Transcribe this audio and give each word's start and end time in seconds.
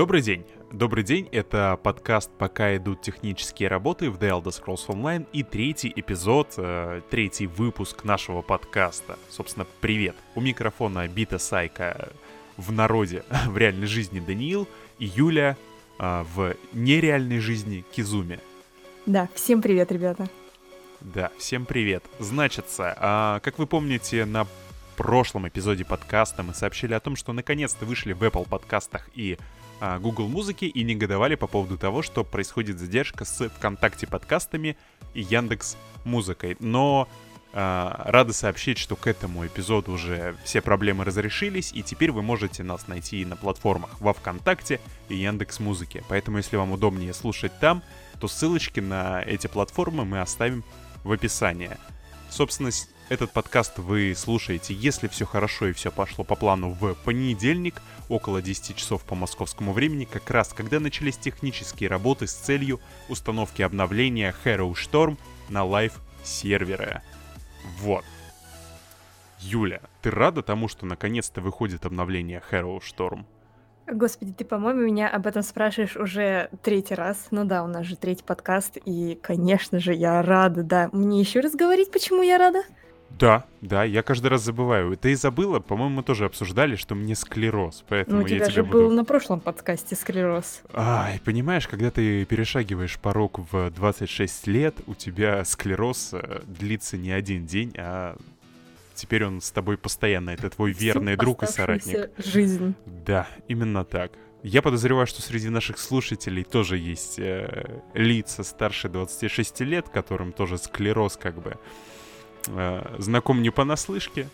Добрый 0.00 0.22
день. 0.22 0.46
Добрый 0.72 1.04
день, 1.04 1.28
это 1.30 1.78
подкаст 1.82 2.30
«Пока 2.38 2.74
идут 2.74 3.02
технические 3.02 3.68
работы» 3.68 4.08
в 4.08 4.16
The 4.16 4.30
Elder 4.30 4.44
Scrolls 4.44 4.86
Online 4.86 5.26
и 5.34 5.42
третий 5.42 5.92
эпизод, 5.94 6.54
э, 6.56 7.02
третий 7.10 7.46
выпуск 7.46 8.02
нашего 8.04 8.40
подкаста. 8.40 9.18
Собственно, 9.28 9.66
привет. 9.82 10.16
У 10.34 10.40
микрофона 10.40 11.06
Бита 11.06 11.38
Сайка 11.38 12.08
в 12.56 12.72
народе, 12.72 13.24
в 13.46 13.58
реальной 13.58 13.86
жизни 13.86 14.20
Даниил 14.20 14.66
и 14.98 15.04
Юля 15.04 15.58
э, 15.98 16.24
в 16.34 16.56
нереальной 16.72 17.40
жизни 17.40 17.84
Кизуми. 17.92 18.40
Да, 19.04 19.28
всем 19.34 19.60
привет, 19.60 19.92
ребята. 19.92 20.30
Да, 21.02 21.30
всем 21.36 21.66
привет. 21.66 22.02
Значится, 22.18 22.96
а, 22.98 23.40
как 23.40 23.58
вы 23.58 23.66
помните, 23.66 24.24
на 24.24 24.46
прошлом 24.96 25.46
эпизоде 25.46 25.84
подкаста 25.84 26.42
мы 26.42 26.54
сообщили 26.54 26.94
о 26.94 27.00
том, 27.00 27.16
что 27.16 27.34
наконец-то 27.34 27.84
вышли 27.84 28.14
в 28.14 28.22
Apple 28.22 28.48
подкастах 28.48 29.10
и 29.14 29.36
Google 29.80 30.28
музыки 30.28 30.66
и 30.66 30.82
негодовали 30.84 31.34
по 31.34 31.46
поводу 31.46 31.78
того, 31.78 32.02
что 32.02 32.24
происходит 32.24 32.78
задержка 32.78 33.24
с 33.24 33.48
ВКонтакте 33.48 34.06
подкастами 34.06 34.76
и 35.14 35.22
Яндекс 35.22 35.76
музыкой. 36.04 36.56
Но 36.60 37.08
а, 37.52 38.02
рады 38.04 38.32
сообщить, 38.32 38.78
что 38.78 38.94
к 38.94 39.06
этому 39.06 39.44
эпизоду 39.44 39.92
уже 39.92 40.36
все 40.44 40.60
проблемы 40.60 41.04
разрешились, 41.04 41.72
и 41.72 41.82
теперь 41.82 42.12
вы 42.12 42.22
можете 42.22 42.62
нас 42.62 42.86
найти 42.86 43.24
на 43.24 43.36
платформах 43.36 44.00
во 44.00 44.12
ВКонтакте 44.12 44.80
и 45.08 45.16
Яндекс 45.16 45.58
Музыке. 45.58 46.04
Поэтому, 46.08 46.36
если 46.36 46.56
вам 46.56 46.72
удобнее 46.72 47.12
слушать 47.12 47.52
там, 47.60 47.82
то 48.20 48.28
ссылочки 48.28 48.78
на 48.80 49.22
эти 49.22 49.48
платформы 49.48 50.04
мы 50.04 50.20
оставим 50.20 50.62
в 51.02 51.10
описании. 51.10 51.70
Собственно, 52.28 52.70
этот 53.10 53.32
подкаст 53.32 53.78
вы 53.78 54.14
слушаете, 54.16 54.72
если 54.72 55.08
все 55.08 55.26
хорошо 55.26 55.66
и 55.66 55.72
все 55.72 55.90
пошло 55.90 56.22
по 56.22 56.36
плану, 56.36 56.70
в 56.70 56.94
понедельник, 56.94 57.82
около 58.08 58.40
10 58.40 58.76
часов 58.76 59.02
по 59.02 59.16
московскому 59.16 59.72
времени, 59.72 60.04
как 60.04 60.30
раз 60.30 60.54
когда 60.54 60.78
начались 60.78 61.18
технические 61.18 61.90
работы 61.90 62.28
с 62.28 62.32
целью 62.32 62.80
установки 63.08 63.62
обновления 63.62 64.32
Harrowstorm 64.44 65.18
на 65.48 65.64
live 65.64 66.06
-сервере. 66.06 67.02
Вот. 67.80 68.04
Юля, 69.40 69.80
ты 70.02 70.12
рада 70.12 70.42
тому, 70.42 70.68
что 70.68 70.86
наконец-то 70.86 71.40
выходит 71.40 71.84
обновление 71.86 72.40
Harrowstorm? 72.48 73.24
Господи, 73.88 74.32
ты, 74.32 74.44
по-моему, 74.44 74.82
меня 74.82 75.08
об 75.08 75.26
этом 75.26 75.42
спрашиваешь 75.42 75.96
уже 75.96 76.48
третий 76.62 76.94
раз. 76.94 77.26
Ну 77.32 77.44
да, 77.44 77.64
у 77.64 77.66
нас 77.66 77.86
же 77.86 77.96
третий 77.96 78.22
подкаст, 78.22 78.76
и, 78.84 79.18
конечно 79.20 79.80
же, 79.80 79.94
я 79.94 80.22
рада, 80.22 80.62
да. 80.62 80.90
Мне 80.92 81.18
еще 81.18 81.40
раз 81.40 81.56
говорить, 81.56 81.90
почему 81.90 82.22
я 82.22 82.38
рада? 82.38 82.62
Да, 83.18 83.44
да, 83.60 83.84
я 83.84 84.02
каждый 84.02 84.28
раз 84.28 84.42
забываю. 84.42 84.96
Ты 84.96 85.12
и 85.12 85.14
забыла, 85.14 85.60
по-моему, 85.60 85.96
мы 85.96 86.02
тоже 86.02 86.24
обсуждали, 86.24 86.76
что 86.76 86.94
мне 86.94 87.14
склероз, 87.14 87.84
поэтому 87.88 88.18
ну, 88.18 88.24
у 88.24 88.28
тебя 88.28 88.38
я 88.38 88.44
же 88.46 88.52
тебя 88.52 88.64
был 88.64 88.84
буду... 88.84 88.94
на 88.94 89.04
прошлом 89.04 89.40
подкасте 89.40 89.94
склероз. 89.94 90.62
Ай, 90.72 91.20
понимаешь, 91.24 91.68
когда 91.68 91.90
ты 91.90 92.24
перешагиваешь 92.24 92.98
порог 92.98 93.40
в 93.52 93.70
26 93.70 94.46
лет, 94.46 94.76
у 94.86 94.94
тебя 94.94 95.44
склероз 95.44 96.10
э, 96.12 96.40
длится 96.46 96.96
не 96.96 97.10
один 97.10 97.44
день, 97.44 97.74
а 97.76 98.16
теперь 98.94 99.24
он 99.24 99.40
с 99.40 99.50
тобой 99.50 99.76
постоянно. 99.76 100.30
Это 100.30 100.48
твой 100.50 100.72
верный 100.72 101.12
Всю 101.12 101.20
друг 101.20 101.42
и 101.42 101.46
соратник. 101.46 102.10
жизнь. 102.18 102.74
Да, 102.86 103.26
именно 103.48 103.84
так. 103.84 104.12
Я 104.42 104.62
подозреваю, 104.62 105.06
что 105.06 105.20
среди 105.20 105.50
наших 105.50 105.78
слушателей 105.78 106.44
тоже 106.44 106.78
есть 106.78 107.18
э, 107.18 107.82
лица 107.92 108.42
старше 108.42 108.88
26 108.88 109.60
лет, 109.60 109.90
которым 109.90 110.32
тоже 110.32 110.56
склероз 110.56 111.18
как 111.18 111.42
бы 111.42 111.58
э, 112.46 112.96
знаком 112.98 113.42
не 113.42 113.50
понаслышке. 113.50 114.28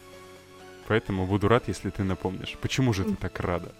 Поэтому 0.88 1.26
буду 1.26 1.48
рад, 1.48 1.64
если 1.66 1.90
ты 1.90 2.04
напомнишь. 2.04 2.56
Почему 2.60 2.92
же 2.92 3.04
ты 3.04 3.16
так 3.16 3.40
рада? 3.40 3.72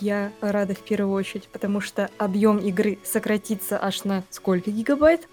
Я 0.00 0.32
рада 0.40 0.74
в 0.74 0.80
первую 0.80 1.14
очередь, 1.14 1.48
потому 1.48 1.80
что 1.80 2.10
объем 2.18 2.58
игры 2.58 2.98
сократится 3.04 3.82
аж 3.82 4.04
на 4.04 4.24
сколько 4.30 4.70
гигабайт? 4.70 5.28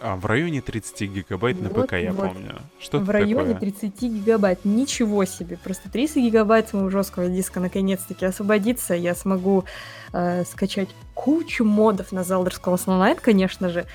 А, 0.00 0.16
в 0.16 0.26
районе 0.26 0.60
30 0.60 1.00
гигабайт 1.02 1.60
на 1.60 1.68
Вот, 1.68 1.86
ПК, 1.86 1.92
я 1.92 2.12
вот. 2.12 2.32
помню. 2.32 2.60
Что 2.80 2.98
в 2.98 3.08
районе 3.08 3.54
такое? 3.54 3.70
30 3.70 4.02
гигабайт. 4.02 4.64
Ничего 4.64 5.24
себе. 5.24 5.56
Просто 5.62 5.88
30 5.90 6.16
гигабайт 6.16 6.72
моего 6.72 6.90
жесткого 6.90 7.28
диска 7.28 7.60
наконец-таки 7.60 8.24
освободится. 8.26 8.94
Я 8.94 9.14
смогу 9.14 9.64
э, 10.12 10.44
скачать 10.44 10.88
кучу 11.14 11.64
модов 11.64 12.10
на 12.10 12.20
Zelda 12.20 12.50
Scrolls 12.50 12.86
Online, 12.86 13.20
конечно 13.20 13.68
же. 13.68 13.86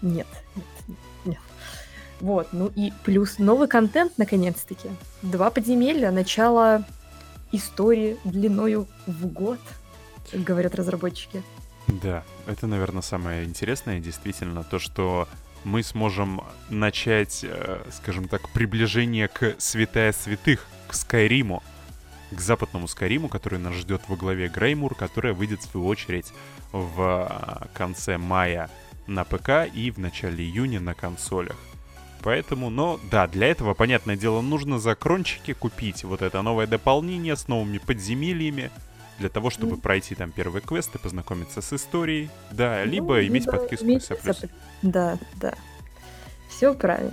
Нет, 0.00 0.28
нет. 0.54 0.64
Вот, 2.20 2.48
ну 2.52 2.70
и 2.74 2.92
плюс 3.04 3.38
новый 3.38 3.68
контент, 3.68 4.12
наконец-таки. 4.18 4.88
Два 5.22 5.50
подземелья, 5.50 6.10
начало 6.10 6.84
истории 7.52 8.16
длиною 8.24 8.86
в 9.06 9.26
год, 9.26 9.60
говорят 10.32 10.74
разработчики. 10.74 11.42
Да, 11.86 12.22
это, 12.46 12.66
наверное, 12.66 13.02
самое 13.02 13.44
интересное, 13.44 14.00
действительно, 14.00 14.62
то, 14.62 14.78
что 14.78 15.26
мы 15.64 15.82
сможем 15.82 16.42
начать, 16.68 17.44
э, 17.44 17.82
скажем 17.92 18.28
так, 18.28 18.48
приближение 18.50 19.28
к 19.28 19.54
святая 19.58 20.12
святых, 20.12 20.66
к 20.86 20.94
Скайриму, 20.94 21.62
к 22.30 22.40
западному 22.40 22.88
Скайриму, 22.88 23.28
который 23.28 23.58
нас 23.58 23.74
ждет 23.74 24.02
во 24.08 24.16
главе 24.16 24.48
Греймур, 24.48 24.94
которая 24.94 25.32
выйдет, 25.32 25.60
в 25.60 25.70
свою 25.70 25.86
очередь, 25.86 26.32
в 26.72 27.00
э, 27.00 27.66
конце 27.74 28.18
мая 28.18 28.68
на 29.06 29.24
ПК 29.24 29.66
и 29.72 29.90
в 29.90 29.98
начале 29.98 30.44
июня 30.44 30.80
на 30.80 30.94
консолях. 30.94 31.56
Поэтому, 32.22 32.68
но 32.70 32.98
да, 33.10 33.26
для 33.26 33.46
этого, 33.48 33.74
понятное 33.74 34.16
дело, 34.16 34.40
нужно 34.40 34.78
за 34.78 34.94
крончики 34.94 35.52
купить 35.52 36.04
вот 36.04 36.20
это 36.22 36.42
новое 36.42 36.66
дополнение 36.66 37.36
с 37.36 37.48
новыми 37.48 37.78
подземельями, 37.78 38.70
для 39.18 39.28
того, 39.28 39.50
чтобы 39.50 39.72
Мгм. 39.72 39.80
пройти 39.80 40.14
там 40.14 40.30
первый 40.30 40.62
квест 40.62 40.94
и 40.94 40.98
познакомиться 40.98 41.60
с 41.60 41.72
историей, 41.72 42.30
да, 42.52 42.82
Ну, 42.84 42.90
либо 42.92 43.26
иметь 43.26 43.46
подписку 43.46 43.84
на 43.84 43.90
иметь 43.90 44.04
S+. 44.04 44.10
SAP+. 44.12 44.48
Да, 44.82 45.18
да. 45.40 45.54
Все 46.48 46.72
правильно. 46.74 47.12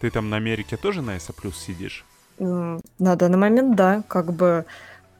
Ты 0.00 0.10
там 0.10 0.30
на 0.30 0.36
Америке 0.36 0.76
тоже 0.76 1.00
на 1.02 1.16
S+, 1.16 1.30
сидишь? 1.54 2.04
М, 2.38 2.80
На 2.98 3.16
данный 3.16 3.38
момент, 3.38 3.76
да, 3.76 4.02
как 4.08 4.32
бы 4.32 4.64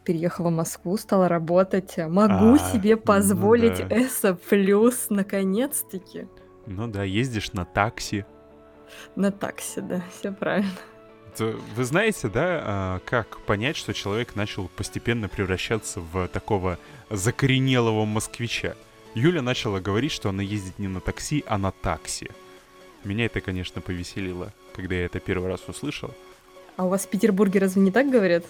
переехала 0.05 0.49
в 0.49 0.53
Москву, 0.53 0.97
стала 0.97 1.29
работать. 1.29 1.97
Могу 1.99 2.55
А, 2.55 2.59
себе 2.59 2.97
ну 2.97 3.03
позволить 3.03 3.87
да. 3.89 3.97
ESA 3.99 4.35
плюс, 4.49 5.07
наконец-таки. 5.11 6.27
Ну 6.67 6.87
да, 6.89 7.05
ездишь 7.05 7.53
на 7.53 7.65
такси. 7.65 8.25
На 9.17 9.31
такси, 9.31 9.81
да, 9.81 10.03
все 10.19 10.33
правильно. 10.33 10.71
Вы 11.39 11.85
знаете, 11.85 12.29
да, 12.29 12.63
а, 12.65 13.01
как 13.05 13.41
понять, 13.41 13.77
что 13.77 13.95
человек 13.95 14.35
начал 14.35 14.69
постепенно 14.69 15.29
превращаться 15.29 16.01
в 16.01 16.29
такого 16.29 16.79
закоренелого 17.11 18.05
москвича? 18.05 18.75
Юля 19.15 19.43
начала 19.43 19.81
говорить, 19.81 20.13
что 20.13 20.31
она 20.31 20.43
ездит 20.43 20.79
не 20.79 20.89
на 20.89 21.01
такси, 21.01 21.45
а 21.47 21.59
на 21.59 21.71
такси. 21.71 22.31
Меня 23.05 23.27
это, 23.27 23.41
конечно, 23.41 23.81
повеселило, 23.81 24.53
когда 24.75 24.97
я 24.97 25.05
это 25.05 25.21
первый 25.21 25.49
раз 25.49 25.61
услышал. 25.69 26.13
А 26.77 26.85
у 26.85 26.89
вас 26.89 27.07
в 27.07 27.09
Петербурге 27.09 27.61
разве 27.61 27.83
не 27.83 27.91
так 27.91 28.11
говорят? 28.11 28.45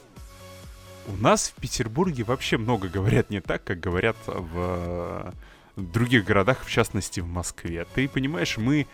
У 1.07 1.17
нас 1.17 1.49
в 1.49 1.61
Петербурге 1.61 2.25
вообще 2.25 2.59
много 2.59 2.89
говорят 2.89 3.31
не 3.31 3.41
так, 3.41 3.65
как 3.65 3.81
говорят 3.81 4.17
в 4.27 5.33
других 5.77 6.25
городах, 6.25 6.65
в 6.65 6.71
частности 6.71 7.21
в 7.21 7.27
Москве. 7.27 7.87
Ты 7.95 8.09
понимаешь, 8.09 8.59
мы 8.59 8.87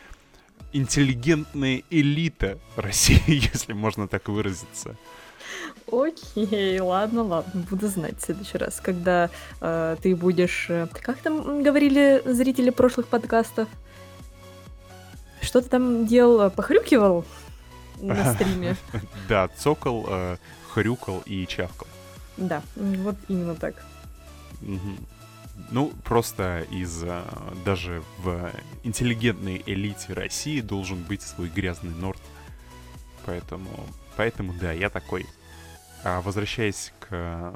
интеллигентная 0.74 1.82
элита 1.88 2.58
России, 2.76 3.22
если 3.52 3.72
можно 3.72 4.06
так 4.08 4.28
выразиться. 4.28 4.96
Окей, 5.90 6.80
ладно, 6.80 7.22
ладно, 7.22 7.64
буду 7.70 7.88
знать 7.88 8.18
в 8.18 8.24
следующий 8.24 8.58
раз, 8.58 8.80
когда 8.80 9.30
э, 9.60 9.96
ты 10.02 10.16
будешь... 10.16 10.66
э, 10.68 10.88
как 10.92 11.18
там 11.18 11.62
говорили 11.62 12.22
зрители 12.24 12.70
прошлых 12.70 13.06
подкастов? 13.06 13.68
Что 15.40 15.60
ты 15.60 15.68
там 15.68 16.06
делал? 16.06 16.50
Похрюкивал 16.50 17.24
на 18.00 18.34
стриме? 18.34 18.76
Да, 19.28 19.48
цокол, 19.48 20.06
э, 20.08 20.36
хрюкал 20.72 21.22
и 21.26 21.46
чавкал. 21.46 21.86
Да, 22.36 22.62
вот 22.74 23.16
именно 23.28 23.54
так. 23.54 23.74
Ну, 25.70 25.92
просто 26.04 26.66
из 26.70 27.02
э, 27.04 27.22
даже 27.64 28.02
в 28.18 28.50
интеллигентной 28.82 29.62
элите 29.66 30.12
России 30.12 30.60
должен 30.60 31.02
быть 31.02 31.22
свой 31.22 31.48
грязный 31.48 31.94
норд. 31.94 32.20
Поэтому, 33.24 33.70
поэтому 34.16 34.52
да, 34.60 34.72
я 34.72 34.90
такой. 34.90 35.26
А 36.02 36.20
возвращаясь 36.20 36.92
к 37.00 37.08
э, 37.10 37.54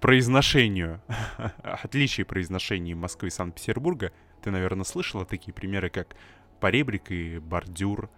произношению, 0.00 1.00
отличий 1.62 2.24
произношений 2.24 2.94
Москвы 2.94 3.28
и 3.28 3.30
Санкт-Петербурга, 3.30 4.12
ты, 4.42 4.50
наверное, 4.50 4.84
слышала 4.84 5.24
такие 5.24 5.52
примеры, 5.52 5.90
как 5.90 6.14
поребрик 6.60 7.10
и 7.10 7.38
бордюр, 7.38 8.08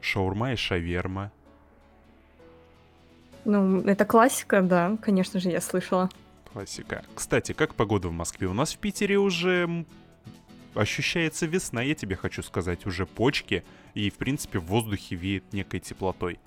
шаурма 0.00 0.52
и 0.52 0.56
шаверма. 0.56 1.32
Ну, 3.44 3.80
это 3.82 4.04
классика, 4.04 4.62
да, 4.62 4.96
конечно 5.02 5.40
же, 5.40 5.50
я 5.50 5.60
слышала. 5.60 6.08
Классика. 6.54 7.02
Кстати, 7.16 7.50
как 7.50 7.74
погода 7.74 8.06
в 8.06 8.12
Москве? 8.12 8.46
У 8.46 8.52
нас 8.52 8.74
в 8.74 8.78
Питере 8.78 9.18
уже 9.18 9.84
ощущается 10.74 11.46
весна, 11.46 11.82
я 11.82 11.96
тебе 11.96 12.14
хочу 12.14 12.44
сказать, 12.44 12.86
уже 12.86 13.06
почки, 13.06 13.64
и, 13.94 14.08
в 14.08 14.14
принципе, 14.14 14.60
в 14.60 14.66
воздухе 14.66 15.16
веет 15.16 15.52
некой 15.52 15.80
теплотой. 15.80 16.38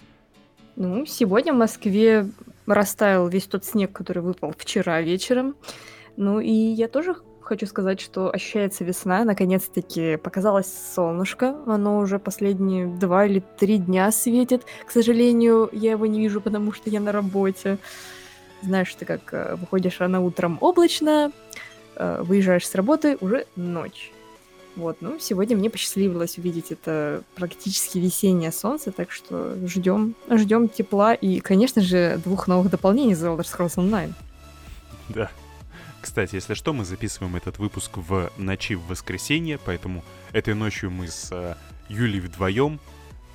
Ну, 0.77 1.05
сегодня 1.05 1.53
в 1.53 1.57
Москве 1.57 2.25
растаял 2.65 3.27
весь 3.27 3.47
тот 3.47 3.65
снег, 3.65 3.91
который 3.91 4.23
выпал 4.23 4.53
вчера 4.57 5.01
вечером. 5.01 5.57
Ну 6.15 6.39
и 6.39 6.53
я 6.53 6.87
тоже 6.87 7.17
хочу 7.41 7.65
сказать, 7.65 7.99
что 7.99 8.33
ощущается 8.33 8.85
весна. 8.85 9.25
Наконец-таки 9.25 10.15
показалось 10.15 10.71
солнышко. 10.95 11.61
Оно 11.65 11.97
уже 11.97 12.17
последние 12.17 12.87
два 12.87 13.25
или 13.25 13.43
три 13.59 13.77
дня 13.77 14.09
светит. 14.13 14.63
К 14.85 14.91
сожалению, 14.91 15.69
я 15.73 15.91
его 15.91 16.05
не 16.05 16.21
вижу, 16.21 16.39
потому 16.39 16.71
что 16.71 16.89
я 16.89 17.01
на 17.01 17.11
работе. 17.11 17.77
Знаешь, 18.61 18.93
ты 18.95 19.05
как 19.05 19.33
э, 19.33 19.55
выходишь 19.55 19.99
рано 19.99 20.21
утром 20.21 20.57
облачно, 20.61 21.31
э, 21.95 22.21
выезжаешь 22.23 22.67
с 22.67 22.75
работы, 22.75 23.17
уже 23.21 23.45
ночь. 23.55 24.11
Вот, 24.75 24.97
ну, 25.01 25.17
сегодня 25.19 25.57
мне 25.57 25.71
посчастливилось 25.71 26.37
увидеть 26.37 26.71
это 26.71 27.23
практически 27.33 27.97
весеннее 27.97 28.51
солнце, 28.51 28.91
так 28.91 29.11
что 29.11 29.55
ждем, 29.65 30.13
ждем 30.29 30.69
тепла 30.69 31.15
и, 31.15 31.39
конечно 31.39 31.81
же, 31.81 32.21
двух 32.23 32.47
новых 32.47 32.69
дополнений 32.69 33.15
за 33.15 33.29
Elder 33.29 33.39
Scrolls 33.39 33.77
Online. 33.77 34.13
Да. 35.09 35.31
Кстати, 35.99 36.35
если 36.35 36.53
что, 36.53 36.73
мы 36.73 36.85
записываем 36.85 37.35
этот 37.35 37.57
выпуск 37.57 37.97
в 37.97 38.31
ночи 38.37 38.75
в 38.75 38.85
воскресенье, 38.87 39.57
поэтому 39.57 40.03
этой 40.31 40.53
ночью 40.53 40.91
мы 40.91 41.07
с 41.07 41.29
э, 41.31 41.55
Юлей 41.89 42.19
вдвоем 42.19 42.79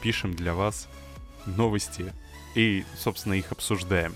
пишем 0.01 0.35
для 0.35 0.55
вас 0.55 0.87
новости 1.45 2.13
и, 2.55 2.85
собственно, 2.97 3.35
их 3.35 3.51
обсуждаем. 3.51 4.15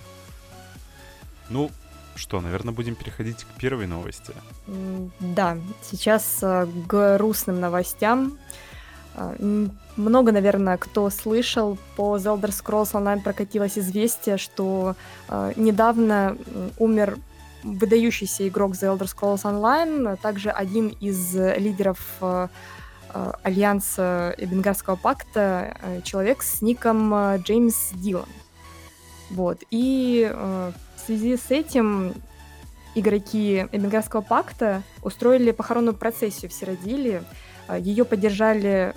Ну, 1.49 1.71
что, 2.17 2.41
наверное, 2.41 2.75
будем 2.75 2.95
переходить 2.95 3.45
к 3.45 3.61
первой 3.61 3.87
новости. 3.87 4.33
Да, 5.21 5.59
сейчас 5.83 6.39
э, 6.43 6.67
к 6.67 7.17
грустным 7.17 7.61
новостям. 7.61 8.39
Э, 9.15 9.37
много, 9.97 10.33
наверное, 10.33 10.77
кто 10.77 11.11
слышал, 11.11 11.79
по 11.97 12.17
The 12.17 12.41
Elder 12.41 12.51
Scrolls 12.51 12.93
Online 12.93 13.23
прокатилось 13.23 13.79
известие, 13.79 14.39
что 14.39 14.97
э, 15.29 15.53
недавно 15.57 16.37
умер 16.79 17.19
выдающийся 17.63 18.49
игрок 18.49 18.73
The 18.73 18.97
Elder 18.97 19.07
Scrolls 19.07 19.43
Online, 19.43 20.13
а 20.13 20.17
также 20.17 20.51
один 20.51 20.89
из 20.89 21.35
лидеров 21.35 22.23
Альянса 23.43 24.35
Бенгарского 24.39 24.97
пакта, 24.97 25.77
человек 26.05 26.43
с 26.43 26.61
ником 26.61 27.37
Джеймс 27.39 27.93
Дилан. 27.93 28.29
Вот. 29.31 29.63
И 29.71 30.31
в 31.07 31.09
связи 31.09 31.37
с 31.37 31.53
этим 31.53 32.15
игроки 32.97 33.69
Эбенгарского 33.71 34.23
пакта 34.23 34.83
устроили 35.05 35.53
похоронную 35.53 35.95
процессию 35.95 36.51
в 36.51 36.53
Сиродиле. 36.53 37.23
А, 37.69 37.79
Ее 37.79 38.05
поддержали 38.05 38.93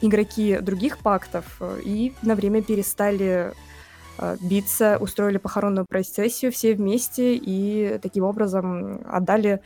игроки 0.00 0.58
других 0.58 0.98
пактов 0.98 1.58
э, 1.60 1.82
и 1.84 2.14
на 2.22 2.34
время 2.34 2.64
перестали 2.64 3.52
а, 4.18 4.36
биться, 4.40 4.98
устроили 5.00 5.38
похоронную 5.38 5.86
процессию 5.88 6.50
все 6.50 6.74
вместе 6.74 7.36
и 7.36 7.98
таким 8.02 8.24
образом 8.24 9.02
отдали 9.08 9.60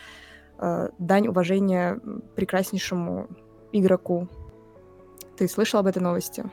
а, 0.58 0.90
дань 0.98 1.28
уважения 1.28 1.98
прекраснейшему 2.36 3.26
игроку. 3.72 4.28
Ты 5.38 5.48
слышал 5.48 5.80
об 5.80 5.86
этой 5.86 6.02
новости? 6.02 6.44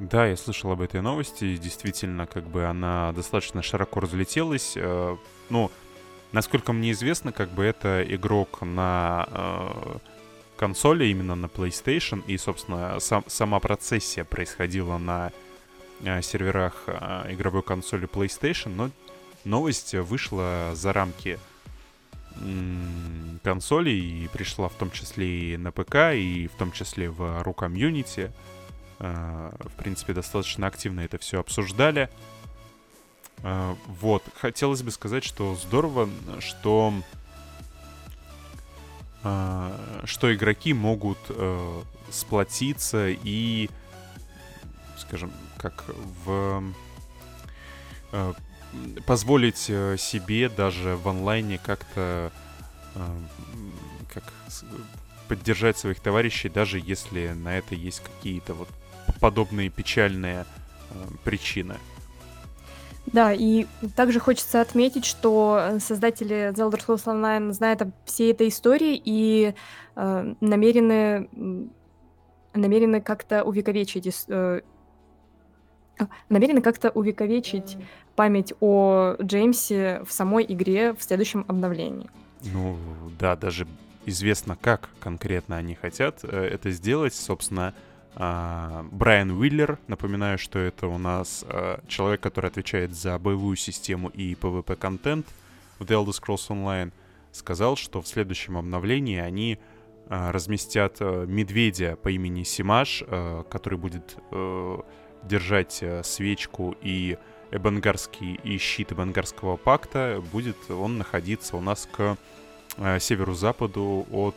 Да, 0.00 0.26
я 0.26 0.34
слышал 0.34 0.72
об 0.72 0.80
этой 0.80 1.02
новости, 1.02 1.44
и 1.44 1.58
действительно, 1.58 2.26
как 2.26 2.44
бы 2.44 2.64
она 2.64 3.12
достаточно 3.12 3.60
широко 3.60 4.00
разлетелась. 4.00 4.72
Э, 4.74 5.14
ну, 5.50 5.70
насколько 6.32 6.72
мне 6.72 6.92
известно, 6.92 7.32
как 7.32 7.50
бы 7.50 7.64
это 7.64 8.02
игрок 8.08 8.62
на 8.62 9.28
э, 9.30 9.98
консоли, 10.56 11.04
именно 11.04 11.34
на 11.34 11.46
PlayStation, 11.46 12.24
и, 12.26 12.38
собственно, 12.38 12.98
сам, 12.98 13.24
сама 13.26 13.60
процессия 13.60 14.24
происходила 14.24 14.96
на 14.96 15.32
э, 16.02 16.22
серверах 16.22 16.84
игровой 17.28 17.62
консоли 17.62 18.08
PlayStation, 18.08 18.70
но 18.74 18.90
новость 19.44 19.94
вышла 19.94 20.70
за 20.72 20.94
рамки 20.94 21.38
консолей 23.42 24.24
и 24.24 24.28
пришла 24.28 24.70
в 24.70 24.74
том 24.76 24.90
числе 24.92 25.26
и 25.52 25.56
на 25.58 25.72
ПК, 25.72 26.14
и 26.14 26.48
в 26.48 26.56
том 26.56 26.72
числе 26.72 27.10
в 27.10 27.42
ру 27.42 27.52
комьюнити. 27.52 28.32
В 29.00 29.72
принципе, 29.78 30.12
достаточно 30.12 30.66
активно 30.66 31.00
это 31.00 31.16
все 31.16 31.40
обсуждали. 31.40 32.10
Э, 33.38 33.74
вот, 33.86 34.22
хотелось 34.36 34.82
бы 34.82 34.90
сказать, 34.90 35.24
что 35.24 35.54
здорово, 35.54 36.08
что 36.40 36.92
э, 39.24 40.02
что 40.04 40.34
игроки 40.34 40.74
могут 40.74 41.18
сплотиться 42.10 43.08
и, 43.08 43.70
скажем, 44.98 45.32
как 45.56 45.84
в 46.24 46.62
позволить 49.06 49.56
себе 49.56 50.48
даже 50.48 50.96
в 50.96 51.08
онлайне 51.08 51.58
как-то 51.58 52.32
как 54.12 54.24
поддержать 55.28 55.78
своих 55.78 56.00
товарищей, 56.00 56.48
даже 56.48 56.80
если 56.80 57.28
на 57.28 57.56
это 57.56 57.76
есть 57.76 58.00
какие-то 58.00 58.54
вот 58.54 58.68
подобные 59.12 59.70
печальные 59.70 60.44
э, 60.90 60.94
причины. 61.24 61.76
Да, 63.06 63.32
и 63.32 63.66
также 63.96 64.20
хочется 64.20 64.60
отметить, 64.60 65.04
что 65.04 65.78
создатели 65.80 66.52
The 66.52 66.70
Elder 66.70 66.78
Scrolls 66.78 67.04
Online 67.06 67.52
знают 67.52 67.82
о 67.82 67.92
всей 68.04 68.32
этой 68.32 68.48
истории 68.48 69.00
и 69.02 69.54
э, 69.96 70.34
намерены, 70.40 71.28
намерены 72.54 73.00
как-то 73.00 73.42
увековечить 73.42 74.24
э, 74.28 74.60
а, 76.00 76.08
намерены 76.28 76.62
как-то 76.62 76.90
увековечить 76.90 77.76
память 78.16 78.54
о 78.60 79.16
Джеймсе 79.20 80.02
в 80.06 80.12
самой 80.12 80.44
игре 80.48 80.94
в 80.94 81.02
следующем 81.02 81.44
обновлении. 81.46 82.08
Ну 82.52 82.78
да, 83.18 83.36
даже 83.36 83.66
известно, 84.06 84.56
как 84.56 84.88
конкретно 84.98 85.56
они 85.56 85.74
хотят 85.74 86.20
э, 86.22 86.28
это 86.28 86.70
сделать. 86.70 87.14
Собственно, 87.14 87.74
Брайан 88.14 89.30
Уиллер, 89.30 89.78
напоминаю, 89.86 90.36
что 90.36 90.58
это 90.58 90.88
у 90.88 90.98
нас 90.98 91.44
а, 91.48 91.80
человек, 91.86 92.20
который 92.20 92.48
отвечает 92.48 92.92
за 92.94 93.18
боевую 93.18 93.56
систему 93.56 94.08
и 94.08 94.34
PvP-контент 94.34 95.26
в 95.78 95.84
The 95.84 96.04
Elder 96.04 96.10
Scrolls 96.10 96.48
Online, 96.48 96.92
сказал, 97.30 97.76
что 97.76 98.02
в 98.02 98.08
следующем 98.08 98.56
обновлении 98.56 99.18
они 99.18 99.58
а, 100.08 100.32
разместят 100.32 101.00
медведя 101.00 101.96
по 101.96 102.08
имени 102.10 102.42
Симаш, 102.42 103.04
который 103.48 103.78
будет 103.78 104.16
э, 104.32 104.78
держать 105.24 105.78
э, 105.82 106.02
свечку 106.02 106.74
и 106.82 107.18
Эбангарский 107.50 108.34
и 108.42 108.58
щит 108.58 108.92
Эбангарского 108.92 109.56
пакта. 109.56 110.22
Будет 110.32 110.56
он 110.70 110.98
находиться 110.98 111.56
у 111.56 111.60
нас 111.60 111.88
к 111.90 112.16
э, 112.76 112.98
северу-западу 112.98 114.06
от 114.10 114.36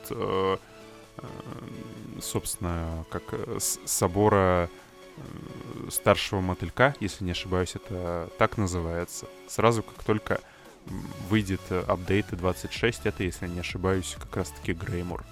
собственно, 2.22 3.06
как 3.10 3.24
э, 3.32 3.58
собора 3.60 4.70
э, 5.16 5.90
старшего 5.90 6.42
мотылька, 6.42 6.96
если 7.00 7.24
не 7.24 7.32
ошибаюсь, 7.32 7.76
это 7.76 8.30
так 8.38 8.58
называется. 8.58 9.28
Сразу 9.48 9.84
как 9.84 10.04
только 10.04 10.42
выйдет 11.30 11.62
апдейт 11.88 12.28
26, 12.32 13.06
это, 13.06 13.24
если 13.24 13.48
не 13.48 13.60
ошибаюсь, 13.60 14.16
как 14.20 14.36
раз-таки 14.36 14.74
Греймор. 14.74 15.24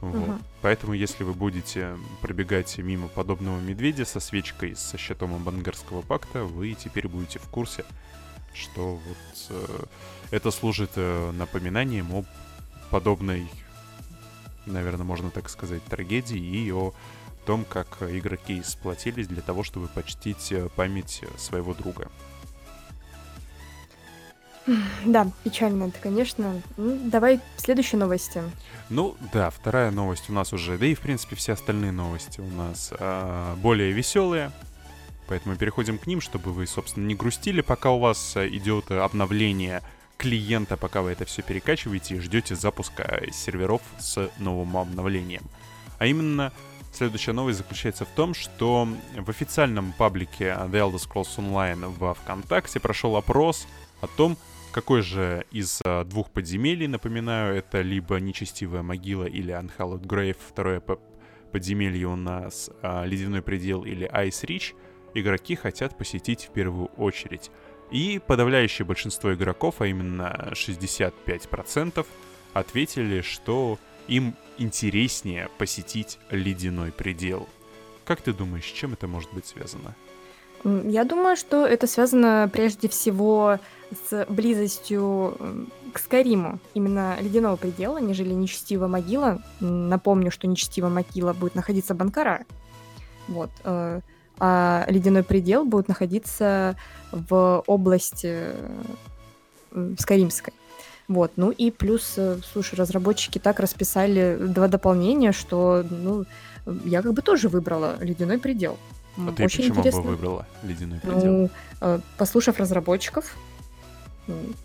Вот. 0.00 0.28
Угу. 0.28 0.38
Поэтому, 0.62 0.92
если 0.94 1.22
вы 1.22 1.32
будете 1.32 1.96
пробегать 2.22 2.76
мимо 2.78 3.08
подобного 3.08 3.60
медведя 3.60 4.04
со 4.04 4.18
свечкой, 4.18 4.74
со 4.74 4.98
щитом 4.98 5.42
Бангарского 5.42 6.02
пакта, 6.02 6.44
вы 6.44 6.74
теперь 6.74 7.06
будете 7.06 7.38
в 7.38 7.48
курсе, 7.48 7.84
что 8.52 8.96
вот 8.96 9.50
э, 9.50 9.84
это 10.32 10.50
служит 10.50 10.90
э, 10.96 11.30
напоминанием 11.32 12.12
о 12.12 12.24
подобной 12.90 13.48
наверное, 14.66 15.04
можно 15.04 15.30
так 15.30 15.48
сказать, 15.48 15.84
трагедии 15.84 16.38
и 16.38 16.72
о 16.72 16.92
том, 17.46 17.64
как 17.64 18.02
игроки 18.02 18.62
сплотились 18.62 19.28
для 19.28 19.42
того, 19.42 19.62
чтобы 19.62 19.88
почтить 19.88 20.52
э, 20.52 20.68
память 20.76 21.22
своего 21.36 21.74
друга. 21.74 22.10
Да, 25.04 25.28
печально 25.42 25.84
это, 25.84 25.98
конечно. 25.98 26.62
Ну, 26.76 26.98
давай 27.04 27.40
следующие 27.56 27.98
новости. 27.98 28.42
Ну 28.90 29.16
да, 29.32 29.50
вторая 29.50 29.90
новость 29.90 30.30
у 30.30 30.32
нас 30.32 30.52
уже, 30.52 30.78
да 30.78 30.86
и 30.86 30.94
в 30.94 31.00
принципе 31.00 31.34
все 31.34 31.54
остальные 31.54 31.92
новости 31.92 32.40
у 32.40 32.46
нас 32.46 32.92
а, 32.98 33.56
более 33.56 33.90
веселые. 33.90 34.52
Поэтому 35.26 35.56
переходим 35.56 35.98
к 35.98 36.06
ним, 36.06 36.20
чтобы 36.20 36.52
вы, 36.52 36.66
собственно, 36.66 37.06
не 37.06 37.14
грустили, 37.14 37.60
пока 37.60 37.90
у 37.90 37.98
вас 37.98 38.36
э, 38.36 38.48
идет 38.48 38.90
обновление 38.90 39.82
клиента, 40.22 40.76
пока 40.76 41.02
вы 41.02 41.10
это 41.10 41.24
все 41.24 41.42
перекачиваете 41.42 42.14
и 42.14 42.20
ждете 42.20 42.54
запуска 42.54 43.24
серверов 43.32 43.82
с 43.98 44.30
новым 44.38 44.76
обновлением. 44.76 45.42
А 45.98 46.06
именно, 46.06 46.52
следующая 46.92 47.32
новость 47.32 47.58
заключается 47.58 48.04
в 48.04 48.08
том, 48.10 48.32
что 48.32 48.86
в 49.18 49.28
официальном 49.28 49.92
паблике 49.92 50.56
The 50.68 50.70
Elder 50.70 50.94
Scrolls 50.94 51.36
Online 51.38 51.92
во 51.98 52.14
ВКонтакте 52.14 52.78
прошел 52.78 53.16
опрос 53.16 53.66
о 54.00 54.06
том, 54.06 54.38
какой 54.70 55.02
же 55.02 55.44
из 55.50 55.80
а, 55.84 56.04
двух 56.04 56.30
подземелий, 56.30 56.86
напоминаю, 56.86 57.56
это 57.56 57.82
либо 57.82 58.20
Нечестивая 58.20 58.82
могила 58.82 59.24
или 59.24 59.52
Unhallowed 59.52 60.06
Grave, 60.06 60.36
второе 60.48 60.80
подземелье 61.50 62.06
у 62.06 62.16
нас 62.16 62.70
а, 62.80 63.04
Ледяной 63.04 63.42
предел 63.42 63.84
или 63.84 64.08
Ice 64.08 64.46
Reach, 64.46 64.74
игроки 65.14 65.56
хотят 65.56 65.98
посетить 65.98 66.44
в 66.44 66.52
первую 66.52 66.86
очередь. 66.96 67.50
И 67.92 68.20
подавляющее 68.26 68.86
большинство 68.86 69.34
игроков, 69.34 69.76
а 69.80 69.86
именно 69.86 70.48
65%, 70.52 72.06
ответили, 72.54 73.20
что 73.20 73.78
им 74.08 74.34
интереснее 74.58 75.48
посетить 75.58 76.18
ледяной 76.30 76.90
предел. 76.90 77.46
Как 78.04 78.20
ты 78.22 78.32
думаешь, 78.32 78.64
с 78.64 78.72
чем 78.72 78.94
это 78.94 79.06
может 79.06 79.32
быть 79.32 79.46
связано? 79.46 79.94
Я 80.64 81.04
думаю, 81.04 81.36
что 81.36 81.66
это 81.66 81.86
связано 81.86 82.48
прежде 82.52 82.88
всего 82.88 83.58
с 84.08 84.24
близостью 84.28 85.36
к 85.92 85.98
Скариму, 85.98 86.60
именно 86.72 87.18
ледяного 87.20 87.56
предела, 87.56 87.98
нежели 87.98 88.32
нечестивая 88.32 88.88
могила. 88.88 89.42
Напомню, 89.60 90.30
что 90.30 90.46
нечестивая 90.46 90.90
могила 90.90 91.32
будет 91.32 91.54
находиться 91.54 91.94
Банкара. 91.94 92.46
Вот. 93.28 93.50
Э, 94.36 94.40
а 94.40 94.86
ледяной 94.88 95.22
предел 95.22 95.64
будет 95.64 95.88
находиться 95.88 96.76
в 97.10 97.62
области 97.66 98.48
Скаримской. 99.98 100.52
Вот, 101.08 101.32
ну 101.36 101.50
и 101.50 101.70
плюс, 101.70 102.14
э, 102.16 102.38
слушай, 102.52 102.74
разработчики 102.74 103.38
так 103.38 103.60
расписали 103.60 104.38
два 104.40 104.68
дополнения, 104.68 105.32
что, 105.32 105.84
ну, 105.88 106.24
я 106.84 107.02
как 107.02 107.12
бы 107.12 107.22
тоже 107.22 107.48
выбрала 107.48 107.96
ледяной 108.00 108.38
предел. 108.38 108.78
А 109.16 109.32
ты 109.32 109.44
Очень 109.44 109.58
почему 109.58 109.78
интересно. 109.78 110.00
бы 110.00 110.08
выбрала 110.08 110.46
ледяной 110.62 111.00
ну, 111.02 111.12
предел? 111.12 111.50
Ну, 111.80 112.00
послушав 112.16 112.58
разработчиков, 112.58 113.36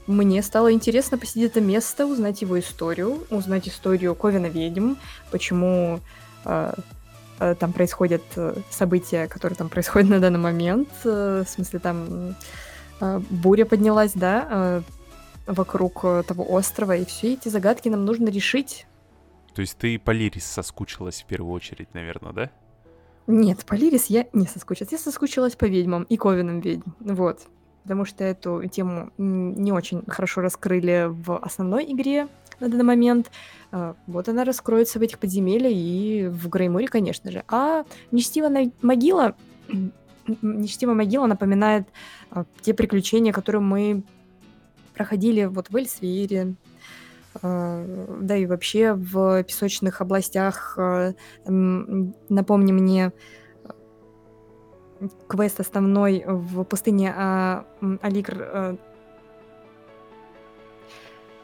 мне 0.06 0.44
стало 0.44 0.72
интересно 0.72 1.18
посетить 1.18 1.52
это 1.52 1.62
место, 1.62 2.06
узнать 2.06 2.42
его 2.42 2.60
историю, 2.60 3.26
узнать 3.30 3.68
историю 3.68 4.14
Ковина 4.14 4.46
ведьм, 4.46 4.94
почему 5.32 6.00
э, 6.46 6.74
э, 6.76 6.82
там 7.38 7.74
происходят 7.74 8.24
события, 8.70 9.28
которые 9.28 9.58
там 9.58 9.70
происходят 9.70 10.10
на 10.10 10.20
данный 10.20 10.40
момент. 10.40 10.90
Э, 11.04 11.44
в 11.46 11.50
смысле, 11.50 11.80
там 11.80 12.36
э, 13.00 13.22
буря 13.30 13.66
поднялась, 13.66 14.14
да, 14.14 14.48
э, 14.50 14.82
вокруг 15.48 16.02
того 16.28 16.52
острова, 16.52 16.96
и 16.96 17.06
все 17.06 17.34
эти 17.34 17.50
загадки 17.50 17.90
нам 17.90 18.06
нужно 18.06 18.30
решить. 18.30 18.86
То 19.54 19.62
есть 19.62 19.78
ты 19.78 19.98
по 19.98 20.12
Лирис 20.12 20.46
соскучилась 20.46 21.22
в 21.22 21.26
первую 21.26 21.54
очередь, 21.54 21.94
наверное, 21.94 22.34
да? 22.34 22.52
Нет, 23.28 23.66
по 23.66 23.74
Лирис 23.74 24.06
я 24.08 24.28
не 24.34 24.46
соскучилась. 24.46 24.92
Я 24.92 24.98
соскучилась 24.98 25.56
по 25.56 25.66
ведьмам 25.66 26.04
и 26.04 26.18
Ковинам 26.18 26.60
ведьм. 26.60 26.92
Вот. 27.00 27.48
Потому 27.84 28.06
что 28.06 28.24
эту 28.24 28.66
тему 28.68 29.12
не 29.18 29.72
очень 29.72 30.04
хорошо 30.08 30.42
раскрыли 30.42 31.08
в 31.10 31.38
основной 31.38 31.92
игре 31.92 32.28
на 32.60 32.70
данный 32.70 32.84
момент. 32.84 33.32
А, 33.72 33.96
вот 34.08 34.30
она 34.30 34.44
раскроется 34.44 35.00
в 35.00 35.02
этих 35.02 35.20
подземельях 35.20 35.72
и 35.74 36.28
в 36.28 36.50
Греймуре, 36.50 36.88
конечно 36.88 37.32
же. 37.32 37.44
А 37.48 37.86
Нечтивая 38.12 38.72
могила... 38.82 39.36
Нечтивая 40.42 40.96
могила 40.96 41.26
напоминает 41.26 41.88
а, 42.32 42.46
те 42.62 42.74
приключения, 42.74 43.32
которые 43.32 43.62
мы 43.62 44.04
проходили 44.94 45.46
вот 45.46 45.70
в 45.70 45.76
Эльсвире, 45.76 46.56
Э, 47.42 48.18
да 48.22 48.36
и 48.36 48.46
вообще 48.46 48.94
в 48.94 49.44
песочных 49.44 50.02
областях, 50.02 50.76
э, 50.78 51.14
напомни 51.46 52.72
мне, 52.72 53.12
квест 55.28 55.60
основной 55.60 56.24
в 56.26 56.64
пустыне 56.64 57.14
а, 57.16 57.66
Аликр... 58.02 58.78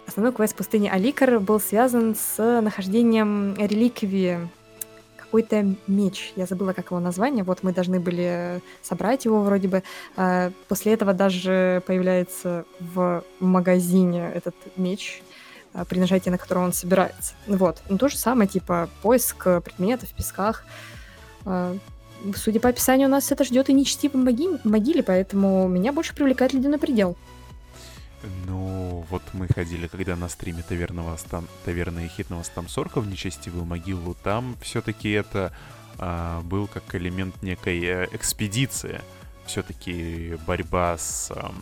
Основной 0.08 0.34
квест 0.34 0.54
в 0.54 0.58
пустыне 0.58 0.92
Аликр 0.92 1.40
был 1.40 1.60
связан 1.60 2.16
с 2.16 2.62
нахождением 2.62 3.56
реликвии 3.56 4.50
какой-то 5.18 5.76
меч. 5.88 6.34
Я 6.36 6.46
забыла, 6.46 6.74
как 6.74 6.92
его 6.92 7.00
название. 7.00 7.44
Вот 7.44 7.64
мы 7.64 7.74
должны 7.74 8.00
были 8.00 8.62
собрать 8.82 9.26
его 9.26 9.42
вроде 9.42 9.68
бы. 9.68 9.84
После 10.68 10.94
этого 10.94 11.14
даже 11.14 11.82
появляется 11.88 12.66
в 12.80 13.24
магазине 13.40 14.30
этот 14.34 14.56
меч. 14.76 15.24
А, 15.74 15.86
при 15.86 16.00
нажатии 16.00 16.30
на 16.30 16.38
который 16.38 16.64
он 16.64 16.72
собирается. 16.72 17.34
Вот. 17.48 17.82
Ну, 17.90 17.98
то 17.98 18.08
же 18.08 18.18
самое, 18.18 18.48
типа, 18.48 18.90
поиск 19.02 19.44
предметов 19.64 20.10
в 20.10 20.14
песках. 20.14 20.66
А, 21.46 21.76
судя 22.36 22.60
по 22.60 22.70
описанию, 22.70 23.10
нас 23.10 23.32
это 23.32 23.44
ждет 23.44 23.70
и 23.70 23.74
нечестивой 23.74 24.22
моги- 24.22 24.60
могиле, 24.64 25.02
поэтому 25.02 25.68
меня 25.68 25.92
больше 25.92 26.14
привлекает 26.14 26.54
ледяной 26.54 26.78
предел. 26.78 27.16
Ну, 28.46 28.63
вот 29.10 29.22
мы 29.34 29.48
ходили, 29.48 29.88
когда 29.88 30.16
на 30.16 30.30
стриме 30.30 30.64
таверного 30.64 31.16
стам, 31.18 31.48
таверны 31.66 32.08
хитного 32.08 32.44
стамсорка 32.44 33.02
в 33.02 33.08
нечестивую 33.08 33.66
могилу, 33.66 34.16
там 34.24 34.56
все-таки 34.62 35.10
это 35.10 35.54
а, 35.98 36.42
был 36.42 36.68
как 36.68 36.96
элемент 36.96 37.42
некой 37.42 37.80
э, 37.84 38.08
экспедиции. 38.12 39.02
Все-таки 39.46 40.38
борьба 40.48 40.98
с 40.98 41.32
а, 41.32 41.54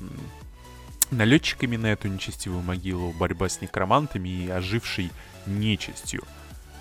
налетчиками 1.10 1.78
на 1.78 1.88
эту 1.88 2.08
нечестивую 2.08 2.62
могилу, 2.62 3.12
борьба 3.12 3.50
с 3.50 3.62
некромантами 3.62 4.30
и 4.30 4.50
ожившей 4.50 5.12
нечистью. 5.46 6.24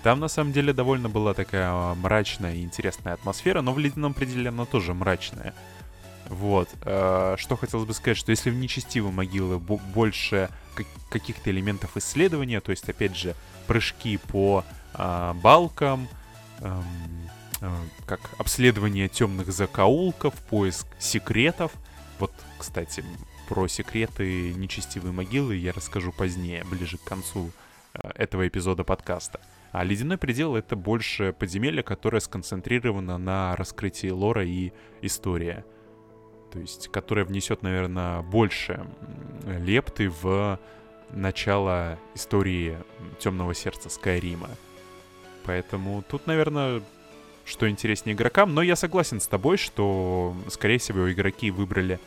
Там 0.03 0.19
на 0.19 0.27
самом 0.27 0.51
деле 0.51 0.73
довольно 0.73 1.09
была 1.09 1.33
такая 1.33 1.69
а, 1.69 1.95
мрачная 1.95 2.55
и 2.55 2.63
интересная 2.63 3.13
атмосфера, 3.13 3.61
но 3.61 3.73
в 3.73 3.79
ледяном 3.79 4.13
пределе 4.13 4.49
она 4.49 4.65
тоже 4.65 4.93
мрачная. 4.93 5.53
Вот. 6.31 6.69
Э, 6.83 7.35
что 7.37 7.57
хотелось 7.57 7.85
бы 7.85 7.93
сказать, 7.93 8.17
что 8.17 8.31
если 8.31 8.49
в 8.49 8.55
нечестивой 8.55 9.11
могилы 9.11 9.59
больше 9.59 10.49
каких-то 11.09 11.51
элементов 11.51 11.97
исследования, 11.97 12.61
то 12.61 12.71
есть, 12.71 12.87
опять 12.87 13.17
же, 13.17 13.35
прыжки 13.67 14.17
по 14.17 14.63
э, 14.93 15.33
балкам, 15.43 16.07
эм, 16.59 16.83
э, 17.59 17.69
как 18.05 18.21
обследование 18.37 19.09
темных 19.09 19.51
закоулков, 19.51 20.33
поиск 20.49 20.87
секретов. 20.99 21.73
Вот, 22.17 22.31
кстати, 22.57 23.03
про 23.49 23.67
секреты 23.67 24.53
нечестивой 24.53 25.11
могилы 25.11 25.57
я 25.57 25.73
расскажу 25.73 26.13
позднее, 26.13 26.63
ближе 26.63 26.97
к 26.97 27.03
концу 27.03 27.51
э, 27.93 28.09
этого 28.15 28.47
эпизода 28.47 28.85
подкаста. 28.85 29.41
А 29.73 29.83
«Ледяной 29.83 30.17
предел»— 30.17 30.55
это 30.57 30.77
больше 30.77 31.33
подземелье, 31.37 31.83
которое 31.83 32.21
сконцентрировано 32.21 33.17
на 33.17 33.53
раскрытии 33.57 34.09
лора 34.09 34.45
и 34.45 34.71
истории. 35.01 35.65
То 36.51 36.59
есть, 36.59 36.89
которое 36.89 37.23
внесет, 37.23 37.63
наверное, 37.63 38.21
больше 38.21 38.85
лепты 39.45 40.09
в 40.09 40.59
начало 41.11 41.97
истории 42.13 42.77
Темного 43.19 43.53
Сердца 43.53 43.89
Скайрима. 43.89 44.49
Поэтому 45.43 46.03
тут, 46.07 46.27
наверное, 46.27 46.81
что 47.45 47.69
интереснее 47.69 48.15
игрокам, 48.15 48.53
но 48.53 48.61
я 48.61 48.75
согласен 48.75 49.19
с 49.19 49.27
тобой, 49.27 49.57
что, 49.57 50.35
скорее 50.49 50.77
всего, 50.77 51.11
игроки 51.11 51.51
выбрали 51.51 51.99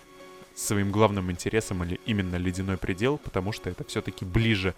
своим 0.55 0.93
главным 0.93 1.31
интересом 1.31 1.83
или 1.83 2.01
именно 2.07 2.37
ледяной 2.37 2.77
предел, 2.77 3.19
потому 3.19 3.53
что 3.53 3.71
это 3.71 3.85
все-таки 3.85 4.25
ближе 4.25 4.75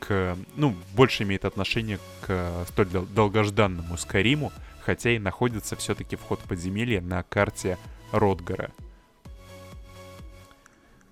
к, 0.00 0.36
ну, 0.56 0.74
больше 0.94 1.22
имеет 1.22 1.44
отношение 1.44 1.98
к 2.22 2.66
столь 2.68 2.88
долгожданному 2.88 3.96
Скариму, 3.96 4.50
хотя 4.80 5.10
и 5.10 5.18
находится 5.18 5.76
все-таки 5.76 6.16
вход 6.16 6.40
подземелья 6.40 7.00
на 7.00 7.22
карте 7.22 7.78
Ротгара. 8.12 8.72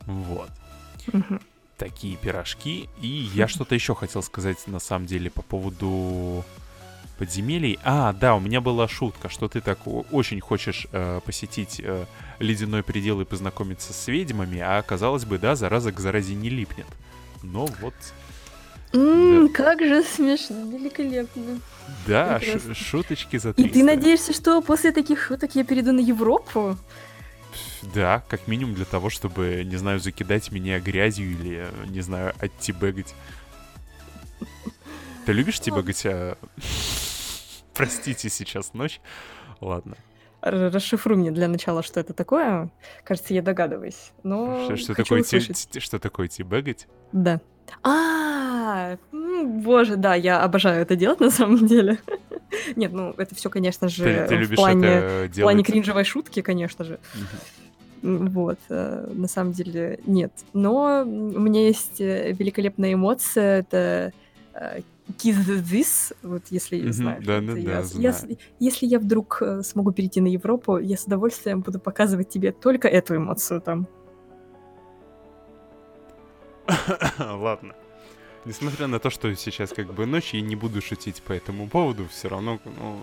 Вот. 0.08 0.50
Такие 1.76 2.16
пирожки. 2.16 2.88
И 3.00 3.06
я 3.06 3.46
что-то 3.48 3.74
еще 3.74 3.94
хотел 3.94 4.22
сказать, 4.22 4.66
на 4.66 4.80
самом 4.80 5.06
деле, 5.06 5.30
по 5.30 5.42
поводу 5.42 6.44
подземелий. 7.18 7.78
А, 7.84 8.12
да, 8.12 8.34
у 8.34 8.40
меня 8.40 8.60
была 8.60 8.88
шутка, 8.88 9.28
что 9.28 9.48
ты 9.48 9.60
так 9.60 9.78
очень 9.86 10.40
хочешь 10.40 10.86
э, 10.92 11.20
посетить 11.24 11.80
э, 11.82 12.06
ледяной 12.38 12.82
предел 12.82 13.20
и 13.20 13.24
познакомиться 13.24 13.92
с 13.92 14.06
ведьмами, 14.06 14.60
а 14.60 14.80
казалось 14.82 15.24
бы, 15.24 15.38
да, 15.38 15.56
зараза 15.56 15.92
к 15.92 16.00
заразе 16.00 16.34
не 16.34 16.48
липнет. 16.48 16.86
Но 17.42 17.66
вот... 17.80 17.94
Mm, 18.92 19.48
да. 19.48 19.52
Как 19.52 19.80
же 19.80 20.02
смешно, 20.02 20.70
великолепно. 20.70 21.60
Да, 22.06 22.40
шуточки 22.72 23.36
за 23.36 23.52
300. 23.52 23.68
И 23.68 23.72
ты 23.72 23.84
надеешься, 23.84 24.32
что 24.32 24.62
после 24.62 24.92
таких 24.92 25.22
шуток 25.22 25.54
я 25.54 25.64
перейду 25.64 25.92
на 25.92 26.00
Европу? 26.00 26.78
Да, 27.94 28.22
как 28.28 28.48
минимум 28.48 28.74
для 28.74 28.84
того, 28.84 29.10
чтобы, 29.10 29.62
не 29.64 29.76
знаю, 29.76 30.00
закидать 30.00 30.50
меня 30.50 30.80
грязью 30.80 31.30
или, 31.30 31.68
не 31.86 32.00
знаю, 32.00 32.34
оттибегать. 32.38 33.14
Ты 35.26 35.32
любишь 35.32 35.60
тибегать? 35.60 36.04
А... 36.06 36.36
Простите, 37.74 38.28
сейчас 38.28 38.74
ночь. 38.74 39.00
Ладно. 39.60 39.96
Расшифруй 40.40 41.16
мне 41.16 41.30
для 41.30 41.48
начала, 41.48 41.82
что 41.82 42.00
это 42.00 42.12
такое. 42.12 42.70
Кажется, 43.04 43.34
я 43.34 43.42
догадываюсь. 43.42 44.12
Но 44.22 44.64
что, 44.64 44.76
что, 44.76 44.94
такое, 44.94 45.22
ти, 45.22 45.80
что 45.80 45.98
такое 45.98 46.28
тибегать? 46.28 46.86
Да. 47.12 47.40
А, 47.82 48.47
боже, 49.12 49.96
да, 49.96 50.14
я 50.14 50.42
обожаю 50.42 50.82
это 50.82 50.96
делать 50.96 51.20
на 51.28 51.30
самом 51.30 51.66
деле. 51.66 51.98
Нет, 52.76 52.92
ну 52.92 53.14
это 53.16 53.34
все, 53.34 53.50
конечно 53.50 53.88
же, 53.88 54.04
ты, 54.04 54.36
ты 54.36 54.44
в, 54.44 54.54
плане, 54.54 55.28
в 55.28 55.40
плане 55.40 55.62
кринжевой 55.62 56.04
шутки, 56.04 56.42
конечно 56.42 56.84
же. 56.84 56.98
Вот, 58.02 58.58
э, 58.68 59.10
на 59.12 59.26
самом 59.26 59.52
деле 59.52 59.98
нет. 60.06 60.32
Но 60.52 61.02
у 61.04 61.40
меня 61.40 61.66
есть 61.66 62.00
э, 62.00 62.32
великолепная 62.32 62.94
эмоция, 62.94 63.60
это 63.60 64.12
э, 64.54 64.80
Kiss 65.18 65.36
This, 65.62 66.14
вот 66.22 66.42
если 66.50 66.80
Мгм, 66.80 66.92
знаешь. 66.92 67.24
Да, 67.24 67.40
да, 67.40 67.52
я 67.54 67.64
да, 67.64 67.72
я 67.94 68.12
знаю. 68.12 68.38
если 68.60 68.86
я 68.86 69.00
вдруг 69.00 69.42
смогу 69.62 69.90
перейти 69.90 70.20
на 70.20 70.28
Европу, 70.28 70.78
я 70.78 70.96
с 70.96 71.04
удовольствием 71.04 71.60
буду 71.62 71.80
показывать 71.80 72.28
тебе 72.28 72.52
только 72.52 72.86
эту 72.86 73.16
эмоцию 73.16 73.60
там. 73.60 73.88
Ладно. 77.18 77.74
Несмотря 78.44 78.86
на 78.86 78.98
то, 78.98 79.10
что 79.10 79.34
сейчас 79.34 79.70
как 79.70 79.92
бы 79.92 80.06
ночь, 80.06 80.32
я 80.34 80.40
не 80.40 80.56
буду 80.56 80.80
шутить 80.80 81.22
по 81.22 81.32
этому 81.32 81.68
поводу, 81.68 82.08
все 82.08 82.28
равно, 82.28 82.58
ну... 82.64 83.02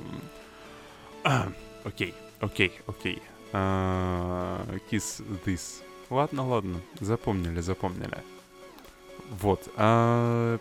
а, 1.24 1.50
Окей, 1.84 2.16
окей, 2.40 2.72
окей. 2.88 3.22
А, 3.54 4.66
Kiss 4.90 5.24
this. 5.46 5.84
Ладно, 6.10 6.48
ладно, 6.48 6.82
запомнили, 7.00 7.62
запомнили. 7.62 8.18
Вот. 9.30 9.68
а, 9.76 10.58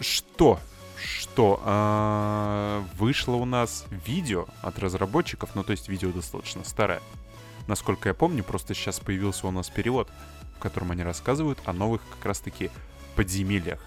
Что? 0.00 0.60
Что? 0.96 1.60
а, 1.64 2.84
Вышло 2.96 3.34
у 3.34 3.44
нас 3.44 3.86
видео 3.90 4.46
от 4.62 4.78
разработчиков, 4.78 5.50
ну 5.56 5.64
то 5.64 5.72
есть 5.72 5.88
видео 5.88 6.12
достаточно 6.12 6.62
старое. 6.64 7.02
Насколько 7.66 8.08
я 8.08 8.14
помню, 8.14 8.44
просто 8.44 8.74
сейчас 8.74 9.00
появился 9.00 9.46
у 9.48 9.50
нас 9.50 9.68
перевод, 9.68 10.08
в 10.56 10.60
котором 10.60 10.92
они 10.92 11.02
рассказывают 11.02 11.58
о 11.64 11.72
новых 11.72 12.02
как 12.10 12.24
раз-таки 12.24 12.70
подземельях. 13.14 13.78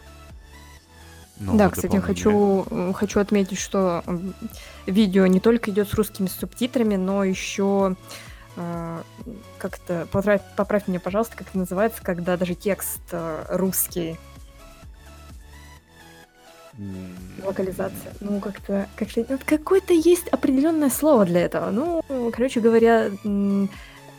Новое 1.39 1.59
Да, 1.59 1.69
кстати, 1.69 1.97
хочу, 1.97 2.93
хочу 2.93 3.19
отметить, 3.19 3.59
что 3.59 4.03
видео 4.85 5.25
не 5.27 5.39
только 5.39 5.71
идет 5.71 5.89
с 5.89 5.93
русскими 5.93 6.27
субтитрами, 6.27 6.95
но 6.95 7.25
еще 7.25 7.95
э, 8.55 9.01
как-то 9.57 10.07
поправь, 10.11 10.41
поправь 10.55 10.87
меня, 10.87 11.01
пожалуйста, 11.01 11.35
как 11.35 11.49
это 11.49 11.57
называется, 11.57 12.01
когда 12.01 12.37
даже 12.37 12.55
текст 12.55 13.01
э, 13.11 13.45
русский, 13.49 14.17
локализация. 17.43 18.13
Ну, 18.19 18.39
как-то, 18.39 18.87
как-то 18.95 19.25
вот 19.29 19.43
какое-то 19.43 19.93
есть 19.93 20.27
определенное 20.29 20.89
слово 20.89 21.25
для 21.25 21.41
этого. 21.41 21.69
Ну, 21.71 22.03
короче 22.31 22.59
говоря, 22.59 23.11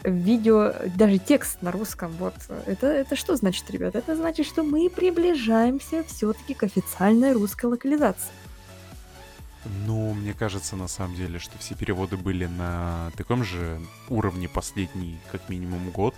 видео, 0.07 0.73
даже 0.95 1.19
текст 1.19 1.63
на 1.63 1.71
русском, 1.71 2.13
вот. 2.19 2.35
Это, 2.67 2.87
это 2.87 3.17
что 3.17 3.37
значит, 3.37 3.71
ребят? 3.71 3.95
Это 3.95 4.17
значит, 4.17 4.47
что 4.47 4.63
мы 4.63 4.89
приближаемся 4.89 6.05
все-таки 6.05 6.55
к 6.55 6.63
официальной 6.63 7.33
русской 7.33 7.67
локализации. 7.67 8.31
Ну, 9.85 10.15
мне 10.15 10.33
кажется, 10.33 10.77
на 10.77 10.89
самом 10.89 11.17
деле, 11.17 11.39
что 11.39 11.59
все 11.59 11.75
переводы 11.75 12.17
были 12.17 12.47
на 12.47 13.11
таком 13.17 13.45
же 13.45 13.81
уровне 14.09 14.49
последний, 14.49 15.19
как 15.33 15.49
минимум, 15.49 15.91
год. 15.91 16.15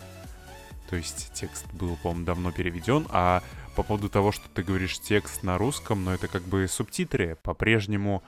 То 0.91 0.97
есть 0.97 1.31
текст 1.35 1.67
был, 1.73 1.97
по-моему, 1.97 2.25
давно 2.25 2.53
переведен, 2.53 3.07
а 3.11 3.43
по 3.77 3.83
поводу 3.83 4.09
того, 4.09 4.33
что 4.33 4.49
ты 4.49 4.63
говоришь 4.63 4.99
текст 4.99 5.43
на 5.43 5.57
русском, 5.59 6.05
но 6.05 6.15
это 6.15 6.29
как 6.29 6.43
бы 6.43 6.67
субтитры. 6.69 7.37
По-прежнему 7.43 8.23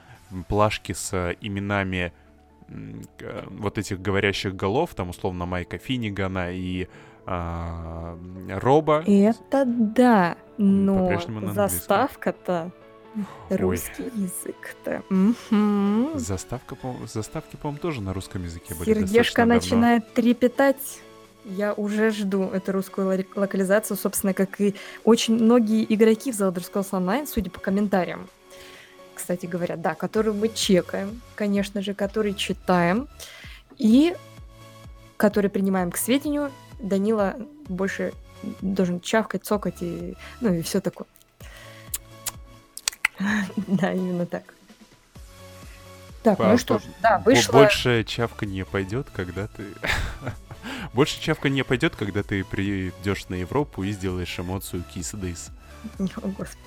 плашки 0.47 0.93
с 0.93 1.35
именами 1.41 2.13
вот 3.49 3.77
этих 3.77 4.01
говорящих 4.01 4.55
голов, 4.55 4.95
там 4.95 5.09
условно 5.09 5.45
Майка 5.45 5.77
Финнигана 5.77 6.51
и 6.51 6.87
а, 7.25 8.17
Роба. 8.49 9.03
Это 9.05 9.65
да, 9.65 10.37
но 10.57 11.19
заставка-то 11.53 12.71
Ой. 13.15 13.57
русский 13.57 14.03
язык-то. 14.03 15.03
Мгм. 15.09 16.17
Заставка, 16.17 16.75
по 16.75 16.95
заставки, 17.07 17.55
по-моему, 17.57 17.79
тоже 17.79 18.01
на 18.01 18.13
русском 18.13 18.43
языке 18.43 18.73
были 18.73 18.85
Сердечко 18.85 19.07
достаточно 19.17 19.45
давно. 19.45 19.55
начинает 19.55 20.13
трепетать. 20.13 21.01
Я 21.43 21.73
уже 21.73 22.11
жду 22.11 22.43
эту 22.43 22.71
русскую 22.71 23.25
локализацию, 23.35 23.97
собственно, 23.97 24.33
как 24.33 24.61
и 24.61 24.75
очень 25.03 25.35
многие 25.35 25.91
игроки 25.91 26.31
в 26.31 26.39
The 26.39 26.53
Elder 26.53 26.71
Scrolls 26.71 26.91
Online, 26.91 27.25
судя 27.25 27.49
по 27.49 27.59
комментариям. 27.59 28.29
Кстати 29.21 29.45
говоря, 29.45 29.77
да, 29.77 29.93
которые 29.93 30.33
мы 30.33 30.49
чекаем, 30.49 31.21
конечно 31.35 31.83
же, 31.83 31.93
которые 31.93 32.33
читаем 32.33 33.07
и 33.77 34.15
которые 35.15 35.51
принимаем 35.51 35.91
к 35.91 35.97
сведению. 35.97 36.51
Данила 36.79 37.35
больше 37.69 38.13
должен 38.61 38.99
чавкать, 38.99 39.45
цокать 39.45 39.83
и, 39.83 40.17
ну 40.39 40.55
и 40.55 40.63
все 40.63 40.81
такое. 40.81 41.05
Да, 43.67 43.93
именно 43.93 44.25
так. 44.25 44.55
Так, 46.23 46.39
ну 46.39 46.57
что, 46.57 46.81
да, 47.03 47.19
вышло... 47.19 47.51
Больше 47.51 48.03
чавка 48.03 48.47
не 48.47 48.65
пойдет, 48.65 49.07
когда 49.13 49.45
ты... 49.45 49.65
Больше 50.93 51.21
чавка 51.21 51.49
не 51.49 51.63
пойдет, 51.63 51.95
когда 51.95 52.23
ты 52.23 52.43
придешь 52.43 53.29
на 53.29 53.35
Европу 53.35 53.83
и 53.83 53.91
сделаешь 53.91 54.39
эмоцию 54.39 54.83
This. 54.91 55.51
О, 56.23 56.27
господи. 56.27 56.61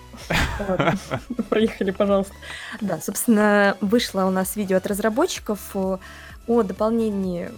Проехали, 1.50 1.90
пожалуйста. 1.90 2.34
Да, 2.80 3.00
собственно, 3.00 3.76
вышло 3.80 4.24
у 4.24 4.30
нас 4.30 4.56
видео 4.56 4.76
от 4.76 4.86
разработчиков 4.86 5.74
о, 5.74 5.98
о 6.46 6.62
дополнении 6.62 7.50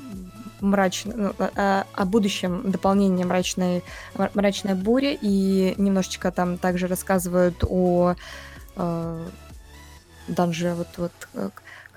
мрачной, 0.60 1.14
ну, 1.14 1.34
о, 1.38 1.86
о 1.92 2.04
будущем 2.06 2.70
дополнении 2.70 3.24
мрачной, 3.24 3.84
мрачной 4.34 4.74
бури 4.74 5.18
и 5.20 5.74
немножечко 5.76 6.32
там 6.32 6.56
также 6.56 6.86
рассказывают 6.86 7.62
о 7.68 8.14
э, 8.76 9.26
данже 10.28 10.74
вот 10.74 10.88
вот 10.96 11.12
э, 11.34 11.50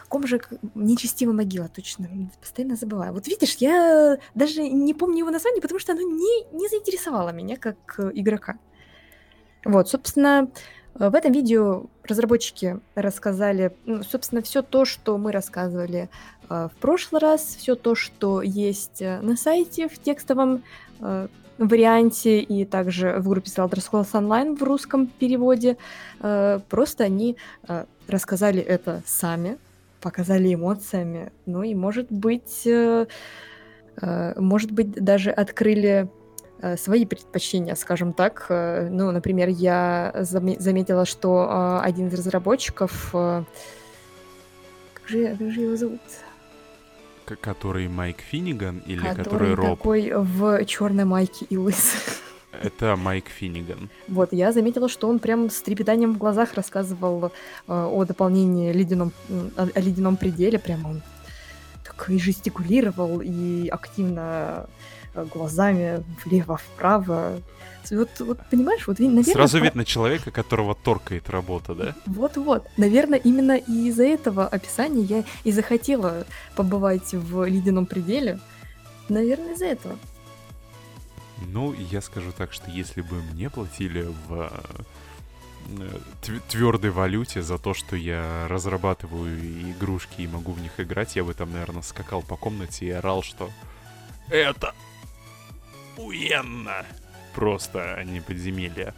каком 0.09 0.25
же 0.25 0.41
нечестивая 0.73 1.35
могила, 1.35 1.67
точно, 1.67 2.09
постоянно 2.41 2.75
забываю. 2.75 3.13
Вот 3.13 3.27
видишь, 3.27 3.57
я 3.59 4.17
даже 4.33 4.67
не 4.67 4.95
помню 4.95 5.19
его 5.19 5.29
название, 5.29 5.61
потому 5.61 5.79
что 5.79 5.91
оно 5.91 6.01
не, 6.01 6.45
не 6.51 6.67
заинтересовало 6.67 7.29
меня 7.29 7.57
как 7.57 7.77
э, 7.99 8.09
игрока. 8.15 8.57
Вот, 9.65 9.89
собственно, 9.89 10.47
э, 10.99 11.09
в 11.09 11.15
этом 11.15 11.31
видео 11.31 11.85
разработчики 12.03 12.79
рассказали, 12.95 13.71
ну, 13.85 14.03
собственно, 14.03 14.41
все 14.41 14.61
то, 14.61 14.85
что 14.85 15.17
мы 15.17 15.31
рассказывали 15.31 16.09
э, 16.49 16.69
в 16.73 16.79
прошлый 16.79 17.21
раз, 17.21 17.41
все 17.41 17.75
то, 17.75 17.95
что 17.95 18.41
есть 18.41 19.01
э, 19.01 19.19
на 19.21 19.35
сайте 19.35 19.87
в 19.87 19.99
текстовом 19.99 20.63
э, 20.99 21.27
варианте 21.57 22.39
и 22.39 22.65
также 22.65 23.17
в 23.19 23.27
группе 23.27 23.49
The 23.49 23.69
Elder 23.69 23.79
Scrolls 23.79 24.11
Online 24.13 24.55
в 24.55 24.63
русском 24.63 25.07
переводе. 25.07 25.77
Э, 26.21 26.59
Просто 26.69 27.03
они 27.03 27.37
э, 27.67 27.85
рассказали 28.07 28.61
это 28.61 29.03
сами, 29.05 29.57
показали 30.01 30.53
эмоциями, 30.53 31.31
ну 31.45 31.63
и, 31.63 31.75
может 31.75 32.11
быть, 32.11 32.65
э, 32.65 33.07
э, 34.01 34.39
может 34.39 34.71
быть, 34.71 34.91
даже 34.91 35.31
открыли 35.31 36.09
свои 36.77 37.05
предпочтения, 37.05 37.75
скажем 37.75 38.13
так. 38.13 38.45
Э, 38.49 38.89
Ну, 38.89 39.11
например, 39.11 39.47
я 39.49 40.11
заме- 40.15 40.59
заметила, 40.59 41.05
что 41.05 41.47
э, 41.49 41.87
один 41.87 42.07
из 42.07 42.13
разработчиков, 42.13 43.09
э, 43.13 43.43
как 44.93 45.07
же, 45.09 45.35
как 45.37 45.51
же 45.51 45.61
его 45.61 45.75
зовут? 45.75 46.01
Который 47.41 47.87
Майк 47.87 48.17
Финниган 48.21 48.81
или 48.87 48.99
который, 48.99 49.23
который 49.23 49.53
Роб? 49.53 49.77
такой 49.77 50.11
в 50.15 50.65
черной 50.65 51.05
майке 51.05 51.45
и 51.49 51.57
лыс. 51.57 51.93
Это 52.63 52.95
Майк 52.95 53.25
Финниган. 53.27 53.89
Вот, 54.07 54.33
я 54.33 54.51
заметила, 54.51 54.89
что 54.89 55.07
он 55.07 55.19
прям 55.19 55.49
с 55.51 55.61
трепетанием 55.61 56.13
в 56.15 56.17
глазах 56.17 56.55
рассказывал 56.55 57.25
э, 57.25 57.29
о 57.67 58.03
дополнении 58.05 58.73
ледяном, 58.73 59.11
о, 59.55 59.69
о 59.75 59.79
ледяном 59.79 60.17
пределе. 60.17 60.57
Прям 60.57 60.85
он 60.85 61.01
так 61.85 62.09
и 62.09 62.17
жестикулировал, 62.17 63.21
и 63.21 63.67
активно 63.67 64.65
э, 64.65 64.65
глазами 65.25 66.03
влево-вправо. 66.23 67.41
Вот, 67.91 68.09
вот 68.19 68.39
понимаешь, 68.49 68.87
вот, 68.87 68.99
наверное... 68.99 69.23
Сразу 69.23 69.59
по- 69.59 69.63
видно 69.63 69.85
человека, 69.85 70.31
которого 70.31 70.75
торкает 70.75 71.29
работа, 71.29 71.73
да? 71.73 71.95
Вот-вот. 72.05 72.67
Наверное, 72.77 73.17
именно 73.17 73.57
из-за 73.57 74.03
этого 74.03 74.47
описания 74.47 75.01
я 75.01 75.23
и 75.43 75.51
захотела 75.51 76.25
побывать 76.55 77.13
в 77.13 77.45
ледяном 77.45 77.85
пределе. 77.85 78.39
Наверное, 79.07 79.53
из-за 79.53 79.65
этого. 79.65 79.95
Ну, 81.47 81.73
я 81.73 82.01
скажу 82.01 82.31
так, 82.37 82.53
что 82.53 82.69
если 82.69 83.01
бы 83.01 83.21
мне 83.31 83.49
платили 83.49 84.07
в 84.27 84.51
твердой 86.49 86.91
валюте 86.91 87.41
за 87.41 87.57
то, 87.57 87.73
что 87.73 87.95
я 87.95 88.47
разрабатываю 88.49 89.37
игрушки 89.71 90.21
и 90.21 90.27
могу 90.27 90.51
в 90.51 90.61
них 90.61 90.71
играть, 90.79 91.15
я 91.15 91.23
бы 91.23 91.33
там, 91.33 91.51
наверное, 91.53 91.81
скакал 91.81 92.21
по 92.23 92.35
комнате 92.35 92.87
и 92.87 92.91
орал, 92.91 93.23
что 93.23 93.49
это 94.29 94.73
уенно 95.99 96.85
просто, 97.33 97.95
а 97.95 98.03
не 98.03 98.21
подземелье. 98.21 98.93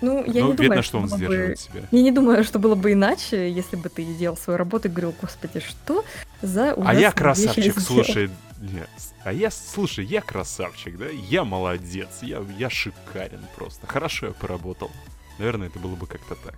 Ну, 0.00 0.22
я 0.26 0.42
ну, 0.44 0.52
не 0.52 0.52
видно, 0.52 0.56
думаю, 0.56 0.82
что 0.82 0.98
он 0.98 1.04
было 1.06 1.10
бы- 1.12 1.16
сдерживает 1.16 1.58
себя. 1.60 1.82
Я 1.90 2.02
не 2.02 2.10
думаю, 2.12 2.44
что 2.44 2.58
было 2.58 2.74
бы 2.74 2.92
иначе, 2.92 3.50
если 3.50 3.76
бы 3.76 3.88
ты 3.88 4.04
делал 4.04 4.36
свою 4.36 4.58
работу 4.58 4.88
и 4.88 4.90
говорил, 4.90 5.14
господи, 5.20 5.60
что 5.60 6.04
за 6.42 6.72
А 6.72 6.94
я 6.94 7.10
красавчик, 7.12 7.78
сделал?» 7.78 8.04
слушай. 8.04 8.30
Нет, 8.60 8.88
а 9.24 9.32
я, 9.32 9.50
слушай, 9.50 10.04
я 10.04 10.20
красавчик, 10.22 10.96
да? 10.96 11.06
Я 11.06 11.44
молодец, 11.44 12.08
я, 12.22 12.42
я 12.58 12.70
шикарен 12.70 13.44
просто. 13.56 13.86
Хорошо 13.86 14.26
я 14.26 14.32
поработал. 14.32 14.90
Наверное, 15.38 15.68
это 15.68 15.78
было 15.78 15.96
бы 15.96 16.06
как-то 16.06 16.34
так. 16.36 16.56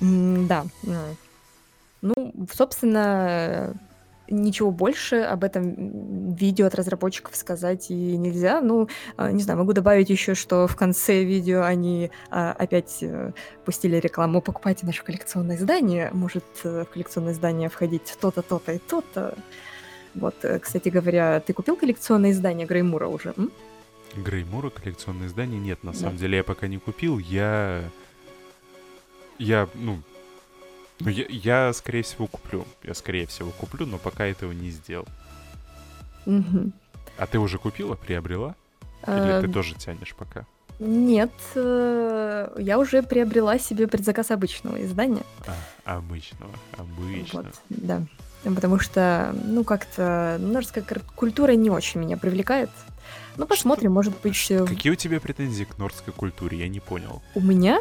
М, 0.00 0.46
Да. 0.46 0.66
Ну, 2.02 2.34
собственно, 2.52 3.74
ничего 4.28 4.70
больше 4.70 5.16
об 5.16 5.44
этом 5.44 6.34
видео 6.34 6.66
от 6.66 6.74
разработчиков 6.74 7.36
сказать 7.36 7.90
и 7.90 8.16
нельзя. 8.16 8.60
Ну, 8.60 8.88
а, 9.16 9.30
не 9.30 9.42
знаю, 9.42 9.58
могу 9.58 9.72
добавить 9.72 10.10
еще, 10.10 10.34
что 10.34 10.66
в 10.66 10.76
конце 10.76 11.24
видео 11.24 11.62
они 11.62 12.10
а, 12.30 12.52
опять 12.52 12.98
э, 13.02 13.32
пустили 13.64 13.96
рекламу 13.96 14.40
«Покупайте 14.40 14.86
наше 14.86 15.04
коллекционное 15.04 15.56
издание». 15.56 16.10
Может 16.12 16.44
э, 16.64 16.84
в 16.84 16.92
коллекционное 16.92 17.32
издание 17.32 17.68
входить 17.68 18.16
то-то, 18.20 18.42
то-то 18.42 18.72
и 18.72 18.78
то-то. 18.78 19.36
Вот, 20.14 20.36
э, 20.42 20.58
кстати 20.58 20.88
говоря, 20.88 21.40
ты 21.40 21.52
купил 21.52 21.76
коллекционное 21.76 22.30
издание 22.30 22.66
Греймура 22.66 23.08
уже? 23.08 23.34
М? 23.36 23.50
Греймура 24.16 24.70
коллекционное 24.70 25.26
издание 25.26 25.60
нет, 25.60 25.82
на 25.82 25.92
да. 25.92 25.98
самом 25.98 26.16
деле 26.16 26.38
я 26.38 26.44
пока 26.44 26.66
не 26.66 26.78
купил. 26.78 27.18
Я... 27.18 27.82
Я, 29.38 29.68
ну, 29.74 29.98
ну, 31.00 31.10
я, 31.10 31.24
я, 31.28 31.72
скорее 31.72 32.02
всего, 32.02 32.26
куплю. 32.26 32.66
Я, 32.82 32.94
скорее 32.94 33.26
всего, 33.26 33.50
куплю, 33.50 33.86
но 33.86 33.98
пока 33.98 34.26
этого 34.26 34.52
не 34.52 34.70
сделал. 34.70 35.06
Угу. 36.26 36.72
А 37.18 37.26
ты 37.26 37.38
уже 37.38 37.58
купила, 37.58 37.94
приобрела? 37.94 38.54
Или 39.06 39.40
ты 39.42 39.52
тоже 39.52 39.74
тянешь 39.74 40.14
пока? 40.14 40.46
Нет, 40.80 41.30
э, 41.54 42.56
я 42.58 42.78
уже 42.78 43.02
приобрела 43.02 43.58
себе 43.58 43.86
предзаказ 43.86 44.30
обычного 44.30 44.82
издания. 44.84 45.22
А, 45.84 45.96
обычного, 45.96 46.52
обычного. 46.76 47.44
Вот, 47.44 47.54
да. 47.68 48.02
Потому 48.42 48.78
что, 48.78 49.34
ну, 49.44 49.62
как-то 49.62 50.36
норская 50.40 50.84
культура 51.14 51.52
не 51.52 51.70
очень 51.70 52.00
меня 52.00 52.16
привлекает. 52.16 52.70
Ну, 53.36 53.46
посмотрим, 53.46 53.90
что? 53.90 53.94
может 53.94 54.20
быть... 54.22 54.50
Э, 54.50 54.64
какие 54.66 54.92
у 54.92 54.96
тебя 54.96 55.20
претензии 55.20 55.64
к 55.64 55.78
норской 55.78 56.12
культуре? 56.12 56.58
Я 56.58 56.68
не 56.68 56.80
понял. 56.80 57.22
У 57.34 57.40
меня? 57.40 57.80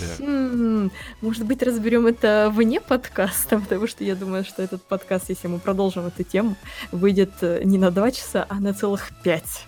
Да. 0.00 0.24
М-м, 0.24 0.90
может 1.20 1.44
быть, 1.44 1.62
разберем 1.62 2.06
это 2.06 2.50
вне 2.52 2.80
подкаста, 2.80 3.58
потому 3.60 3.86
что 3.86 4.04
я 4.04 4.14
думаю, 4.14 4.44
что 4.44 4.62
этот 4.62 4.82
подкаст, 4.82 5.28
если 5.28 5.48
мы 5.48 5.58
продолжим 5.58 6.06
эту 6.06 6.22
тему, 6.24 6.56
выйдет 6.92 7.32
э, 7.42 7.62
не 7.64 7.78
на 7.78 7.90
два 7.90 8.10
часа, 8.10 8.46
а 8.48 8.60
на 8.60 8.72
целых 8.72 9.10
пять. 9.22 9.66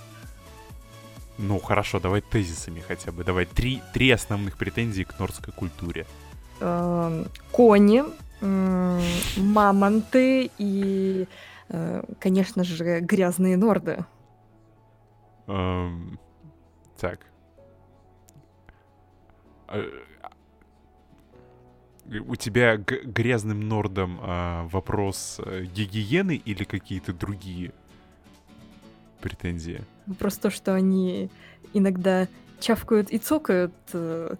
Ну, 1.38 1.58
хорошо, 1.58 1.98
давай 1.98 2.20
тезисами 2.20 2.80
хотя 2.86 3.10
бы. 3.10 3.24
Давай 3.24 3.46
три, 3.46 3.82
три 3.92 4.10
основных 4.10 4.56
претензии 4.56 5.02
к 5.02 5.18
нордской 5.18 5.52
культуре. 5.52 6.06
Эм, 6.60 7.26
кони, 7.50 8.04
мамонты 9.36 10.50
и, 10.58 11.26
э, 11.68 12.02
конечно 12.20 12.64
же, 12.64 13.00
грязные 13.00 13.56
норды. 13.56 14.04
Эм, 15.46 16.18
так. 16.98 17.20
Э, 19.72 19.90
у 22.26 22.36
тебя 22.36 22.76
грязным 22.76 23.60
нордам 23.68 24.18
а, 24.20 24.68
вопрос 24.68 25.40
э, 25.44 25.64
гигиены 25.64 26.36
или 26.36 26.64
какие-то 26.64 27.12
другие 27.12 27.72
претензии? 29.20 29.82
Вопрос 30.06 30.36
то, 30.36 30.50
что 30.50 30.74
они 30.74 31.30
иногда 31.72 32.28
чавкают 32.60 33.10
и 33.10 33.18
цокают 33.18 33.74
э, 33.92 34.34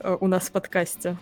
э 0.00 0.16
у 0.20 0.26
нас 0.26 0.48
в 0.48 0.52
подкасте. 0.52 1.16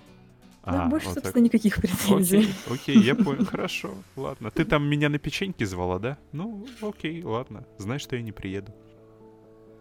А, 0.62 0.72
да, 0.72 0.86
больше, 0.86 1.06
вот 1.06 1.14
собственно, 1.14 1.34
так. 1.34 1.42
никаких 1.42 1.76
претензий. 1.76 2.48
Окей, 2.66 2.94
окей 2.94 2.98
я 2.98 3.14
понял, 3.14 3.44
хорошо, 3.50 3.94
ладно. 4.16 4.50
Ты 4.50 4.64
там 4.64 4.88
меня 4.88 5.08
на 5.08 5.18
печеньки 5.18 5.62
звала, 5.64 5.98
да? 5.98 6.18
Ну, 6.32 6.66
окей, 6.80 7.22
ладно. 7.22 7.64
Знаешь, 7.78 8.02
что 8.02 8.16
я 8.16 8.22
не 8.22 8.32
приеду. 8.32 8.74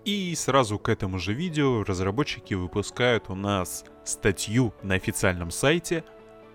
И 0.06 0.36
сразу 0.36 0.78
к 0.78 0.88
этому 0.89 1.18
же 1.18 1.34
видео 1.34 1.84
разработчики 1.84 2.54
выпускают 2.54 3.26
у 3.30 3.36
нас 3.36 3.84
статью 4.04 4.72
на 4.84 4.94
официальном 4.94 5.50
сайте 5.50 6.04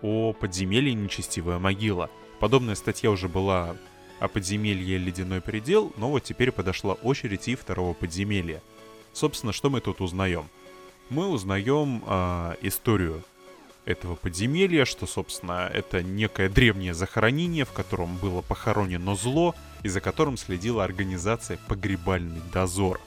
о 0.03 0.33
подземелье 0.33 0.95
Нечестивая 0.95 1.59
могила. 1.59 2.11
Подобная 2.39 2.77
статья 2.77 3.11
уже 3.11 3.29
была 3.29 3.77
о 4.21 4.29
подземелье 4.29 4.99
Ледяной 4.99 5.41
предел, 5.41 5.93
но 5.97 6.11
вот 6.11 6.23
теперь 6.23 6.53
подошла 6.53 6.95
очередь 6.95 7.49
и 7.49 7.57
второго 7.57 7.93
подземелья. 7.93 8.63
Собственно, 9.13 9.53
что 9.53 9.69
мы 9.69 9.81
тут 9.81 10.01
узнаем? 10.01 10.49
Мы 11.09 11.27
узнаем 11.27 12.05
э, 12.07 12.55
историю 12.63 13.25
этого 13.85 14.15
подземелья, 14.15 14.85
что, 14.85 15.07
собственно, 15.07 15.69
это 15.75 16.05
некое 16.05 16.49
древнее 16.49 16.95
захоронение, 16.95 17.65
в 17.65 17.73
котором 17.73 18.17
было 18.19 18.43
похоронено 18.43 19.17
зло, 19.17 19.57
и 19.83 19.89
за 19.89 20.01
которым 20.01 20.37
следила 20.37 20.85
организация 20.85 21.59
«Погребальный 21.67 22.43
дозор». 22.53 23.01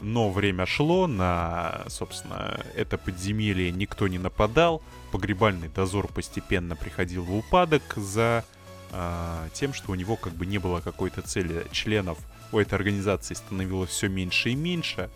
Но 0.00 0.30
время 0.30 0.64
шло, 0.66 1.06
на, 1.06 1.84
собственно, 1.88 2.60
это 2.76 2.98
подземелье 2.98 3.72
никто 3.72 4.06
не 4.06 4.18
нападал, 4.18 4.82
погребальный 5.10 5.68
дозор 5.68 6.06
постепенно 6.08 6.76
приходил 6.76 7.24
в 7.24 7.34
упадок 7.34 7.82
за 7.96 8.44
э, 8.92 9.48
тем, 9.54 9.74
что 9.74 9.90
у 9.90 9.94
него 9.96 10.16
как 10.16 10.34
бы 10.34 10.46
не 10.46 10.58
было 10.58 10.80
какой-то 10.80 11.22
цели. 11.22 11.66
Членов 11.72 12.18
у 12.52 12.58
этой 12.58 12.74
организации 12.74 13.34
становилось 13.34 13.90
все 13.90 14.08
меньше 14.08 14.50
и 14.50 14.54
меньше, 14.54 15.10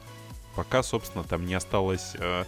пока, 0.57 0.83
собственно, 0.83 1.23
там 1.23 1.47
не 1.47 1.55
осталось 1.55 2.17
э, 2.19 2.45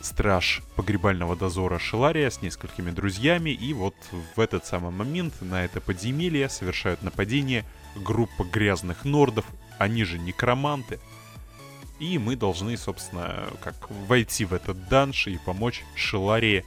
страж 0.00 0.62
погребального 0.76 1.34
дозора 1.34 1.78
Шелария 1.78 2.30
с 2.30 2.42
несколькими 2.42 2.90
друзьями, 2.90 3.50
и 3.50 3.72
вот 3.72 3.94
в 4.36 4.40
этот 4.40 4.66
самый 4.66 4.92
момент 4.92 5.34
на 5.40 5.64
это 5.64 5.80
подземелье 5.80 6.48
совершают 6.48 7.02
нападение 7.02 7.64
группа 7.96 8.44
грязных 8.44 9.04
нордов, 9.04 9.46
они 9.78 10.04
же 10.04 10.18
некроманты, 10.18 11.00
и 12.04 12.18
мы 12.18 12.36
должны, 12.36 12.76
собственно, 12.76 13.48
как 13.62 13.90
войти 13.90 14.44
в 14.44 14.52
этот 14.52 14.88
данж 14.88 15.26
и 15.26 15.38
помочь 15.38 15.82
Шеларии 15.94 16.64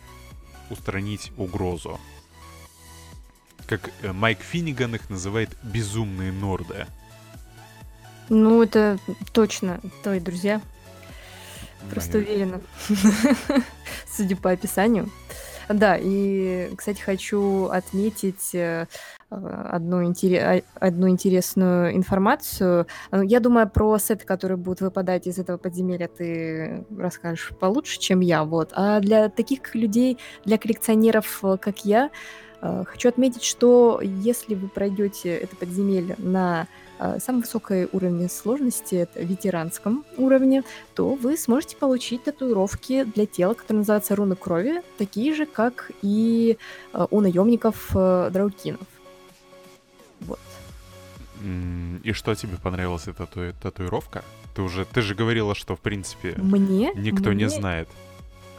устранить 0.69 1.31
угрозу. 1.37 1.99
Как 3.67 3.91
э, 4.01 4.13
Майк 4.13 4.39
Финниган 4.39 4.95
их 4.95 5.09
называет 5.09 5.49
«безумные 5.61 6.31
норды». 6.31 6.87
Ну, 8.29 8.63
это 8.63 8.97
точно 9.31 9.79
твои 10.03 10.19
друзья. 10.19 10.61
Просто 11.91 12.17
уверена. 12.17 12.59
Судя 14.11 14.35
по 14.35 14.51
описанию. 14.51 15.09
Да, 15.69 15.97
и, 16.01 16.73
кстати, 16.75 16.99
хочу 16.99 17.65
отметить 17.65 18.55
э, 18.55 18.87
одну, 19.29 20.03
интерес, 20.03 20.63
одну 20.75 21.09
интересную 21.09 21.95
информацию. 21.95 22.87
Э, 23.11 23.21
я 23.23 23.39
думаю, 23.39 23.69
про 23.69 23.97
сеты, 23.97 24.25
которые 24.25 24.57
будут 24.57 24.81
выпадать 24.81 25.27
из 25.27 25.37
этого 25.37 25.57
подземелья, 25.57 26.07
ты 26.07 26.85
расскажешь 26.97 27.51
получше, 27.59 27.99
чем 27.99 28.21
я. 28.21 28.43
Вот. 28.43 28.71
А 28.73 28.99
для 28.99 29.29
таких 29.29 29.75
людей, 29.75 30.17
для 30.45 30.57
коллекционеров, 30.57 31.39
э, 31.43 31.57
как 31.59 31.85
я, 31.85 32.09
хочу 32.59 33.09
отметить, 33.09 33.43
что 33.43 34.01
если 34.01 34.55
вы 34.55 34.67
пройдете 34.67 35.29
это 35.29 35.55
подземелье 35.55 36.15
на 36.17 36.67
а, 36.99 37.19
самом 37.19 37.41
высокой 37.41 37.87
уровне 37.91 38.27
сложности, 38.29 38.95
это 38.95 39.21
ветеранском 39.21 40.05
уровне, 40.17 40.63
то 40.95 41.13
вы 41.13 41.37
сможете 41.37 41.77
получить 41.77 42.23
татуировки 42.23 43.03
для 43.03 43.25
тела, 43.25 43.53
которые 43.53 43.79
называются 43.79 44.15
руны 44.15 44.35
крови, 44.35 44.81
такие 44.97 45.35
же, 45.35 45.45
как 45.45 45.91
и 46.01 46.57
а, 46.93 47.07
у 47.11 47.21
наемников 47.21 47.91
э, 47.93 48.29
драукинов. 48.31 48.87
Вот. 50.21 50.39
И 52.03 52.13
что 52.13 52.33
тебе 52.35 52.57
понравилась 52.57 53.07
эта 53.07 53.25
тату- 53.25 53.53
татуировка? 53.61 54.23
Ты 54.55 54.63
уже, 54.63 54.85
ты 54.85 55.01
же 55.01 55.13
говорила, 55.13 55.53
что 55.53 55.75
в 55.75 55.79
принципе 55.79 56.33
мне 56.37 56.91
никто 56.95 57.29
мне... 57.29 57.43
не 57.43 57.49
знает 57.49 57.87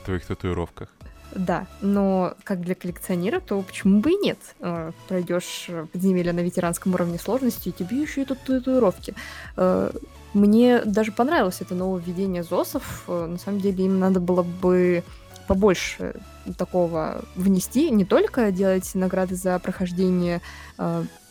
о 0.01 0.07
твоих 0.07 0.25
татуировках. 0.25 0.89
Да, 1.35 1.67
но 1.81 2.35
как 2.45 2.63
для 2.63 2.75
коллекционера, 2.75 3.41
то 3.41 3.61
почему 3.61 4.01
бы 4.01 4.13
и 4.13 4.17
нет? 4.17 4.39
Э, 4.61 4.93
пройдешь 5.09 5.69
подземелье 5.93 6.33
на 6.33 6.41
ветеранском 6.41 6.95
уровне 6.95 7.19
сложности, 7.19 7.69
и 7.69 7.73
тебе 7.73 8.01
еще 8.01 8.23
и 8.23 8.25
тут 8.25 8.39
татуировки. 8.41 9.15
Э, 9.57 9.91
мне 10.33 10.81
даже 10.85 11.13
понравилось 11.13 11.61
это 11.61 11.75
нововведение 11.75 12.43
ЗОСов. 12.43 13.05
Э, 13.09 13.27
на 13.27 13.39
самом 13.39 13.61
деле 13.61 13.85
им 13.85 13.99
надо 13.99 14.21
было 14.21 14.43
бы 14.43 15.03
побольше 15.47 16.15
такого 16.57 17.25
внести, 17.35 17.91
не 17.91 18.05
только 18.05 18.51
делать 18.51 18.95
награды 18.95 19.35
за 19.35 19.59
прохождение 19.59 20.41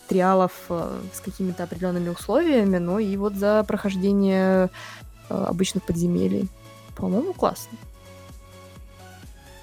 триалов 0.08 0.54
с 0.70 1.20
какими-то 1.24 1.64
определенными 1.64 2.10
условиями, 2.10 2.78
но 2.78 3.00
и 3.00 3.16
вот 3.18 3.34
за 3.34 3.64
прохождение 3.68 4.70
обычных 5.30 5.84
подземелий. 5.84 6.48
По-моему, 6.96 7.34
классно. 7.34 7.78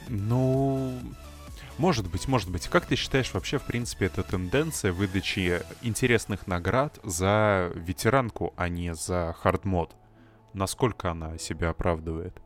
Ну, 0.08 0.92
может 1.78 2.08
быть, 2.10 2.28
может 2.28 2.50
быть. 2.50 2.68
Как 2.68 2.86
ты 2.86 2.94
считаешь, 2.94 3.34
вообще, 3.34 3.58
в 3.58 3.62
принципе, 3.62 4.06
эта 4.06 4.22
тенденция 4.22 4.92
выдачи 4.92 5.62
интересных 5.82 6.46
наград 6.46 7.00
за 7.02 7.72
ветеранку, 7.74 8.52
а 8.56 8.68
не 8.68 8.94
за 8.94 9.34
хардмод? 9.40 9.90
Насколько 10.52 11.10
она 11.10 11.36
себя 11.38 11.70
оправдывает? 11.70 12.40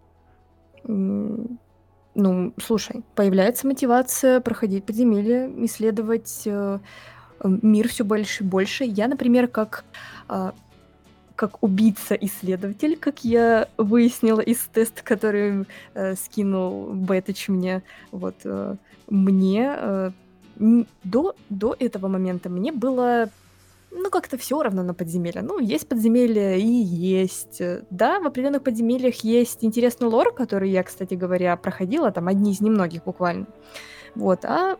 Ну, 0.84 2.54
слушай, 2.60 3.04
появляется 3.14 3.66
мотивация 3.66 4.40
проходить 4.40 4.84
подземелья, 4.84 5.50
исследовать 5.66 6.42
э, 6.46 6.78
мир 7.44 7.88
все 7.88 8.04
больше 8.04 8.44
и 8.44 8.46
больше. 8.46 8.84
Я, 8.84 9.08
например, 9.08 9.48
как 9.48 9.84
э, 10.28 10.52
как 11.38 11.62
убийца-исследователь, 11.62 12.96
как 12.96 13.24
я 13.24 13.68
выяснила 13.76 14.40
из 14.40 14.58
теста, 14.74 15.02
который 15.04 15.66
э, 15.94 16.16
скинул 16.16 16.92
Бетыч 16.92 17.48
мне. 17.48 17.82
Вот, 18.10 18.34
э, 18.42 18.74
мне 19.08 19.72
э, 19.76 20.10
до, 21.04 21.36
до 21.48 21.76
этого 21.78 22.08
момента 22.08 22.48
мне 22.48 22.72
было 22.72 23.30
ну, 23.92 24.10
как-то 24.10 24.36
все 24.36 24.60
равно 24.60 24.82
на 24.82 24.94
подземелье. 24.94 25.42
Ну, 25.42 25.60
есть 25.60 25.88
подземелье 25.88 26.60
и 26.60 26.66
есть. 26.66 27.62
Да, 27.90 28.18
в 28.18 28.26
определенных 28.26 28.64
подземельях 28.64 29.22
есть 29.22 29.64
интересный 29.64 30.08
лор, 30.08 30.34
который 30.34 30.70
я, 30.70 30.82
кстати 30.82 31.14
говоря, 31.14 31.56
проходила, 31.56 32.10
там 32.10 32.26
одни 32.26 32.50
из 32.50 32.60
немногих 32.60 33.04
буквально. 33.04 33.46
Вот, 34.18 34.44
а 34.44 34.76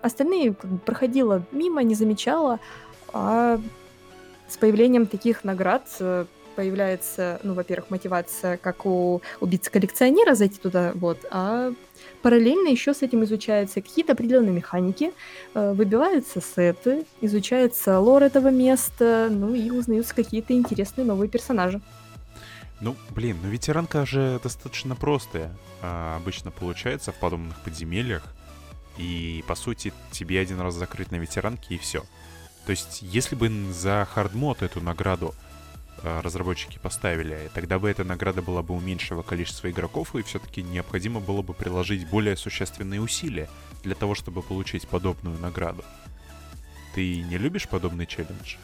остальные 0.00 0.54
проходила 0.86 1.42
мимо, 1.52 1.82
не 1.82 1.94
замечала. 1.94 2.58
А 3.12 3.60
с 4.48 4.56
появлением 4.56 5.06
таких 5.06 5.44
наград 5.44 5.86
э, 6.00 6.24
появляется, 6.56 7.38
ну, 7.42 7.52
во-первых, 7.52 7.90
мотивация, 7.90 8.56
как 8.56 8.86
у 8.86 9.20
убийцы-коллекционера 9.40 10.34
зайти 10.34 10.58
туда, 10.58 10.92
вот, 10.94 11.18
а 11.30 11.74
параллельно 12.22 12.68
еще 12.68 12.94
с 12.94 13.02
этим 13.02 13.24
изучаются 13.24 13.82
какие-то 13.82 14.12
определенные 14.12 14.52
механики, 14.52 15.12
э, 15.54 15.72
выбиваются 15.74 16.40
сеты, 16.40 17.04
изучается 17.20 17.98
лор 18.00 18.22
этого 18.22 18.48
места, 18.48 19.28
ну 19.30 19.54
и 19.54 19.70
узнаются 19.70 20.14
какие-то 20.14 20.54
интересные 20.54 21.04
новые 21.04 21.28
персонажи. 21.28 21.82
Ну, 22.80 22.96
блин, 23.10 23.36
ну 23.42 23.50
ветеранка 23.50 24.06
же 24.06 24.40
достаточно 24.42 24.96
простая. 24.96 25.54
А, 25.82 26.16
обычно 26.16 26.50
получается 26.50 27.12
в 27.12 27.16
подобных 27.16 27.62
подземельях. 27.62 28.22
И, 28.98 29.44
по 29.46 29.54
сути, 29.54 29.92
тебе 30.10 30.40
один 30.40 30.60
раз 30.60 30.74
закрыть 30.74 31.10
на 31.10 31.16
ветеранке 31.16 31.76
и 31.76 31.78
все. 31.78 32.04
То 32.66 32.72
есть, 32.72 33.00
если 33.00 33.34
бы 33.34 33.48
за 33.72 34.06
hard 34.10 34.36
mode 34.36 34.62
эту 34.62 34.80
награду 34.80 35.34
э, 36.02 36.20
разработчики 36.20 36.78
поставили, 36.78 37.50
тогда 37.54 37.78
бы 37.78 37.88
эта 37.88 38.04
награда 38.04 38.42
была 38.42 38.62
бы 38.62 38.74
у 38.74 38.80
меньшего 38.80 39.22
количества 39.22 39.70
игроков, 39.70 40.14
и 40.16 40.22
все-таки 40.22 40.62
необходимо 40.62 41.20
было 41.20 41.42
бы 41.42 41.54
приложить 41.54 42.10
более 42.10 42.36
существенные 42.36 43.00
усилия 43.00 43.48
для 43.84 43.94
того, 43.94 44.14
чтобы 44.14 44.42
получить 44.42 44.86
подобную 44.88 45.38
награду. 45.38 45.84
Ты 46.94 47.22
не 47.22 47.38
любишь 47.38 47.68
подобный 47.68 48.06
челлендж? 48.06 48.56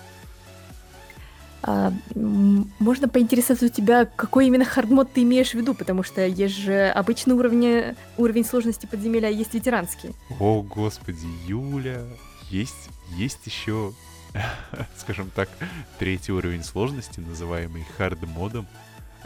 А, 1.66 1.92
можно 2.14 3.08
поинтересоваться 3.08 3.66
у 3.66 3.68
тебя, 3.70 4.04
какой 4.04 4.48
именно 4.48 4.66
hard 4.66 4.88
mode 4.88 5.10
ты 5.12 5.22
имеешь 5.22 5.52
в 5.52 5.54
виду, 5.54 5.72
потому 5.72 6.02
что 6.02 6.26
есть 6.26 6.56
же 6.56 6.88
обычный 6.88 7.34
уровень, 7.34 7.96
уровень 8.18 8.44
сложности 8.44 8.84
подземелья, 8.84 9.28
а 9.28 9.30
есть 9.30 9.54
ветеранский. 9.54 10.14
О, 10.38 10.60
господи, 10.60 11.26
Юля, 11.46 12.02
есть, 12.50 12.90
есть 13.16 13.46
еще, 13.46 13.94
скажем 14.98 15.30
так, 15.34 15.48
третий 15.98 16.32
уровень 16.32 16.62
сложности, 16.62 17.20
называемый 17.20 17.86
хардмодом, 17.96 18.66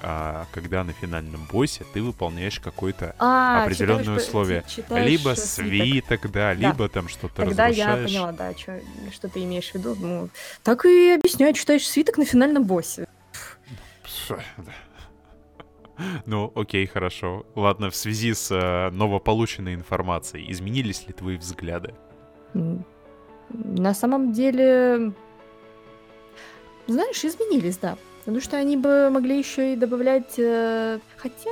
а, 0.00 0.46
когда 0.52 0.84
на 0.84 0.92
финальном 0.92 1.46
боссе 1.50 1.84
ты 1.92 2.02
выполняешь 2.02 2.60
какое-то 2.60 3.14
а, 3.18 3.64
определенное 3.64 4.02
читаешь, 4.02 4.22
условие. 4.22 4.64
Либо 4.90 5.34
свиток, 5.34 5.40
свиток 5.40 6.22
да, 6.30 6.30
да, 6.30 6.54
либо 6.54 6.88
там 6.88 7.08
что-то 7.08 7.44
Тогда 7.44 7.68
разрушаешь. 7.68 7.76
я 7.76 8.06
поняла, 8.06 8.32
да, 8.32 8.54
чё, 8.54 8.80
что 9.12 9.28
ты 9.28 9.44
имеешь 9.44 9.70
в 9.70 9.74
виду. 9.74 9.96
Ну, 9.98 10.28
так 10.62 10.84
и 10.84 11.10
объясняю, 11.10 11.54
читаешь 11.54 11.86
свиток 11.86 12.18
на 12.18 12.24
финальном 12.24 12.64
боссе. 12.64 13.06
Ну, 16.26 16.52
окей, 16.54 16.86
хорошо. 16.86 17.44
Ладно, 17.56 17.90
в 17.90 17.96
связи 17.96 18.32
с 18.32 18.50
э, 18.52 18.90
новополученной 18.90 19.74
информацией, 19.74 20.50
изменились 20.52 21.06
ли 21.08 21.12
твои 21.12 21.36
взгляды? 21.36 21.92
На 23.50 23.94
самом 23.94 24.32
деле, 24.32 25.12
знаешь, 26.86 27.24
изменились, 27.24 27.78
да. 27.78 27.98
Потому 28.28 28.42
что 28.42 28.58
они 28.58 28.76
бы 28.76 29.08
могли 29.08 29.38
еще 29.38 29.72
и 29.72 29.76
добавлять... 29.76 30.34
Э, 30.36 30.98
хотя... 31.16 31.48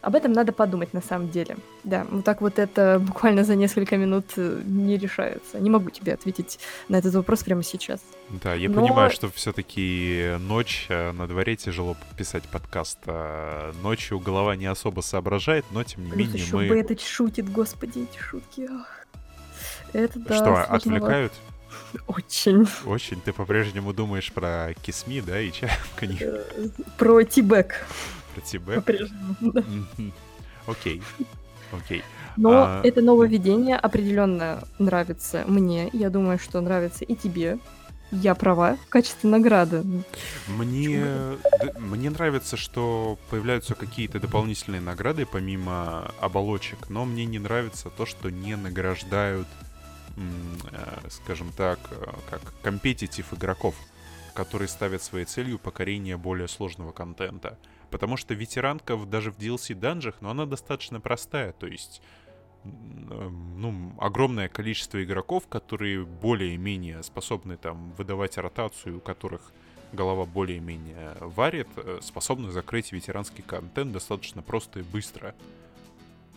Об 0.00 0.16
этом 0.16 0.32
надо 0.32 0.50
подумать 0.52 0.92
на 0.92 1.00
самом 1.00 1.30
деле. 1.30 1.56
Да, 1.84 2.04
вот 2.10 2.24
так 2.24 2.40
вот 2.40 2.58
это 2.58 2.98
буквально 3.06 3.44
за 3.44 3.54
несколько 3.54 3.96
минут 3.96 4.24
э, 4.36 4.60
не 4.64 4.98
решается. 4.98 5.60
Не 5.60 5.70
могу 5.70 5.90
тебе 5.90 6.14
ответить 6.14 6.58
на 6.88 6.96
этот 6.96 7.14
вопрос 7.14 7.44
прямо 7.44 7.62
сейчас. 7.62 8.00
Да, 8.42 8.54
я 8.54 8.68
но... 8.68 8.80
понимаю, 8.80 9.12
что 9.12 9.30
все-таки 9.30 10.32
ночь 10.40 10.86
э, 10.88 11.12
на 11.12 11.28
дворе 11.28 11.54
тяжело 11.54 11.96
писать 12.16 12.42
подкаст. 12.48 12.98
А 13.06 13.72
ночью 13.80 14.18
голова 14.18 14.56
не 14.56 14.66
особо 14.66 15.00
соображает, 15.00 15.64
но 15.70 15.84
тем 15.84 16.06
не 16.06 16.10
Плюс 16.10 16.26
менее 16.26 16.42
еще 16.42 16.56
мы... 16.56 16.66
бы 16.66 16.76
этот 16.76 17.00
шутит, 17.00 17.52
господи, 17.52 18.00
эти 18.00 18.20
шутки. 18.20 18.68
Ах. 18.68 19.06
Это 19.92 20.18
да. 20.18 20.34
Что, 20.34 20.64
отвлекают? 20.64 21.32
Очень. 22.06 22.66
Очень. 22.86 23.20
Ты 23.20 23.32
по-прежнему 23.32 23.92
думаешь 23.92 24.32
про 24.32 24.74
Кисми, 24.82 25.20
да, 25.20 25.40
и 25.40 25.52
чайку? 25.52 25.76
Э, 26.20 26.68
про 26.96 27.24
Тибек. 27.24 27.86
Про 28.34 28.40
Тибек? 28.40 28.76
По-прежнему, 28.76 29.36
да. 29.40 29.64
Окей. 30.66 31.02
Окей. 31.72 32.02
Но 32.36 32.50
а... 32.50 32.80
это 32.84 33.02
нововведение 33.02 33.76
определенно 33.76 34.62
нравится 34.78 35.44
мне. 35.46 35.90
Я 35.92 36.10
думаю, 36.10 36.38
что 36.38 36.60
нравится 36.60 37.04
и 37.04 37.14
тебе. 37.14 37.58
Я 38.10 38.34
права 38.34 38.76
в 38.86 38.88
качестве 38.88 39.28
награды. 39.28 39.84
Мне, 40.46 41.04
мне 41.78 42.08
нравится, 42.08 42.56
что 42.56 43.18
появляются 43.28 43.74
какие-то 43.74 44.18
дополнительные 44.18 44.80
награды 44.80 45.26
помимо 45.26 46.10
оболочек, 46.20 46.88
но 46.88 47.04
мне 47.04 47.26
не 47.26 47.38
нравится 47.38 47.90
то, 47.90 48.06
что 48.06 48.30
не 48.30 48.56
награждают 48.56 49.46
скажем 51.10 51.52
так, 51.52 51.78
э, 51.90 52.04
как 52.30 52.40
компетитив 52.62 53.32
игроков, 53.34 53.74
которые 54.34 54.68
ставят 54.68 55.02
своей 55.02 55.24
целью 55.24 55.58
покорение 55.58 56.16
более 56.16 56.48
сложного 56.48 56.92
контента. 56.92 57.58
Потому 57.90 58.16
что 58.16 58.34
ветеранка 58.34 58.96
даже 58.96 59.30
в 59.30 59.38
DLC 59.38 59.74
данжах, 59.74 60.16
но 60.20 60.30
она 60.30 60.46
достаточно 60.46 61.00
простая, 61.00 61.52
то 61.52 61.66
есть 61.66 62.02
эм, 62.64 63.60
ну, 63.60 63.92
огромное 63.98 64.48
количество 64.48 65.02
игроков, 65.02 65.46
которые 65.48 66.04
более-менее 66.04 67.02
способны 67.02 67.56
там 67.56 67.92
выдавать 67.92 68.36
ротацию, 68.36 68.98
у 68.98 69.00
которых 69.00 69.52
голова 69.92 70.26
более-менее 70.26 71.16
варит, 71.20 71.68
э, 71.76 72.00
способны 72.02 72.50
закрыть 72.50 72.92
ветеранский 72.92 73.42
контент 73.42 73.92
достаточно 73.92 74.42
просто 74.42 74.80
и 74.80 74.82
быстро. 74.82 75.34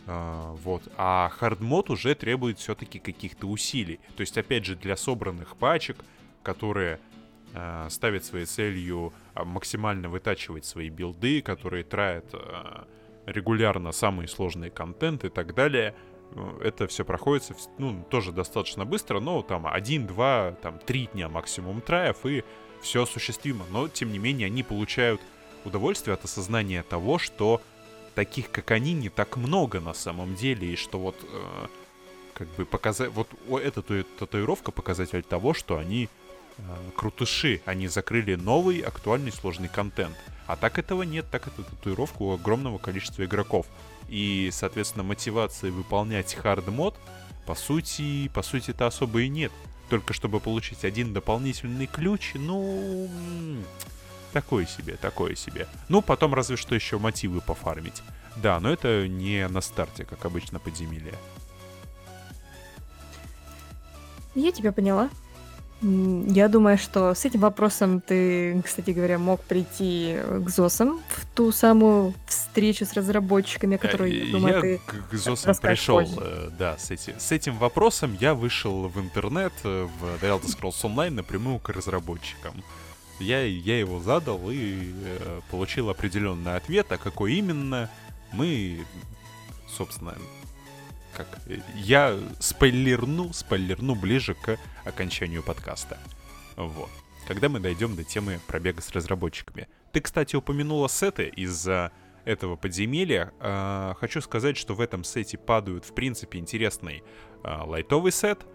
А, 0.08 0.54
вот. 0.64 0.84
А 0.98 1.30
хардмод 1.30 1.90
уже 1.90 2.16
требует 2.16 2.60
все-таки 2.60 3.00
каких-то 3.00 3.48
усилий. 3.48 4.00
То 4.16 4.22
есть, 4.22 4.38
опять 4.38 4.66
же, 4.66 4.76
для 4.76 4.96
собранных 4.98 5.56
пачек, 5.56 5.98
которые 6.44 7.00
э, 7.54 7.88
ставят 7.90 8.26
своей 8.26 8.46
целью 8.46 9.14
э, 9.36 9.44
максимально 9.44 10.10
вытачивать 10.10 10.66
свои 10.66 10.90
билды, 10.90 11.42
которые 11.42 11.84
тратят 11.84 12.34
э, 12.34 12.84
регулярно 13.26 13.92
самый 13.92 14.28
сложный 14.28 14.70
контент 14.70 15.24
и 15.24 15.30
так 15.30 15.54
далее, 15.54 15.94
это 16.62 16.88
все 16.88 17.04
проходит, 17.04 17.52
ну, 17.78 18.06
тоже 18.10 18.32
достаточно 18.32 18.86
быстро, 18.86 19.20
но 19.20 19.42
там 19.42 19.68
один, 19.68 20.08
два, 20.08 20.56
там 20.62 20.80
три 20.80 21.08
дня 21.08 21.28
максимум 21.28 21.82
траев, 21.82 22.26
и 22.26 22.44
все 22.82 23.04
осуществимо. 23.04 23.66
Но, 23.70 23.88
тем 23.88 24.12
не 24.12 24.18
менее, 24.18 24.48
они 24.48 24.64
получают 24.64 25.22
удовольствие 25.66 26.14
от 26.14 26.24
осознания 26.24 26.84
того, 26.84 27.20
что 27.20 27.62
таких, 28.16 28.52
как 28.52 28.72
они, 28.72 28.94
не 28.94 29.10
так 29.10 29.38
много 29.38 29.80
на 29.80 29.94
самом 29.94 30.36
деле, 30.36 30.74
и 30.74 30.76
что 30.76 31.00
вот 31.00 31.16
э, 31.22 31.68
как 32.34 32.48
бы 32.56 32.66
показать, 32.66 33.12
вот 33.12 33.30
эта 33.62 33.82
татуировка 33.82 34.72
показатель 34.72 35.24
того, 35.24 35.54
что 35.54 35.78
они 35.78 36.10
э, 36.58 36.62
крутыши, 36.96 37.62
они 37.66 37.88
закрыли 37.88 38.36
новый, 38.36 38.80
актуальный, 38.80 39.32
сложный 39.32 39.70
контент. 39.70 40.16
А 40.48 40.56
так 40.56 40.80
этого 40.80 41.04
нет, 41.04 41.26
так 41.32 41.48
это 41.48 41.64
татуировка 41.64 42.22
у 42.24 42.34
огромного 42.34 42.78
количества 42.78 43.24
игроков. 43.24 43.68
И, 44.10 44.50
соответственно, 44.52 45.04
мотивации 45.04 45.70
выполнять 45.70 46.34
хард-мод, 46.34 46.96
по 47.46 47.56
сути, 47.56 48.28
по 48.30 48.42
сути, 48.42 48.72
это 48.72 48.88
особо 48.88 49.22
и 49.22 49.30
нет. 49.30 49.52
Только 49.90 50.14
чтобы 50.14 50.40
получить 50.40 50.84
один 50.84 51.14
дополнительный 51.14 51.86
ключ, 51.88 52.32
ну, 52.36 53.10
Такое 54.34 54.66
себе, 54.66 54.96
такое 54.96 55.36
себе. 55.36 55.68
Ну, 55.90 56.02
потом 56.02 56.34
разве 56.34 56.56
что 56.56 56.76
еще 56.76 56.98
мотивы 56.98 57.42
пофармить. 57.42 58.02
Да, 58.38 58.60
но 58.60 58.72
это 58.72 59.08
не 59.08 59.48
на 59.48 59.62
старте, 59.62 60.06
как 60.06 60.26
обычно 60.26 60.60
подземелье. 60.60 61.14
Я 64.36 64.52
тебя 64.52 64.72
поняла. 64.72 65.10
Я 65.82 66.48
думаю, 66.48 66.78
что 66.78 67.16
с 67.16 67.26
этим 67.26 67.40
вопросом 67.40 68.02
ты, 68.02 68.62
кстати 68.64 68.92
говоря, 68.92 69.18
мог 69.18 69.42
прийти 69.42 70.16
к 70.46 70.48
ЗОСам 70.48 71.02
в 71.10 71.26
ту 71.34 71.52
самую 71.52 72.14
встречу 72.28 72.86
с 72.86 72.94
разработчиками, 72.94 73.78
которую, 73.78 74.26
я 74.28 74.32
думаю, 74.32 74.54
я 74.54 74.62
ты 74.62 74.82
к 75.10 75.14
ЗОСам 75.16 75.56
пришел, 75.56 75.98
позже. 75.98 76.16
Э, 76.22 76.50
да, 76.58 76.78
с, 76.78 76.92
эти, 76.92 77.16
с 77.18 77.32
этим 77.32 77.58
вопросом 77.58 78.16
я 78.22 78.36
вышел 78.36 78.90
в 78.90 79.00
интернет, 79.00 79.54
э, 79.64 79.88
в 80.00 80.24
The 80.24 80.40
Elder 80.40 80.46
Scrolls 80.46 80.84
Online 80.84 81.10
напрямую 81.10 81.58
к 81.58 81.70
разработчикам. 81.70 82.64
Я, 83.22 83.44
я 83.44 83.80
его 83.80 84.00
задал 84.00 84.50
и 84.50 84.92
э, 84.94 85.42
получил 85.50 85.90
определенный 85.90 86.56
ответ, 86.56 86.92
а 86.92 86.98
какой 86.98 87.34
именно 87.34 87.90
мы, 88.34 88.86
собственно, 89.68 90.16
как 91.14 91.28
я 91.76 92.18
спойлерну, 92.40 93.34
спойлерну 93.34 93.96
ближе 93.96 94.34
к 94.34 94.58
окончанию 94.86 95.44
подкаста. 95.44 95.98
Вот. 96.56 96.90
Когда 97.28 97.50
мы 97.50 97.60
дойдем 97.60 97.96
до 97.96 98.04
темы 98.04 98.40
пробега 98.48 98.82
с 98.82 98.92
разработчиками. 98.92 99.68
Ты, 99.92 100.02
кстати, 100.02 100.36
упомянула 100.36 100.90
сеты 100.90 101.28
из 101.28 101.68
этого 102.26 102.56
подземелья. 102.56 103.34
Э, 103.40 103.94
хочу 104.00 104.22
сказать, 104.22 104.58
что 104.58 104.74
в 104.74 104.82
этом 104.82 105.04
сете 105.04 105.38
падают, 105.38 105.86
в 105.86 105.94
принципе, 105.94 106.40
интересный 106.40 107.04
э, 107.44 107.64
лайтовый 107.66 108.12
сет. 108.12 108.46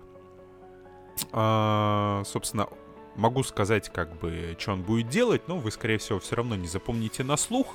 Э, 1.32 2.22
собственно, 2.26 2.68
могу 3.16 3.42
сказать, 3.42 3.90
как 3.92 4.14
бы, 4.18 4.56
что 4.58 4.72
он 4.72 4.82
будет 4.82 5.08
делать, 5.08 5.48
но 5.48 5.58
вы, 5.58 5.70
скорее 5.70 5.98
всего, 5.98 6.20
все 6.20 6.36
равно 6.36 6.54
не 6.56 6.68
запомните 6.68 7.24
на 7.24 7.36
слух. 7.36 7.74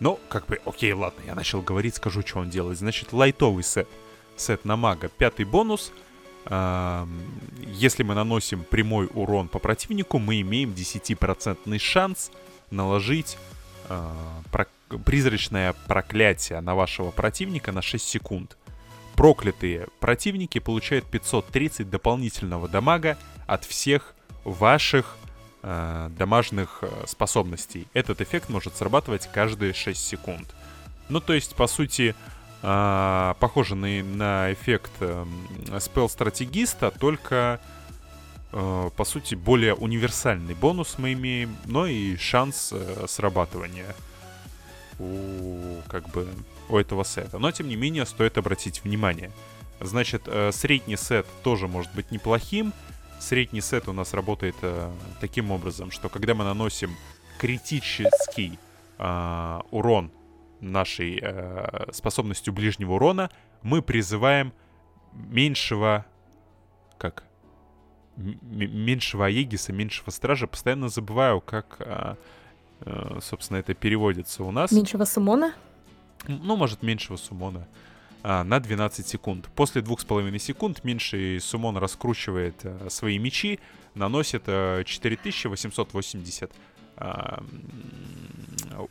Но, 0.00 0.18
как 0.28 0.46
бы, 0.46 0.60
окей, 0.66 0.92
ладно, 0.92 1.22
я 1.26 1.34
начал 1.34 1.62
говорить, 1.62 1.96
скажу, 1.96 2.20
что 2.20 2.40
он 2.40 2.50
делает. 2.50 2.78
Значит, 2.78 3.12
лайтовый 3.12 3.64
сет. 3.64 3.88
Сет 4.36 4.64
на 4.64 4.76
мага. 4.76 5.08
Пятый 5.08 5.46
бонус. 5.46 5.92
Если 6.46 8.02
мы 8.02 8.14
наносим 8.14 8.62
прямой 8.64 9.08
урон 9.14 9.48
по 9.48 9.58
противнику, 9.58 10.18
мы 10.18 10.40
имеем 10.42 10.70
10% 10.70 11.78
шанс 11.78 12.30
наложить 12.70 13.38
про 13.88 14.66
призрачное 15.04 15.74
проклятие 15.86 16.60
на 16.60 16.74
вашего 16.74 17.10
противника 17.10 17.72
на 17.72 17.82
6 17.82 18.06
секунд. 18.06 18.56
Проклятые 19.14 19.88
противники 19.98 20.58
получают 20.58 21.06
530 21.06 21.88
дополнительного 21.88 22.68
дамага 22.68 23.16
от 23.46 23.64
всех 23.64 24.14
ваших 24.46 25.16
э, 25.62 26.08
дамажных 26.16 26.78
э, 26.82 27.04
способностей. 27.06 27.86
Этот 27.92 28.20
эффект 28.20 28.48
может 28.48 28.76
срабатывать 28.76 29.28
каждые 29.32 29.74
6 29.74 30.00
секунд. 30.00 30.54
Ну, 31.08 31.20
то 31.20 31.32
есть, 31.32 31.54
по 31.56 31.66
сути, 31.66 32.14
э, 32.62 33.34
похоже 33.40 33.74
на, 33.74 34.52
эффект 34.52 34.92
э, 35.00 35.26
спел-стратегиста, 35.80 36.90
только, 36.90 37.60
по 38.52 39.04
сути, 39.04 39.34
более 39.34 39.74
универсальный 39.74 40.54
бонус 40.54 40.94
мы 40.98 41.12
имеем, 41.12 41.56
но 41.66 41.86
и 41.86 42.16
шанс 42.16 42.70
э, 42.72 43.04
срабатывания 43.08 43.94
у, 44.98 45.82
как 45.88 46.08
бы, 46.10 46.28
у 46.68 46.78
этого 46.78 47.02
сета. 47.04 47.38
Но, 47.38 47.50
тем 47.50 47.68
не 47.68 47.76
менее, 47.76 48.06
стоит 48.06 48.38
обратить 48.38 48.82
внимание. 48.84 49.30
Значит, 49.80 50.22
э, 50.26 50.52
средний 50.52 50.96
сет 50.96 51.26
тоже 51.42 51.68
может 51.68 51.92
быть 51.94 52.10
неплохим, 52.10 52.72
средний 53.20 53.60
сет 53.60 53.88
у 53.88 53.92
нас 53.92 54.14
работает 54.14 54.56
э, 54.62 54.90
таким 55.20 55.50
образом, 55.50 55.90
что 55.90 56.08
когда 56.08 56.34
мы 56.34 56.44
наносим 56.44 56.96
критический 57.38 58.58
э, 58.98 59.60
урон 59.70 60.10
нашей 60.60 61.18
э, 61.20 61.92
способностью 61.92 62.52
ближнего 62.52 62.94
урона, 62.94 63.30
мы 63.62 63.82
призываем 63.82 64.52
меньшего... 65.12 66.06
Как? 66.98 67.24
М- 68.16 68.38
меньшего 68.42 69.26
Аегиса, 69.26 69.72
меньшего 69.72 70.10
Стража. 70.10 70.46
Постоянно 70.46 70.88
забываю, 70.88 71.40
как, 71.40 71.76
э, 71.80 72.16
э, 72.80 73.18
собственно, 73.22 73.58
это 73.58 73.74
переводится 73.74 74.44
у 74.44 74.50
нас. 74.50 74.72
Меньшего 74.72 75.04
Сумона? 75.04 75.54
Ну, 76.26 76.56
может, 76.56 76.82
меньшего 76.82 77.16
Сумона 77.16 77.68
на 78.22 78.58
12 78.60 79.06
секунд. 79.06 79.48
После 79.54 79.82
2,5 79.82 80.38
секунд 80.38 80.84
меньший 80.84 81.40
сумон 81.40 81.76
раскручивает 81.76 82.56
а, 82.64 82.88
свои 82.90 83.18
мечи, 83.18 83.60
наносит 83.94 84.44
а, 84.46 84.82
4880 84.84 86.52
а, 86.96 87.42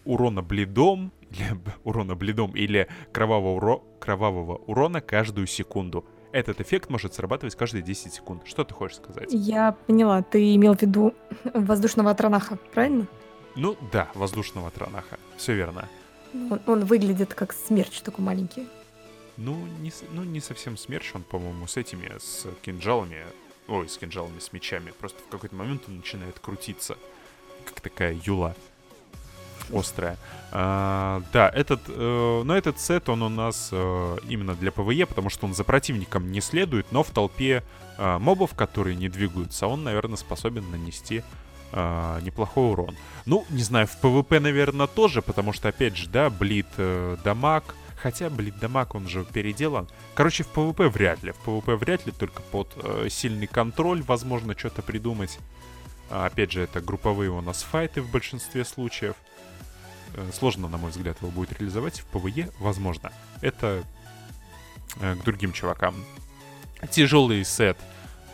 урона 0.05 0.41
бледом, 0.41 1.11
или, 1.31 1.57
урона 1.83 2.15
бледом 2.15 2.51
или 2.51 2.88
кровавого, 3.11 3.55
уро, 3.55 3.83
кровавого 3.99 4.57
урона 4.67 5.01
каждую 5.01 5.47
секунду. 5.47 6.05
Этот 6.31 6.59
эффект 6.59 6.89
может 6.89 7.13
срабатывать 7.13 7.55
каждые 7.55 7.81
10 7.81 8.13
секунд. 8.13 8.41
Что 8.45 8.63
ты 8.63 8.73
хочешь 8.73 8.97
сказать? 8.97 9.29
Я 9.31 9.71
поняла, 9.88 10.21
ты 10.21 10.55
имел 10.55 10.75
в 10.75 10.81
виду 10.81 11.13
воздушного 11.53 12.13
атронаха, 12.13 12.57
правильно? 12.73 13.07
Ну 13.55 13.77
да, 13.91 14.09
воздушного 14.15 14.69
атронаха. 14.69 15.17
Все 15.38 15.53
верно. 15.53 15.88
Он, 16.33 16.59
он 16.67 16.85
выглядит 16.85 17.33
как 17.33 17.53
смерч 17.53 18.01
такой 18.01 18.25
маленький. 18.25 18.67
Ну 19.37 19.55
не, 19.81 19.91
ну, 20.11 20.23
не 20.23 20.39
совсем 20.39 20.77
смерч, 20.77 21.11
он, 21.13 21.23
по-моему, 21.23 21.67
с 21.67 21.77
этими, 21.77 22.11
с 22.17 22.45
кинжалами, 22.61 23.25
ой, 23.67 23.89
с 23.89 23.97
кинжалами, 23.97 24.39
с 24.39 24.53
мечами. 24.53 24.93
Просто 24.99 25.21
в 25.23 25.29
какой-то 25.29 25.55
момент 25.55 25.83
он 25.87 25.97
начинает 25.97 26.39
крутиться, 26.39 26.97
как 27.65 27.81
такая 27.81 28.19
юла 28.25 28.55
острая. 29.73 30.17
А, 30.51 31.23
да, 31.33 31.49
этот, 31.49 31.81
э, 31.87 32.41
но 32.43 32.55
этот 32.55 32.79
сет, 32.79 33.09
он 33.09 33.23
у 33.23 33.29
нас 33.29 33.69
э, 33.71 34.17
именно 34.27 34.55
для 34.55 34.71
PvE, 34.71 35.05
потому 35.05 35.29
что 35.29 35.45
он 35.47 35.53
за 35.53 35.63
противником 35.63 36.31
не 36.31 36.41
следует, 36.41 36.91
но 36.91 37.03
в 37.03 37.09
толпе 37.09 37.63
э, 37.97 38.17
мобов, 38.19 38.53
которые 38.53 38.95
не 38.95 39.09
двигаются, 39.09 39.67
он, 39.67 39.83
наверное, 39.83 40.17
способен 40.17 40.69
нанести 40.69 41.23
э, 41.71 42.19
неплохой 42.21 42.71
урон. 42.71 42.95
Ну, 43.25 43.45
не 43.49 43.63
знаю, 43.63 43.87
в 43.87 43.97
PvP, 43.99 44.39
наверное, 44.39 44.87
тоже, 44.87 45.21
потому 45.21 45.51
что, 45.53 45.69
опять 45.69 45.97
же, 45.97 46.09
да, 46.09 46.29
bleed 46.29 46.67
э, 46.77 47.17
дамаг, 47.23 47.75
Хотя, 48.05 48.29
блин, 48.29 48.53
дамаг, 48.61 48.93
он 48.93 49.07
же 49.07 49.25
переделан. 49.25 49.89
Короче, 50.13 50.43
в 50.43 50.53
PvP 50.53 50.89
вряд 50.89 51.23
ли. 51.23 51.31
В 51.31 51.39
PvP 51.43 51.75
вряд 51.75 52.05
ли, 52.05 52.11
только 52.11 52.39
под 52.43 52.71
э, 52.75 53.07
сильный 53.09 53.47
контроль 53.47 54.03
возможно 54.03 54.55
что-то 54.55 54.83
придумать. 54.83 55.39
А, 56.11 56.27
опять 56.27 56.51
же, 56.51 56.61
это 56.61 56.81
групповые 56.81 57.31
у 57.31 57.41
нас 57.41 57.63
файты 57.63 58.03
в 58.03 58.11
большинстве 58.11 58.63
случаев. 58.63 59.15
Э, 60.13 60.29
сложно, 60.31 60.67
на 60.67 60.77
мой 60.77 60.91
взгляд, 60.91 61.17
его 61.19 61.31
будет 61.31 61.53
реализовать. 61.53 62.01
В 62.01 62.15
PvE 62.15 62.53
возможно. 62.59 63.11
Это 63.41 63.83
э, 64.97 65.15
к 65.15 65.23
другим 65.23 65.51
чувакам. 65.51 65.95
Тяжелый 66.91 67.43
сет, 67.43 67.79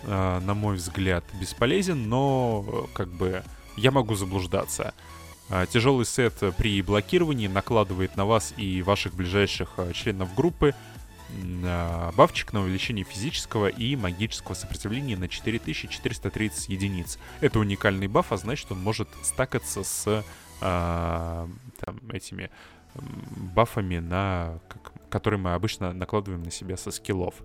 э, 0.04 0.40
на 0.40 0.54
мой 0.54 0.76
взгляд, 0.76 1.24
бесполезен, 1.40 2.10
но 2.10 2.66
э, 2.68 2.94
как 2.94 3.08
бы 3.08 3.42
я 3.78 3.92
могу 3.92 4.16
заблуждаться. 4.16 4.94
А, 5.54 5.66
тяжелый 5.66 6.06
сет 6.06 6.34
при 6.58 6.82
блокировании 6.82 7.48
накладывает 7.48 8.16
на 8.16 8.26
вас 8.26 8.54
и 8.56 8.82
ваших 8.82 9.14
ближайших 9.14 9.74
а, 9.76 9.92
членов 9.92 10.34
группы 10.34 10.74
а, 11.66 12.14
бафчик 12.14 12.54
на 12.54 12.62
увеличение 12.62 13.04
физического 13.04 13.68
и 13.68 13.98
магического 13.98 14.54
сопротивления 14.54 15.18
на 15.18 15.28
4430 15.28 16.70
единиц. 16.70 17.20
Это 17.42 17.60
уникальный 17.60 18.08
баф, 18.08 18.32
а 18.32 18.38
значит 18.38 18.72
он 18.72 18.80
может 18.80 19.10
стакаться 19.24 19.84
с 19.84 20.24
а, 20.62 21.50
там, 21.80 22.00
этими 22.14 22.50
бафами, 23.54 24.00
на, 24.00 24.58
как, 24.70 24.94
которые 25.10 25.40
мы 25.42 25.54
обычно 25.54 25.92
накладываем 25.92 26.44
на 26.44 26.52
себя 26.52 26.78
со 26.78 26.92
скиллов. 26.92 27.36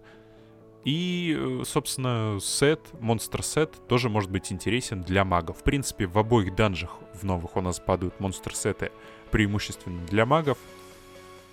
И, 0.87 1.37
э, 1.37 1.65
собственно, 1.67 2.39
сет, 2.41 2.81
монстр-сет 3.01 3.75
тоже 3.89 4.09
может 4.09 4.31
быть 4.31 4.53
интересен 4.53 5.03
для 5.03 5.25
магов. 5.25 5.59
В 5.59 5.63
принципе, 5.65 6.07
в 6.07 6.17
обоих 6.17 6.55
данжах 6.55 6.93
в 7.13 7.25
новых 7.25 7.57
у 7.57 7.61
нас 7.61 7.81
падают 7.81 8.21
монстр-сеты 8.21 8.93
преимущественно 9.33 10.07
для 10.07 10.25
магов. 10.25 10.59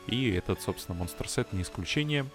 И 0.06 0.30
этот, 0.30 0.62
собственно, 0.62 1.00
монстр-сет 1.00 1.52
не 1.52 1.64
исключение. 1.64 2.28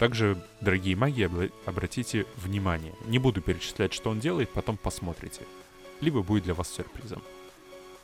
Также, 0.00 0.42
дорогие 0.60 0.96
маги, 0.96 1.30
обратите 1.66 2.26
внимание. 2.34 2.94
Не 3.06 3.20
буду 3.20 3.40
перечислять, 3.40 3.92
что 3.92 4.10
он 4.10 4.18
делает, 4.18 4.50
потом 4.50 4.76
посмотрите. 4.76 5.42
Либо 6.00 6.24
будет 6.24 6.42
для 6.42 6.54
вас 6.54 6.68
сюрпризом. 6.68 7.22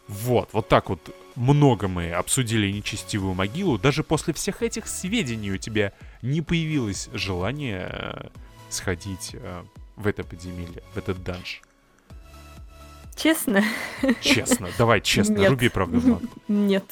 Вот, 0.06 0.50
вот 0.52 0.68
так 0.68 0.90
вот 0.90 1.14
много 1.34 1.88
мы 1.88 2.12
обсудили 2.12 2.70
нечестивую 2.70 3.34
могилу. 3.34 3.78
Даже 3.78 4.04
после 4.04 4.34
всех 4.34 4.62
этих 4.62 4.86
сведений 4.86 5.52
у 5.52 5.56
тебя 5.56 5.92
не 6.22 6.42
появилось 6.42 7.08
желание 7.12 7.88
э, 7.90 8.28
сходить 8.68 9.30
э, 9.32 9.62
в 9.96 10.06
это 10.06 10.24
подземелье, 10.24 10.82
в 10.94 10.98
этот 10.98 11.22
данж. 11.22 11.62
Честно? 13.16 13.62
Честно, 14.20 14.68
давай 14.76 15.00
честно, 15.00 15.38
Нет. 15.38 15.50
руби 15.50 15.68
правду 15.68 16.00
матку. 16.00 16.40
Нет, 16.48 16.84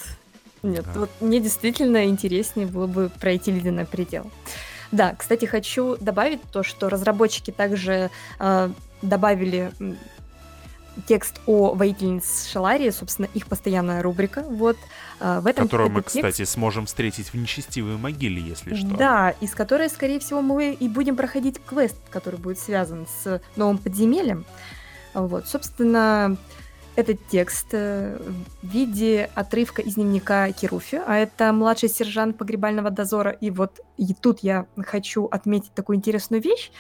нет, 0.63 0.85
да. 0.85 1.01
вот 1.01 1.11
мне 1.21 1.41
действительно 1.41 2.05
интереснее 2.05 2.67
было 2.67 2.87
бы 2.87 3.11
пройти 3.21 3.51
ледяной 3.51 3.85
предел. 3.85 4.31
Да, 4.93 5.15
кстати, 5.17 5.47
хочу 5.47 5.97
добавить 5.97 6.43
то, 6.53 6.63
что 6.63 6.89
разработчики 6.89 7.51
также 7.51 8.11
э, 8.39 8.71
добавили 9.01 9.73
текст 11.07 11.41
о 11.47 11.75
воительнице 11.75 12.49
Шаларии, 12.51 12.91
собственно, 12.91 13.27
их 13.35 13.47
постоянная 13.47 14.03
рубрика. 14.03 14.43
Вот, 14.43 14.77
э, 15.21 15.41
в 15.41 15.47
этом 15.47 15.67
Которую 15.67 15.91
мы, 15.91 16.03
текст... 16.03 16.17
кстати, 16.17 16.45
сможем 16.45 16.87
встретить 16.87 17.33
в 17.33 17.35
нечестивой 17.35 17.97
могиле, 17.97 18.41
если 18.41 18.75
что. 18.75 18.97
Да, 18.97 19.31
из 19.41 19.55
которой, 19.55 19.89
скорее 19.89 20.19
всего, 20.21 20.43
мы 20.43 20.73
и 20.73 20.89
будем 20.89 21.17
проходить 21.17 21.61
квест, 21.65 21.97
который 22.11 22.39
будет 22.39 22.59
связан 22.59 23.07
с 23.23 23.41
новым 23.57 23.79
подземельем. 23.79 24.45
Вот, 25.15 25.47
собственно, 25.47 26.37
этот 26.95 27.27
текст 27.29 27.69
э, 27.73 28.19
в 28.63 28.67
виде 28.67 29.31
отрывка 29.35 29.83
из 29.83 29.95
дневника 29.95 30.53
Кируфи, 30.53 31.01
а 31.07 31.17
это 31.17 31.53
младший 31.53 31.89
сержант 31.89 32.37
погребального 32.37 32.91
дозора. 32.91 33.31
И 33.31 33.51
вот 33.51 33.81
и 33.97 34.15
тут 34.15 34.41
я 34.41 34.67
хочу 34.77 35.27
отметить 35.27 35.73
такую 35.73 35.97
интересную 35.97 36.43
вещь. 36.43 36.71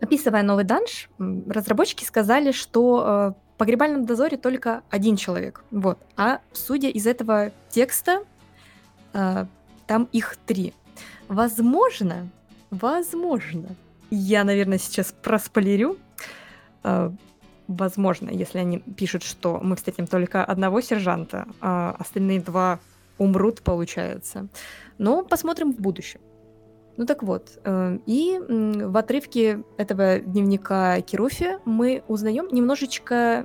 Описывая 0.00 0.42
новый 0.42 0.64
данж, 0.64 1.08
разработчики 1.18 2.04
сказали, 2.04 2.52
что 2.52 3.34
э, 3.34 3.54
в 3.54 3.58
погребальном 3.58 4.04
дозоре 4.04 4.36
только 4.36 4.82
один 4.90 5.16
человек. 5.16 5.64
Вот. 5.70 5.98
А 6.16 6.40
судя 6.52 6.88
из 6.88 7.06
этого 7.06 7.52
текста, 7.70 8.22
э, 9.14 9.46
там 9.86 10.08
их 10.12 10.36
три. 10.46 10.74
Возможно, 11.28 12.28
возможно, 12.70 13.68
я, 14.10 14.44
наверное, 14.44 14.78
сейчас 14.78 15.14
проспойлерю, 15.22 15.96
э, 16.84 17.10
возможно, 17.66 18.30
если 18.30 18.58
они 18.58 18.78
пишут, 18.78 19.22
что 19.22 19.60
мы 19.62 19.76
встретим 19.76 20.06
только 20.06 20.44
одного 20.44 20.80
сержанта, 20.80 21.48
а 21.60 21.96
остальные 21.98 22.40
два 22.40 22.78
умрут, 23.18 23.62
получается. 23.62 24.48
Но 24.98 25.24
посмотрим 25.24 25.72
в 25.72 25.80
будущем. 25.80 26.20
Ну 26.96 27.04
так 27.04 27.22
вот, 27.22 27.58
э, 27.64 27.98
и 28.06 28.40
в 28.48 28.96
отрывке 28.96 29.62
этого 29.76 30.18
дневника 30.18 31.00
Кируфи 31.02 31.58
мы 31.66 32.02
узнаем 32.08 32.48
немножечко 32.50 33.44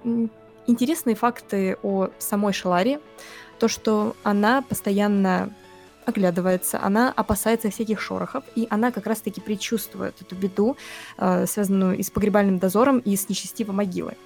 интересные 0.68 1.16
факты 1.16 1.78
о 1.84 2.10
самой 2.18 2.54
Шаларе. 2.54 3.02
То, 3.60 3.68
что 3.68 4.16
она 4.24 4.62
постоянно 4.62 5.54
оглядывается, 6.06 6.80
она 6.82 7.12
опасается 7.12 7.70
всяких 7.70 8.00
шорохов, 8.00 8.44
и 8.56 8.68
она 8.70 8.92
как 8.92 9.06
раз-таки 9.06 9.42
предчувствует 9.42 10.20
эту 10.22 10.36
беду, 10.36 10.78
э, 11.18 11.46
связанную 11.46 11.98
и 11.98 12.04
с 12.04 12.10
погребальным 12.10 12.58
дозором, 12.58 13.00
и 13.00 13.16
с 13.16 13.30
нечестивой 13.30 13.76
могилой. 13.76 14.18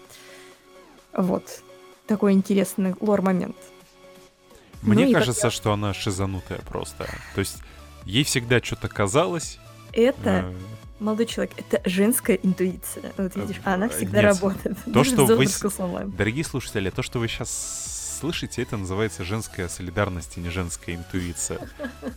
Вот. 1.14 1.64
Такой 2.08 2.34
интересный 2.34 2.96
лор-момент. 3.00 3.56
Мне 4.84 5.08
ну, 5.08 5.14
кажется, 5.14 5.44
как... 5.44 5.52
что 5.52 5.74
она 5.74 5.94
шизанутая 5.94 6.60
просто. 6.60 7.06
То 7.34 7.40
есть 7.40 7.58
ей 8.06 8.24
всегда 8.24 8.62
что-то 8.62 8.88
казалось. 8.88 9.60
Это, 9.92 10.46
э... 10.46 10.56
молодой 11.00 11.26
человек, 11.26 11.54
это 11.58 11.82
женская 11.90 12.36
интуиция. 12.36 13.12
Вот 13.18 13.36
видишь, 13.36 13.62
она 13.64 13.90
всегда 13.90 14.22
Нет. 14.22 14.26
работает. 14.26 14.78
То, 14.94 15.04
что 15.04 15.26
вы... 15.26 15.48
Дорогие 16.18 16.44
слушатели, 16.44 16.90
то, 16.90 17.02
что 17.02 17.20
вы 17.20 17.28
сейчас 17.28 18.16
слышите, 18.20 18.62
это 18.62 18.78
называется 18.78 19.24
женская 19.24 19.68
солидарность 19.68 20.38
и 20.38 20.40
не 20.40 20.50
женская 20.50 20.96
интуиция. 20.96 21.60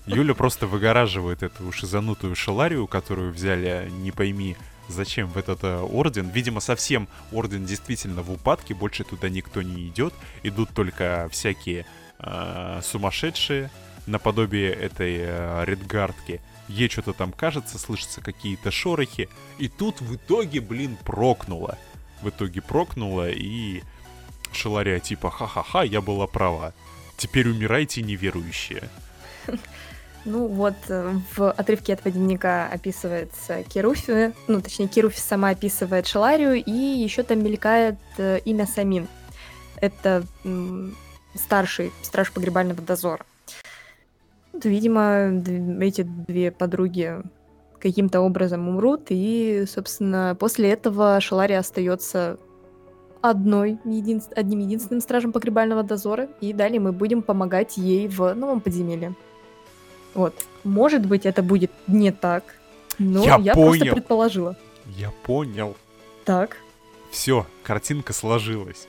Юля 0.07 0.34
просто 0.34 0.66
выгораживает 0.66 1.43
эту 1.43 1.70
шизанутую 1.72 2.34
шаларию, 2.34 2.86
которую 2.86 3.32
взяли, 3.32 3.91
не 3.91 4.12
пойми, 4.12 4.57
зачем 4.89 5.28
в 5.28 5.36
этот 5.36 5.64
э, 5.64 5.80
орден. 5.80 6.28
Видимо, 6.30 6.61
совсем 6.61 7.09
орден 7.32 7.64
действительно 7.64 8.22
в 8.22 8.32
упадке, 8.32 8.74
больше 8.74 9.05
туда 9.05 9.28
никто 9.28 9.62
не 9.62 9.89
идет. 9.89 10.14
Идут 10.43 10.70
только 10.70 11.28
всякие 11.30 11.84
э, 12.18 12.80
сумасшедшие, 12.82 13.70
наподобие 14.09 14.72
этой 14.72 15.18
э, 15.20 15.64
редгардки. 15.64 16.40
Ей 16.68 16.88
что-то 16.88 17.12
там 17.12 17.32
кажется, 17.32 17.78
слышатся 17.78 18.20
какие-то 18.20 18.70
шорохи. 18.70 19.28
И 19.59 19.68
тут 19.68 20.00
в 20.00 20.16
итоге, 20.16 20.61
блин, 20.61 20.98
прокнуло. 21.04 21.78
В 22.22 22.28
итоге 22.28 22.61
прокнуло 22.61 23.30
и... 23.30 23.82
Шелария 24.50 24.98
типа 24.98 25.30
«Ха-ха-ха, 25.30 25.82
я 25.82 26.00
была 26.00 26.26
права. 26.26 26.72
Теперь 27.18 27.48
умирайте, 27.48 28.02
неверующие». 28.02 28.88
Ну 30.24 30.46
вот, 30.46 30.74
э, 30.88 31.14
в 31.36 31.50
отрывке 31.50 31.92
этого 31.92 32.11
дневника 32.11 32.68
описывается 32.68 33.62
Керуфи, 33.62 34.34
ну 34.46 34.61
точнее 34.61 34.88
Керуфи 34.88 35.20
сама 35.20 35.50
описывает 35.50 36.06
Шеларию, 36.06 36.62
и 36.62 36.70
еще 36.70 37.22
там 37.22 37.42
мелькает 37.42 37.96
э, 38.18 38.40
имя 38.44 38.66
Самин. 38.66 39.06
Это 39.80 40.26
старший 41.34 41.92
страж 42.02 42.32
погребального 42.32 42.82
дозора. 42.82 43.24
Видимо, 44.64 45.42
эти 45.80 46.02
две 46.02 46.50
подруги 46.50 47.22
каким-то 47.78 48.20
образом 48.20 48.68
умрут, 48.68 49.06
и, 49.11 49.64
собственно, 49.68 50.36
после 50.38 50.70
этого 50.70 51.20
Шалария 51.20 51.59
остается 51.61 52.38
одной, 53.20 53.78
един... 53.84 54.22
одним 54.34 54.61
единственным 54.61 55.00
стражем 55.00 55.32
погребального 55.32 55.82
дозора, 55.82 56.28
и 56.40 56.52
далее 56.52 56.80
мы 56.80 56.92
будем 56.92 57.22
помогать 57.22 57.76
ей 57.76 58.09
в 58.09 58.34
новом 58.34 58.61
подземелье. 58.61 59.14
Вот. 60.14 60.34
Может 60.64 61.06
быть, 61.06 61.26
это 61.26 61.42
будет 61.42 61.70
не 61.86 62.11
так, 62.11 62.42
но 62.98 63.24
я, 63.24 63.36
я 63.36 63.54
понял. 63.54 63.70
просто 63.70 63.94
предположила. 63.94 64.56
Я 64.86 65.12
понял. 65.24 65.76
Так. 66.24 66.56
Все, 67.11 67.46
картинка 67.62 68.12
сложилась. 68.12 68.88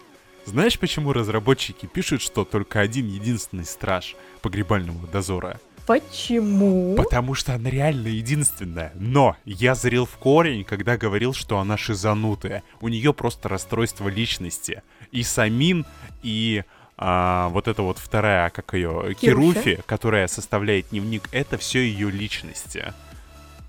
Знаешь, 0.49 0.79
почему 0.79 1.13
разработчики 1.13 1.85
пишут, 1.85 2.23
что 2.23 2.43
только 2.43 2.79
один 2.79 3.07
единственный 3.07 3.65
страж 3.65 4.15
погребального 4.41 5.07
дозора? 5.07 5.59
Почему? 5.85 6.95
Потому 6.95 7.35
что 7.35 7.53
она 7.53 7.69
реально 7.69 8.07
единственная. 8.07 8.91
Но 8.95 9.37
я 9.45 9.75
зрел 9.75 10.07
в 10.07 10.17
корень, 10.17 10.63
когда 10.63 10.97
говорил, 10.97 11.35
что 11.35 11.59
она 11.59 11.77
шизанутая. 11.77 12.63
У 12.81 12.87
нее 12.87 13.13
просто 13.13 13.47
расстройство 13.47 14.09
личности. 14.09 14.81
И 15.11 15.21
Самин, 15.21 15.85
и 16.23 16.63
а, 16.97 17.49
вот 17.49 17.67
эта 17.67 17.83
вот 17.83 17.99
вторая, 17.99 18.49
как 18.49 18.73
ее, 18.73 19.13
Кируфи, 19.21 19.61
Кируфи, 19.61 19.83
которая 19.85 20.27
составляет 20.27 20.89
дневник, 20.89 21.29
это 21.31 21.59
все 21.59 21.81
ее 21.81 22.09
личности. 22.09 22.91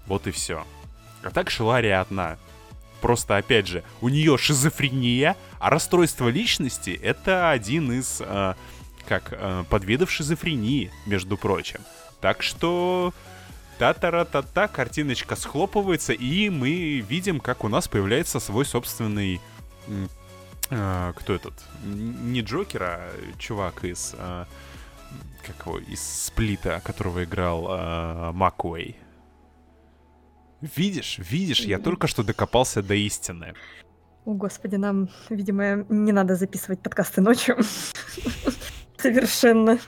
Вот 0.07 0.26
и 0.26 0.31
все. 0.31 0.64
А 1.22 1.28
так 1.28 1.51
Шилария 1.51 2.01
одна. 2.01 2.39
Просто, 3.01 3.36
опять 3.36 3.66
же, 3.66 3.82
у 4.01 4.09
нее 4.09 4.36
шизофрения, 4.38 5.36
а 5.59 5.70
расстройство 5.70 6.28
личности— 6.28 6.98
это 7.03 7.51
один 7.51 7.92
из, 7.92 8.20
э, 8.20 8.55
как, 9.09 9.28
э, 9.32 9.64
подвидов 9.68 10.11
шизофрении, 10.11 10.90
между 11.07 11.36
прочим. 11.36 11.80
Так 12.20 12.42
что 12.42 13.14
та-та-ра-та-та, 13.78 14.68
картиночка 14.68 15.36
схлопывается, 15.36 16.12
и 16.12 16.51
мы 16.51 17.01
видим, 17.01 17.40
как 17.40 17.64
у 17.64 17.68
нас 17.68 17.88
появляется 17.88 18.38
свой 18.40 18.64
собственный... 18.64 19.40
Э, 20.68 21.12
кто 21.16 21.34
этот? 21.34 21.55
Не 21.84 22.42
Джокер, 22.42 22.82
а 22.82 23.12
чувак 23.38 23.84
из... 23.84 24.14
Э, 24.18 24.44
как 25.46 25.66
его? 25.66 25.78
Из 25.78 26.01
Сплита, 26.26 26.80
которого 26.84 27.24
играл 27.24 27.66
э, 27.70 28.32
Макуэй. 28.32 28.96
Видишь, 30.61 31.18
видишь, 31.18 31.61
я 31.61 31.78
только 31.78 32.06
что 32.06 32.22
докопался 32.22 32.82
до 32.82 32.94
истины. 32.94 33.54
О, 34.26 34.34
господи, 34.34 34.76
нам, 34.76 35.08
видимо, 35.30 35.86
не 35.88 36.12
надо 36.12 36.36
записывать 36.36 36.80
подкасты 36.80 37.22
ночью. 37.22 37.56
Совершенно. 38.98 39.78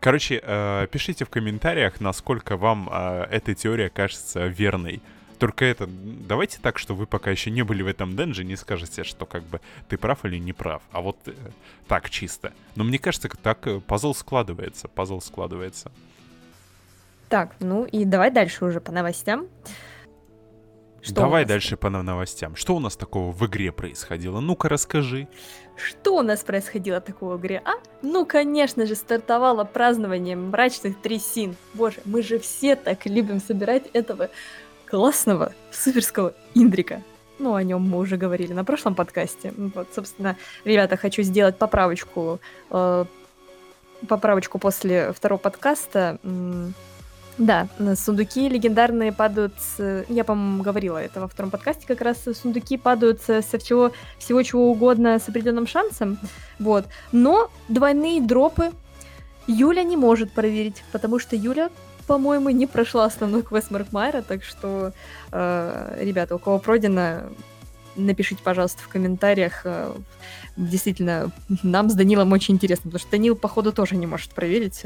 Короче, 0.00 0.40
э, 0.42 0.86
пишите 0.90 1.24
в 1.24 1.30
комментариях, 1.30 1.98
насколько 2.00 2.58
вам 2.58 2.90
э, 2.92 3.26
эта 3.30 3.54
теория 3.54 3.88
кажется 3.88 4.46
верной. 4.46 5.00
Только 5.38 5.64
это, 5.64 5.88
давайте 5.88 6.58
так, 6.60 6.78
что 6.78 6.94
вы 6.94 7.06
пока 7.06 7.30
еще 7.30 7.50
не 7.50 7.62
были 7.62 7.82
в 7.82 7.86
этом 7.86 8.14
денже, 8.14 8.44
не 8.44 8.56
скажете, 8.56 9.02
что 9.02 9.24
как 9.24 9.42
бы 9.44 9.60
ты 9.88 9.96
прав 9.96 10.26
или 10.26 10.36
не 10.36 10.52
прав. 10.52 10.82
А 10.92 11.00
вот 11.00 11.16
э, 11.26 11.32
так 11.88 12.10
чисто. 12.10 12.52
Но 12.76 12.84
мне 12.84 12.98
кажется, 12.98 13.30
так 13.42 13.66
пазл 13.86 14.12
складывается, 14.12 14.88
пазл 14.88 15.20
складывается. 15.20 15.90
Так, 17.30 17.56
ну 17.60 17.86
и 17.86 18.04
давай 18.04 18.30
дальше 18.30 18.66
уже 18.66 18.80
по 18.80 18.92
новостям. 18.92 19.46
Что 21.04 21.16
Давай 21.16 21.44
дальше 21.44 21.76
по 21.76 21.90
новостям. 21.90 22.56
Что 22.56 22.74
у 22.74 22.80
нас 22.80 22.96
такого 22.96 23.30
в 23.30 23.44
игре 23.44 23.72
происходило? 23.72 24.40
Ну-ка 24.40 24.70
расскажи. 24.70 25.28
Что 25.76 26.16
у 26.16 26.22
нас 26.22 26.42
происходило 26.42 26.98
такого 26.98 27.36
в 27.36 27.40
игре, 27.42 27.60
а? 27.62 27.72
Ну, 28.00 28.24
конечно 28.24 28.86
же, 28.86 28.94
стартовало 28.94 29.64
празднование 29.64 30.34
мрачных 30.34 30.98
трясин. 30.98 31.56
Боже, 31.74 31.98
мы 32.06 32.22
же 32.22 32.38
все 32.38 32.74
так 32.74 33.04
любим 33.04 33.38
собирать 33.38 33.84
этого 33.92 34.30
классного 34.86 35.52
суперского 35.70 36.32
индрика. 36.54 37.02
Ну, 37.38 37.54
о 37.54 37.62
нем 37.62 37.82
мы 37.82 37.98
уже 37.98 38.16
говорили 38.16 38.54
на 38.54 38.64
прошлом 38.64 38.94
подкасте. 38.94 39.52
Вот, 39.58 39.88
собственно, 39.94 40.38
ребята, 40.64 40.96
хочу 40.96 41.20
сделать 41.20 41.58
поправочку. 41.58 42.40
Э, 42.70 43.04
поправочку 44.08 44.58
после 44.58 45.12
второго 45.12 45.38
подкаста. 45.38 46.18
Да, 47.36 47.66
сундуки 47.96 48.48
легендарные 48.48 49.12
падают, 49.12 49.54
с... 49.58 50.04
я, 50.08 50.22
по-моему, 50.22 50.62
говорила 50.62 50.98
это 50.98 51.20
во 51.20 51.26
втором 51.26 51.50
подкасте, 51.50 51.84
как 51.84 52.00
раз 52.00 52.18
сундуки 52.40 52.76
падают 52.76 53.22
со 53.22 53.58
всего, 53.58 53.90
всего 54.18 54.42
чего 54.42 54.70
угодно 54.70 55.18
с 55.18 55.28
определенным 55.28 55.66
шансом, 55.66 56.18
вот. 56.60 56.86
Но 57.10 57.50
двойные 57.68 58.20
дропы 58.20 58.70
Юля 59.48 59.82
не 59.82 59.96
может 59.96 60.32
проверить, 60.32 60.84
потому 60.92 61.18
что 61.18 61.34
Юля, 61.34 61.70
по-моему, 62.06 62.50
не 62.50 62.66
прошла 62.66 63.06
основной 63.06 63.42
квест 63.42 63.70
Маркмайра, 63.70 64.22
так 64.22 64.44
что, 64.44 64.92
э, 65.32 65.98
ребята, 66.00 66.36
у 66.36 66.38
кого 66.38 66.58
пройдено, 66.60 67.22
напишите, 67.96 68.42
пожалуйста, 68.44 68.82
в 68.82 68.88
комментариях. 68.88 69.62
Э, 69.64 69.92
действительно, 70.56 71.32
нам 71.62 71.90
с 71.90 71.94
Данилом 71.94 72.32
очень 72.32 72.54
интересно, 72.54 72.90
потому 72.90 73.00
что 73.00 73.10
Данил, 73.10 73.34
походу, 73.34 73.72
тоже 73.72 73.96
не 73.96 74.06
может 74.06 74.30
проверить. 74.30 74.82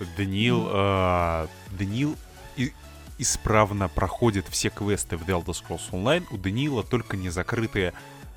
Э, 0.00 0.04
Данил, 0.16 0.68
э, 0.70 1.46
Данил 1.78 2.16
и, 2.56 2.72
исправно 3.18 3.88
проходит 3.88 4.46
все 4.48 4.70
квесты 4.70 5.16
в 5.16 5.22
The 5.22 5.42
Elder 5.42 5.54
Scrolls 5.54 5.90
Online. 5.92 6.24
У 6.30 6.36
Данила 6.36 6.82
только 6.82 7.16
не 7.16 7.30
закрытые... 7.30 7.92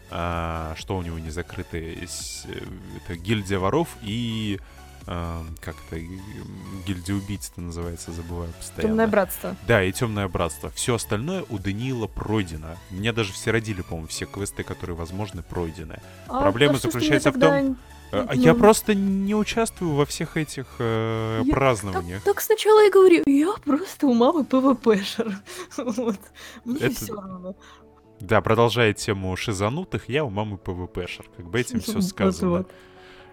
Э, 0.10 0.74
что 0.78 0.97
у 0.97 1.01
него 1.01 1.20
не 1.20 1.30
закрытые? 1.30 1.95
Это 1.95 3.16
гильдия 3.16 3.60
воров 3.60 3.89
и... 4.01 4.60
Э, 5.08 5.41
как 5.62 5.76
это? 5.88 5.99
Гильдия 6.86 7.16
убийц 7.16 7.49
это 7.51 7.62
называется, 7.62 8.12
забываю 8.12 8.51
постоянно. 8.53 8.89
Темное 8.89 9.08
братство. 9.08 9.55
Да, 9.68 9.84
и 9.84 9.91
темное 9.91 10.28
братство. 10.28 10.70
Все 10.72 10.95
остальное 10.95 11.43
у 11.49 11.58
Даниила 11.58 12.08
пройдено. 12.08 12.76
Меня 12.91 13.14
даже 13.14 13.34
все 13.34 13.51
родили, 13.51 13.82
по-моему, 13.82 14.08
все 14.08 14.26
квесты, 14.26 14.64
которые 14.64 14.95
возможны, 14.95 15.43
пройдены. 15.43 15.99
А, 16.28 16.41
Проблема 16.41 16.78
заключается 16.78 17.32
в 17.32 17.39
том... 17.39 17.78
А 18.12 18.34
ну... 18.34 18.41
Я 18.41 18.53
просто 18.53 18.95
не 18.95 19.36
участвую 19.36 19.93
во 19.93 20.05
всех 20.05 20.38
этих 20.38 20.66
э, 20.80 21.41
я... 21.43 21.53
празднованиях. 21.53 22.24
Так, 22.24 22.36
так 22.36 22.41
сначала 22.41 22.84
я 22.84 22.91
говорю, 22.91 23.24
я 23.26 23.53
просто 23.64 24.08
у 24.08 24.14
мамы 24.14 24.45
PvP 24.45 24.80
шер. 24.80 25.38
вот. 25.78 26.20
Мне 26.64 26.80
Это... 26.80 26.95
все 26.95 27.14
равно. 27.14 27.55
Да, 28.20 28.41
продолжая 28.41 28.93
тему 28.93 29.36
шизанутых, 29.36 30.10
я 30.10 30.24
у 30.24 30.30
мамы 30.30 30.58
PvP 30.57 30.83
шер. 30.83 31.25
Как 31.36 31.45
бы 31.47 31.60
этим 31.60 31.80
все 31.82 32.01
сказано. 32.01 32.51
Вот, 32.51 32.58
вот. 32.60 32.72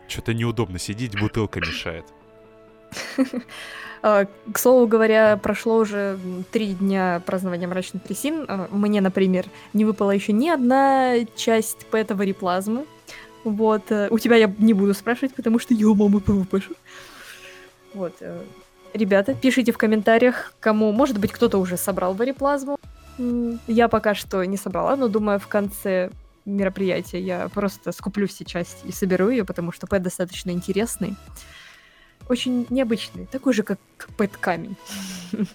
Что-то 0.09 0.35
неудобно 0.35 0.79
сидеть, 0.79 1.18
бутылка 1.18 1.61
мешает. 1.61 2.07
А, 4.07 4.27
к 4.53 4.59
слову 4.59 4.87
говоря, 4.87 5.39
прошло 5.39 5.79
уже 5.79 6.18
три 6.53 6.75
дня 6.75 7.22
празднования 7.25 7.66
мрачных 7.66 8.03
трясин. 8.03 8.45
А, 8.47 8.68
мне, 8.70 9.01
например, 9.01 9.47
не 9.72 9.87
выпала 9.87 10.11
еще 10.11 10.35
ни 10.35 10.51
одна 10.51 11.25
часть 11.37 11.87
пэта 11.87 12.14
вариплазмы. 12.14 12.85
Вот. 13.45 13.92
Э, 13.92 14.09
у 14.11 14.18
тебя 14.18 14.36
я 14.36 14.53
не 14.59 14.72
буду 14.72 14.95
спрашивать, 14.95 15.34
потому 15.34 15.59
что 15.59 15.74
я 15.74 15.86
у 15.88 15.95
мамы 15.95 16.20
ПВПшер. 16.20 16.76
Вот. 17.92 18.14
Э, 18.20 18.42
ребята, 18.95 19.34
пишите 19.34 19.72
в 19.72 19.78
комментариях, 19.78 20.55
кому... 20.61 20.92
Может 20.92 21.18
быть, 21.18 21.32
кто-то 21.32 21.59
уже 21.59 21.76
собрал 21.76 22.14
вариплазму. 22.14 22.78
Я 23.68 23.88
пока 23.88 24.14
что 24.14 24.42
не 24.45 24.57
собрала, 24.57 24.97
но 24.97 25.09
думаю, 25.09 25.38
в 25.38 25.47
конце 25.47 26.11
мероприятия 26.45 27.20
я 27.20 27.49
просто 27.49 27.92
скуплю 27.92 28.26
все 28.26 28.45
части 28.45 28.86
и 28.86 28.92
соберу 28.92 29.30
ее, 29.30 29.45
потому 29.45 29.72
что 29.72 29.86
пэт 29.86 30.03
достаточно 30.03 30.51
интересный. 30.51 31.14
Очень 32.28 32.66
необычный, 32.70 33.26
такой 33.26 33.53
же, 33.53 33.62
как 33.62 33.78
пэт-камень. 34.16 34.76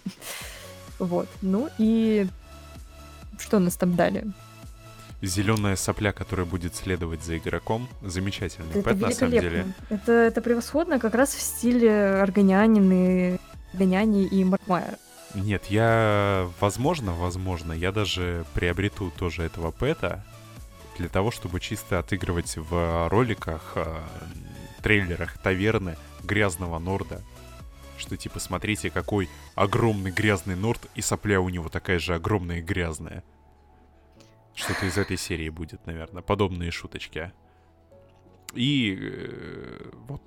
Вот. 0.99 1.29
Ну 1.41 1.69
и 1.77 2.27
что 3.37 3.59
нас 3.59 3.77
там 3.77 3.95
дали? 3.95 4.25
Зеленая 5.21 5.75
сопля, 5.75 6.13
которая 6.13 6.45
будет 6.45 6.75
следовать 6.75 7.23
за 7.23 7.37
игроком. 7.37 7.89
Замечательный 8.01 8.69
это 8.71 8.81
пэт, 8.81 8.99
на 8.99 9.11
самом 9.11 9.31
деле. 9.31 9.65
Это, 9.89 10.11
это 10.11 10.41
превосходно, 10.41 10.99
как 10.99 11.13
раз 11.13 11.33
в 11.33 11.41
стиле 11.41 11.91
Органианин 12.21 12.91
и 12.91 13.37
и 13.73 14.43
Маркмайер. 14.43 14.97
Нет, 15.35 15.65
я, 15.65 16.49
возможно, 16.59 17.13
возможно, 17.13 17.71
я 17.71 17.91
даже 17.91 18.45
приобрету 18.53 19.11
тоже 19.11 19.43
этого 19.43 19.71
пэта 19.71 20.25
для 20.97 21.07
того, 21.07 21.31
чтобы 21.31 21.59
чисто 21.59 21.99
отыгрывать 21.99 22.57
в 22.57 23.07
роликах, 23.09 23.73
э, 23.75 23.99
трейлерах 24.81 25.37
таверны 25.37 25.97
грязного 26.23 26.79
Норда. 26.79 27.21
Что 27.97 28.17
типа, 28.17 28.39
смотрите, 28.39 28.89
какой 28.89 29.29
огромный 29.55 30.11
грязный 30.11 30.55
Норд, 30.55 30.81
и 30.95 31.01
сопля 31.01 31.39
у 31.39 31.49
него 31.49 31.69
такая 31.69 31.99
же 31.99 32.15
огромная 32.15 32.57
и 32.57 32.61
грязная. 32.61 33.23
Что-то 34.59 34.85
из 34.85 34.97
этой 34.97 35.15
серии 35.15 35.47
будет, 35.49 35.85
наверное. 35.85 36.21
Подобные 36.21 36.69
шуточки. 36.69 37.31
И 38.53 38.97
э, 38.99 39.91
вот, 40.07 40.21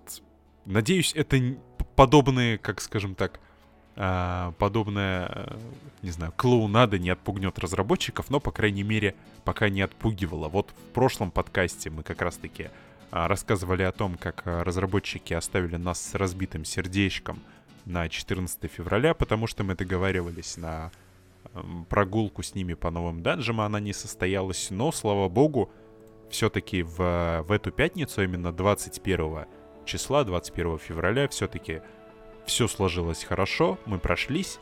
надеюсь, 0.64 1.12
это 1.14 1.38
подобные, 1.96 2.56
как 2.56 2.80
скажем 2.80 3.14
так, 3.14 3.40
а, 3.94 4.52
подобная, 4.52 5.28
э, 5.28 5.58
не 6.00 6.10
знаю, 6.10 6.32
клоунада 6.34 6.98
не 6.98 7.10
отпугнет 7.10 7.58
разработчиков, 7.58 8.30
но, 8.30 8.40
по 8.40 8.50
крайней 8.50 8.84
мере, 8.84 9.14
пока 9.44 9.68
не 9.68 9.82
отпугивала. 9.82 10.48
Вот 10.48 10.70
в 10.70 10.92
прошлом 10.94 11.30
подкасте 11.30 11.90
мы 11.90 12.02
как 12.02 12.22
раз-таки 12.22 12.70
а, 13.10 13.28
рассказывали 13.28 13.82
о 13.82 13.92
том, 13.92 14.16
как 14.16 14.46
а, 14.46 14.64
разработчики 14.64 15.34
оставили 15.34 15.76
нас 15.76 16.00
с 16.00 16.14
разбитым 16.14 16.64
сердечком 16.64 17.42
на 17.84 18.08
14 18.08 18.70
февраля, 18.72 19.12
потому 19.12 19.46
что 19.46 19.62
мы 19.62 19.74
договаривались 19.74 20.56
на 20.56 20.90
прогулку 21.88 22.42
с 22.42 22.55
ними 22.55 22.74
по 22.74 22.90
новым 22.90 23.22
данжам, 23.22 23.61
она 23.61 23.80
не 23.80 23.92
состоялась, 23.92 24.70
но, 24.70 24.92
слава 24.92 25.28
богу, 25.28 25.70
все-таки 26.30 26.82
в, 26.82 27.44
в 27.46 27.53
эту 27.53 27.70
пятницу, 27.70 28.22
именно 28.22 28.53
21 28.53 29.46
числа, 29.84 30.24
21 30.24 30.78
февраля, 30.78 31.28
все-таки 31.28 31.82
все 32.46 32.68
сложилось 32.68 33.24
хорошо, 33.24 33.78
мы 33.86 33.98
прошлись. 33.98 34.59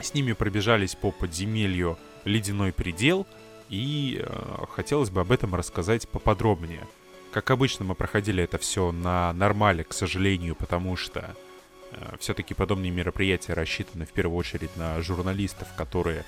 С 0.00 0.14
ними 0.14 0.32
пробежались 0.32 0.94
по 0.94 1.10
подземелью 1.10 1.98
«Ледяной 2.24 2.72
предел», 2.72 3.26
и 3.68 4.22
э, 4.22 4.64
хотелось 4.70 5.10
бы 5.10 5.20
об 5.20 5.32
этом 5.32 5.54
рассказать 5.54 6.08
поподробнее. 6.08 6.86
Как 7.32 7.50
обычно, 7.50 7.84
мы 7.84 7.94
проходили 7.94 8.42
это 8.42 8.58
все 8.58 8.92
на 8.92 9.32
нормале, 9.34 9.84
к 9.84 9.92
сожалению, 9.92 10.54
потому 10.54 10.96
что 10.96 11.36
все-таки 12.18 12.54
подобные 12.54 12.90
мероприятия 12.90 13.54
рассчитаны 13.54 14.04
в 14.04 14.12
первую 14.12 14.36
очередь 14.36 14.76
на 14.76 15.00
журналистов, 15.00 15.68
которые, 15.76 16.24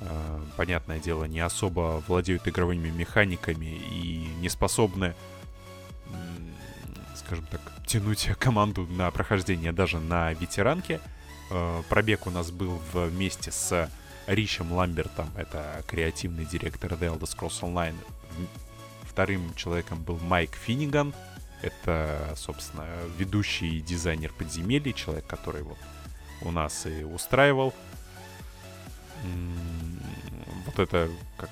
э, 0.00 0.40
понятное 0.56 0.98
дело, 0.98 1.24
не 1.24 1.40
особо 1.40 2.02
владеют 2.06 2.46
игровыми 2.46 2.90
механиками 2.90 3.66
и 3.90 4.28
не 4.40 4.48
способны, 4.48 5.14
скажем 7.16 7.46
так, 7.46 7.60
тянуть 7.86 8.28
команду 8.38 8.86
на 8.86 9.10
прохождение 9.10 9.72
даже 9.72 9.98
на 9.98 10.32
ветеранке. 10.32 11.00
Э, 11.50 11.82
пробег 11.88 12.26
у 12.26 12.30
нас 12.30 12.50
был 12.50 12.80
вместе 12.92 13.50
с 13.50 13.90
Ричем 14.26 14.72
Ламбертом, 14.72 15.30
это 15.36 15.82
креативный 15.86 16.44
директор 16.44 16.92
The 16.92 17.18
Elder 17.18 17.22
Scrolls 17.22 17.60
Online. 17.60 17.96
Вторым 19.02 19.54
человеком 19.54 20.02
был 20.02 20.18
Майк 20.18 20.54
Финниган, 20.54 21.14
это, 21.64 22.34
собственно, 22.36 22.86
ведущий 23.18 23.80
дизайнер 23.80 24.32
подземелий, 24.32 24.92
человек, 24.92 25.26
который 25.26 25.62
вот 25.62 25.78
у 26.42 26.50
нас 26.50 26.86
и 26.86 27.04
устраивал. 27.04 27.72
Вот 30.66 30.78
это 30.78 31.10
как 31.36 31.50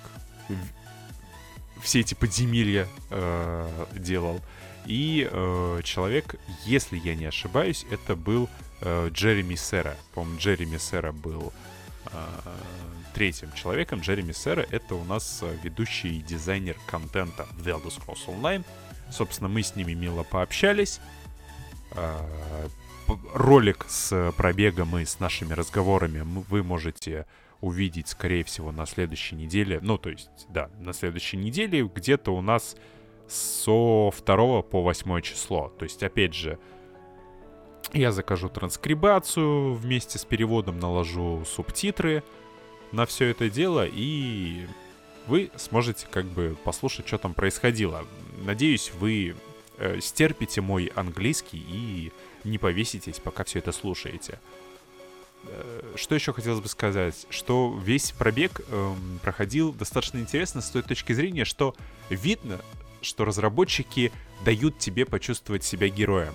все 1.82 2.00
эти 2.00 2.14
подземелья 2.14 2.86
э, 3.10 3.86
делал. 3.94 4.40
И 4.86 5.28
э, 5.30 5.80
человек, 5.84 6.36
если 6.64 6.96
я 6.98 7.14
не 7.14 7.26
ошибаюсь, 7.26 7.86
это 7.90 8.16
был 8.16 8.48
э, 8.80 9.08
Джереми 9.12 9.54
Сера. 9.54 9.96
По-моему, 10.14 10.38
Джереми 10.38 10.78
Сера 10.78 11.12
был 11.12 11.52
э, 12.06 12.18
третьим 13.14 13.52
человеком. 13.52 14.00
Джереми 14.00 14.32
Сера— 14.32 14.66
это 14.70 14.94
у 14.94 15.04
нас 15.04 15.40
э, 15.42 15.56
ведущий 15.62 16.20
дизайнер 16.20 16.76
контента 16.86 17.46
в 17.52 17.66
The 17.66 17.80
Elder 17.80 17.96
Scrolls 17.96 18.26
Online. 18.26 18.64
Собственно, 19.10 19.48
мы 19.48 19.62
с 19.62 19.76
ними 19.76 19.92
мило 19.92 20.22
пообщались. 20.22 21.00
Э, 21.94 22.18
ролик 23.34 23.86
с 23.88 24.32
пробегом 24.36 24.96
и 24.98 25.04
с 25.04 25.20
нашими 25.20 25.52
разговорами 25.52 26.22
вы 26.48 26.62
можете 26.62 27.26
увидеть, 27.60 28.08
скорее 28.08 28.44
всего, 28.44 28.72
на 28.72 28.86
следующей 28.86 29.36
неделе. 29.36 29.78
Ну, 29.82 29.98
то 29.98 30.10
есть, 30.10 30.30
да, 30.48 30.70
на 30.80 30.92
следующей 30.92 31.36
неделе 31.36 31.88
где-то 31.94 32.34
у 32.34 32.40
нас 32.40 32.76
со 33.28 34.10
2 34.10 34.62
по 34.62 34.82
8 34.82 35.20
число. 35.20 35.68
То 35.78 35.84
есть, 35.84 36.02
опять 36.02 36.34
же, 36.34 36.58
я 37.92 38.10
закажу 38.10 38.48
транскрибацию 38.48 39.74
вместе 39.74 40.18
с 40.18 40.24
переводом, 40.24 40.78
наложу 40.78 41.44
субтитры 41.44 42.24
на 42.90 43.06
все 43.06 43.26
это 43.26 43.48
дело, 43.48 43.86
и 43.86 44.66
вы 45.26 45.50
сможете 45.56 46.06
как 46.10 46.24
бы 46.26 46.56
послушать, 46.64 47.06
что 47.06 47.18
там 47.18 47.34
происходило. 47.34 48.06
Надеюсь, 48.44 48.92
вы 48.98 49.36
э, 49.78 50.00
стерпите 50.00 50.60
мой 50.60 50.86
английский 50.94 51.64
и 51.68 52.12
не 52.44 52.58
повеситесь, 52.58 53.20
пока 53.20 53.44
все 53.44 53.60
это 53.60 53.72
слушаете. 53.72 54.38
Э, 55.44 55.94
что 55.96 56.14
еще 56.14 56.32
хотелось 56.32 56.60
бы 56.60 56.68
сказать? 56.68 57.26
Что 57.30 57.78
весь 57.84 58.12
пробег 58.12 58.60
эм, 58.68 59.20
проходил 59.22 59.72
достаточно 59.72 60.18
интересно 60.18 60.60
с 60.60 60.70
той 60.70 60.82
точки 60.82 61.12
зрения, 61.12 61.44
что 61.44 61.74
видно, 62.10 62.60
что 63.00 63.24
разработчики 63.24 64.12
дают 64.44 64.78
тебе 64.78 65.04
почувствовать 65.04 65.64
себя 65.64 65.88
героем. 65.88 66.34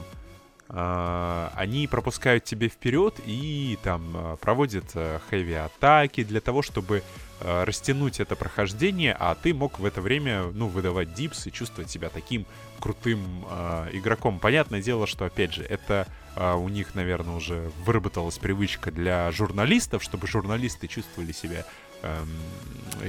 Uh, 0.69 1.49
они 1.55 1.87
пропускают 1.87 2.43
тебе 2.43 2.67
вперед 2.67 3.15
и 3.25 3.79
там 3.83 4.17
uh, 4.17 4.37
проводят 4.37 4.91
хэви-атаки 5.29 6.25
для 6.25 6.41
того, 6.41 6.61
чтобы 6.61 7.03
uh, 7.39 7.63
растянуть 7.63 8.19
это 8.19 8.35
прохождение, 8.35 9.15
а 9.17 9.35
ты 9.35 9.53
мог 9.53 9.79
в 9.79 9.85
это 9.85 10.01
время, 10.01 10.43
ну, 10.53 10.67
выдавать 10.67 11.13
дипс 11.13 11.47
и 11.47 11.53
чувствовать 11.53 11.89
себя 11.89 12.09
таким 12.09 12.45
крутым 12.81 13.45
игроком. 13.93 14.39
Понятное 14.39 14.81
дело, 14.81 15.07
что, 15.07 15.25
опять 15.25 15.51
же, 15.51 15.63
это 15.63 16.05
у 16.35 16.69
них, 16.69 16.93
наверное, 16.93 17.35
уже 17.35 17.71
выработалась 17.83 18.37
привычка 18.37 18.91
для 18.91 19.31
журналистов, 19.31 20.03
чтобы 20.03 20.27
журналисты 20.27 20.87
чувствовали 20.87 21.31
себя 21.31 21.65
эм, 22.03 22.29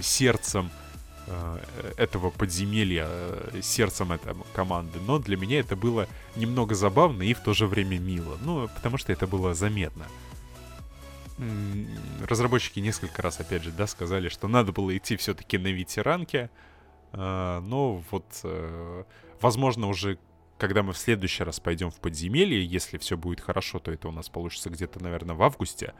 сердцем 0.00 0.70
Э, 0.70 0.87
этого 1.96 2.30
подземелья 2.30 3.06
э, 3.08 3.60
сердцем 3.62 4.12
этой 4.12 4.34
команды, 4.54 4.98
но 5.06 5.18
для 5.18 5.36
меня 5.36 5.60
это 5.60 5.76
было 5.76 6.06
немного 6.36 6.74
забавно 6.74 7.22
и 7.22 7.34
в 7.34 7.40
то 7.40 7.54
же 7.54 7.66
время 7.66 7.98
мило, 7.98 8.38
ну, 8.40 8.68
потому 8.68 8.98
что 8.98 9.12
это 9.12 9.26
было 9.26 9.54
заметно. 9.54 10.06
Разработчики 12.28 12.80
несколько 12.80 13.22
раз, 13.22 13.40
опять 13.40 13.62
же, 13.62 13.70
да, 13.70 13.86
сказали, 13.86 14.28
что 14.28 14.48
надо 14.48 14.72
было 14.72 14.96
идти 14.96 15.16
все-таки 15.16 15.58
на 15.58 15.68
ветеранке, 15.68 16.50
э, 17.12 17.60
но 17.64 18.02
вот, 18.10 18.24
возможно, 19.40 19.88
уже 19.88 20.18
когда 20.58 20.82
мы 20.82 20.92
в 20.92 20.98
следующий 20.98 21.44
раз 21.44 21.60
пойдем 21.60 21.90
в 21.90 22.00
подземелье, 22.00 22.64
если 22.64 22.98
все 22.98 23.16
будет 23.16 23.40
хорошо, 23.40 23.78
то 23.78 23.92
это 23.92 24.08
у 24.08 24.12
нас 24.12 24.28
получится 24.28 24.70
где-то, 24.70 25.02
наверное, 25.02 25.36
в 25.36 25.42
августе, 25.42 25.94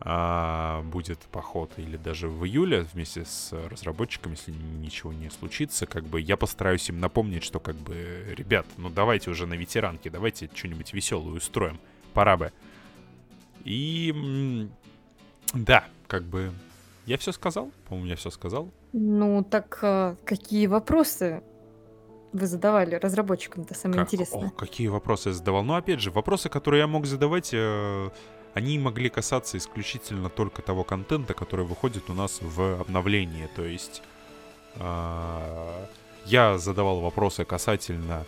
а, 0.00 0.82
будет 0.82 1.18
поход 1.32 1.70
или 1.76 1.96
даже 1.96 2.28
в 2.28 2.44
июле 2.46 2.86
вместе 2.92 3.24
с 3.24 3.52
разработчиками, 3.52 4.32
если 4.34 4.52
ничего 4.52 5.12
не 5.12 5.30
случится, 5.30 5.86
как 5.86 6.04
бы 6.04 6.20
я 6.20 6.36
постараюсь 6.36 6.88
им 6.88 7.00
напомнить, 7.00 7.42
что 7.42 7.58
как 7.60 7.74
бы, 7.76 8.34
ребят, 8.36 8.66
ну 8.76 8.90
давайте 8.90 9.30
уже 9.30 9.46
на 9.46 9.54
ветеранке, 9.54 10.10
давайте 10.10 10.48
что-нибудь 10.54 10.92
веселое 10.92 11.34
устроим, 11.36 11.78
пора 12.14 12.36
бы. 12.36 12.52
И 13.64 14.68
да, 15.54 15.84
как 16.06 16.22
бы 16.24 16.52
Я 17.06 17.16
все 17.18 17.32
сказал? 17.32 17.70
По-моему, 17.88 18.08
я 18.10 18.16
все 18.16 18.30
сказал. 18.30 18.70
Ну, 18.92 19.42
так 19.42 19.78
а, 19.82 20.14
какие 20.24 20.66
вопросы 20.66 21.42
вы 22.32 22.46
задавали 22.46 22.94
разработчикам? 22.96 23.62
Это 23.64 23.74
самое 23.74 24.00
Как- 24.00 24.08
интересное. 24.12 24.48
о, 24.48 24.50
какие 24.50 24.88
вопросы 24.88 25.30
я 25.30 25.34
задавал? 25.34 25.64
Ну, 25.64 25.74
опять 25.74 26.00
же, 26.00 26.10
вопросы, 26.10 26.48
которые 26.50 26.80
я 26.80 26.86
мог 26.86 27.06
задавать, 27.06 27.50
э, 27.54 28.10
они 28.54 28.78
могли 28.78 29.08
касаться 29.08 29.56
исключительно 29.58 30.28
только 30.28 30.62
того 30.62 30.84
контента, 30.84 31.34
который 31.34 31.64
выходит 31.64 32.10
у 32.10 32.14
нас 32.14 32.38
в 32.40 32.80
обновлении. 32.80 33.48
То 33.54 33.64
есть 33.64 34.02
а, 34.76 35.86
я 36.26 36.58
задавал 36.58 37.00
вопросы 37.00 37.44
касательно 37.44 38.26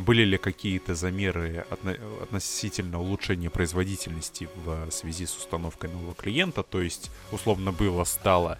были 0.00 0.22
ли 0.22 0.38
какие-то 0.38 0.94
замеры 0.94 1.66
отно- 1.70 2.22
относительно 2.22 3.00
улучшения 3.00 3.50
производительности 3.50 4.48
в 4.64 4.90
связи 4.90 5.26
с 5.26 5.36
установкой 5.36 5.90
нового 5.90 6.14
клиента, 6.14 6.62
то 6.62 6.80
есть 6.80 7.10
условно 7.30 7.72
было, 7.72 8.04
стало. 8.04 8.58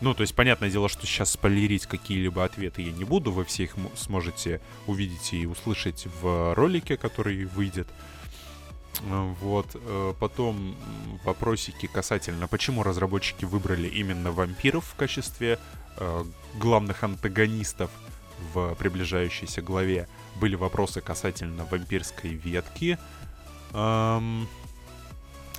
Ну, 0.00 0.14
то 0.14 0.22
есть, 0.22 0.34
понятное 0.34 0.70
дело, 0.70 0.88
что 0.88 1.06
сейчас 1.06 1.32
спойлерить 1.32 1.86
какие-либо 1.86 2.44
ответы 2.44 2.80
я 2.80 2.92
не 2.92 3.04
буду, 3.04 3.32
вы 3.32 3.44
все 3.44 3.64
их 3.64 3.74
сможете 3.96 4.60
увидеть 4.86 5.34
и 5.34 5.46
услышать 5.46 6.06
в 6.22 6.54
ролике, 6.54 6.96
который 6.96 7.44
выйдет. 7.44 7.86
Э, 7.88 8.19
Вот, 9.02 9.66
э, 9.74 10.14
потом 10.20 10.76
вопросики 11.24 11.86
касательно, 11.86 12.48
почему 12.48 12.82
разработчики 12.82 13.44
выбрали 13.44 13.88
именно 13.88 14.30
вампиров 14.30 14.84
в 14.84 14.94
качестве 14.94 15.58
э, 15.96 16.24
главных 16.58 17.02
антагонистов 17.02 17.90
в 18.52 18.74
приближающейся 18.74 19.62
главе. 19.62 20.08
Были 20.36 20.54
вопросы 20.54 21.00
касательно 21.00 21.64
вампирской 21.64 22.34
ветки, 22.34 22.98
эм, 23.72 24.48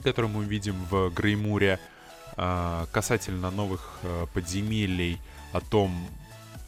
которую 0.04 0.32
мы 0.32 0.46
видим 0.46 0.76
в 0.90 1.10
Греймуре, 1.10 1.80
э, 2.38 2.86
касательно 2.92 3.52
новых 3.52 4.00
э, 4.04 4.28
подземелий, 4.34 5.20
о 5.52 5.60
том, 5.62 5.92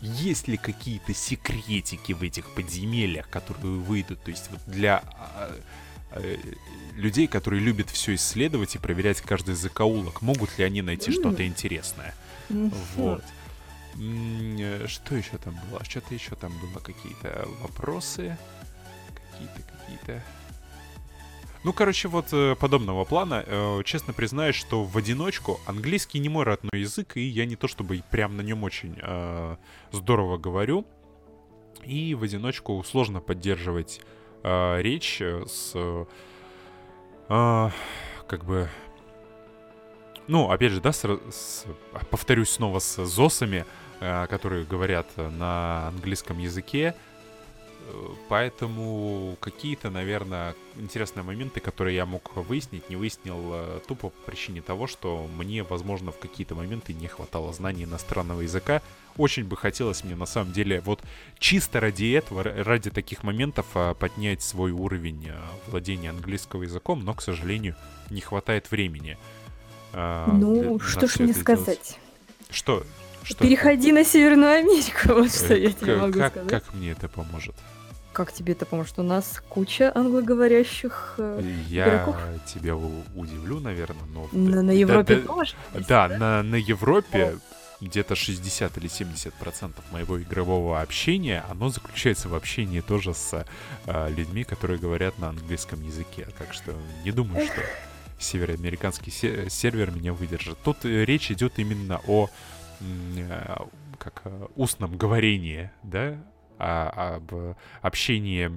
есть 0.01 0.47
ли 0.47 0.57
какие-то 0.57 1.13
секретики 1.13 2.11
в 2.11 2.21
этих 2.21 2.49
подземельях, 2.53 3.29
которые 3.29 3.79
выйдут. 3.79 4.21
То 4.23 4.31
есть 4.31 4.49
вот 4.51 4.59
для 4.67 4.97
а, 4.97 5.49
э, 5.49 5.55
людей, 6.95 7.27
которые 7.27 7.61
любят 7.61 7.89
все 7.89 8.15
исследовать 8.15 8.75
и 8.75 8.79
проверять 8.79 9.21
каждый 9.21 9.55
закоулок, 9.55 10.21
могут 10.21 10.57
ли 10.57 10.63
они 10.63 10.81
найти 10.81 11.11
что-то 11.11 11.45
интересное. 11.45 12.13
Вот. 12.49 13.23
Э, 13.99 14.87
Что 14.87 15.15
еще 15.15 15.37
там 15.37 15.57
было? 15.69 15.83
Что-то 15.83 16.13
еще 16.13 16.35
там 16.35 16.51
было, 16.59 16.79
какие-то 16.79 17.47
вопросы. 17.61 18.37
Какие-то, 19.31 19.61
какие-то. 19.61 20.23
Ну, 21.63 21.71
короче, 21.71 22.07
вот 22.07 22.27
э, 22.31 22.55
подобного 22.59 23.05
плана. 23.05 23.43
Э, 23.45 23.81
Честно 23.85 24.13
признаюсь, 24.13 24.55
что 24.55 24.83
в 24.83 24.97
одиночку 24.97 25.59
английский 25.65 26.19
не 26.19 26.29
мой 26.29 26.43
родной 26.43 26.81
язык, 26.81 27.17
и 27.17 27.21
я 27.21 27.45
не 27.45 27.55
то 27.55 27.67
чтобы 27.67 28.03
прям 28.11 28.35
на 28.35 28.41
нем 28.41 28.63
очень 28.63 28.97
э, 29.01 29.55
здорово 29.91 30.37
говорю. 30.37 30.85
И 31.85 32.15
в 32.15 32.23
одиночку 32.23 32.83
сложно 32.83 33.19
поддерживать 33.19 34.01
э, 34.43 34.81
речь 34.81 35.19
э, 35.21 35.43
с, 35.47 35.71
э, 35.75 36.05
а, 37.29 37.71
как 38.27 38.43
бы, 38.45 38.69
ну, 40.27 40.49
опять 40.51 40.71
же, 40.71 40.81
да, 40.81 40.91
с, 40.91 41.03
с- 41.31 41.65
повторюсь 42.09 42.49
снова 42.49 42.79
с 42.79 43.03
ЗОСами, 43.05 43.65
э, 43.99 44.27
которые 44.27 44.65
говорят 44.65 45.07
на 45.17 45.87
английском 45.87 46.37
языке. 46.39 46.95
Э, 47.87 48.07
Поэтому 48.29 49.37
какие-то, 49.39 49.89
наверное, 49.89 50.55
интересные 50.77 51.23
моменты, 51.23 51.59
которые 51.59 51.95
я 51.95 52.05
мог 52.05 52.35
выяснить, 52.35 52.89
не 52.89 52.95
выяснил 52.95 53.39
э, 53.53 53.79
тупо 53.87 54.09
по 54.09 54.21
причине 54.31 54.61
того, 54.61 54.87
что 54.87 55.27
мне, 55.37 55.63
возможно, 55.63 56.11
в 56.11 56.17
какие-то 56.19 56.55
моменты 56.55 56.93
не 56.93 57.07
хватало 57.07 57.53
знаний 57.53 57.83
иностранного 57.83 58.41
языка. 58.41 58.81
Очень 59.17 59.43
бы 59.45 59.55
хотелось 59.55 60.03
мне, 60.03 60.15
на 60.15 60.25
самом 60.25 60.53
деле, 60.53 60.81
вот 60.81 61.01
чисто 61.37 61.79
ради 61.79 62.11
этого, 62.13 62.41
ради 62.43 62.89
таких 62.89 63.23
моментов 63.23 63.67
а, 63.75 63.93
поднять 63.93 64.41
свой 64.41 64.71
уровень 64.71 65.29
а, 65.29 65.39
владения 65.67 66.09
английского 66.09 66.63
языком, 66.63 67.03
но, 67.05 67.13
к 67.13 67.21
сожалению, 67.21 67.75
не 68.09 68.21
хватает 68.21 68.71
времени. 68.71 69.17
для- 69.91 70.25
Ну, 70.33 70.79
что 70.79 71.05
ж 71.07 71.19
мне 71.19 71.31
это 71.31 71.43
делать. 71.45 71.63
сказать? 71.65 71.99
Что? 72.49 72.83
Что 73.23 73.43
Переходи 73.43 73.91
на 73.91 74.03
Северную 74.03 74.51
Америку, 74.59 74.99
вот 75.13 75.33
что 75.33 75.53
Э, 75.53 75.59
я 75.63 75.71
тебе 75.71 75.95
могу 75.97 76.19
как, 76.19 76.31
сказать. 76.33 76.49
как 76.49 76.73
мне 76.73 76.91
это 76.91 77.07
поможет? 77.07 77.55
Как 78.11 78.31
тебе 78.31 78.53
это 78.53 78.65
поможет? 78.65 78.99
У 78.99 79.03
нас 79.03 79.41
куча 79.49 79.91
англоговорящих 79.95 81.15
э, 81.17 81.41
Я 81.69 81.87
игроков? 81.87 82.17
тебя 82.45 82.75
удивлю, 82.75 83.59
наверное, 83.59 84.05
но... 84.13 84.27
на, 84.31 84.61
на 84.61 84.67
да- 84.67 84.73
Европе 84.73 85.15
да- 85.15 85.21
тоже. 85.27 85.53
есть, 85.73 85.87
Да, 85.87 86.07
на, 86.09 86.43
на 86.43 86.55
Европе 86.55 87.37
где-то 87.81 88.15
60 88.15 88.77
или 88.77 88.87
70 88.87 89.33
процентов 89.33 89.83
моего 89.91 90.21
игрового 90.21 90.81
общения, 90.81 91.43
оно 91.49 91.69
заключается 91.69 92.29
в 92.29 92.35
общении 92.35 92.79
тоже 92.81 93.13
с 93.13 93.45
а, 93.87 94.07
людьми, 94.09 94.43
которые 94.45 94.79
говорят 94.79 95.17
на 95.19 95.29
английском 95.29 95.83
языке. 95.83 96.27
Так 96.37 96.53
что 96.53 96.73
не 97.03 97.11
думаю, 97.11 97.45
что 97.45 97.61
североамериканский 98.19 99.11
се- 99.11 99.49
сервер 99.49 99.91
меня 99.91 100.13
выдержит. 100.13 100.57
Тут 100.63 100.85
э, 100.85 101.03
речь 101.03 101.29
идет 101.31 101.53
именно 101.57 101.99
о 102.07 102.27
э, 102.27 102.29
как 103.97 104.21
э, 104.25 104.47
устном 104.55 104.97
говорении, 104.97 105.71
да, 105.83 106.15
а- 106.59 107.15
об 107.17 107.55
общении 107.81 108.51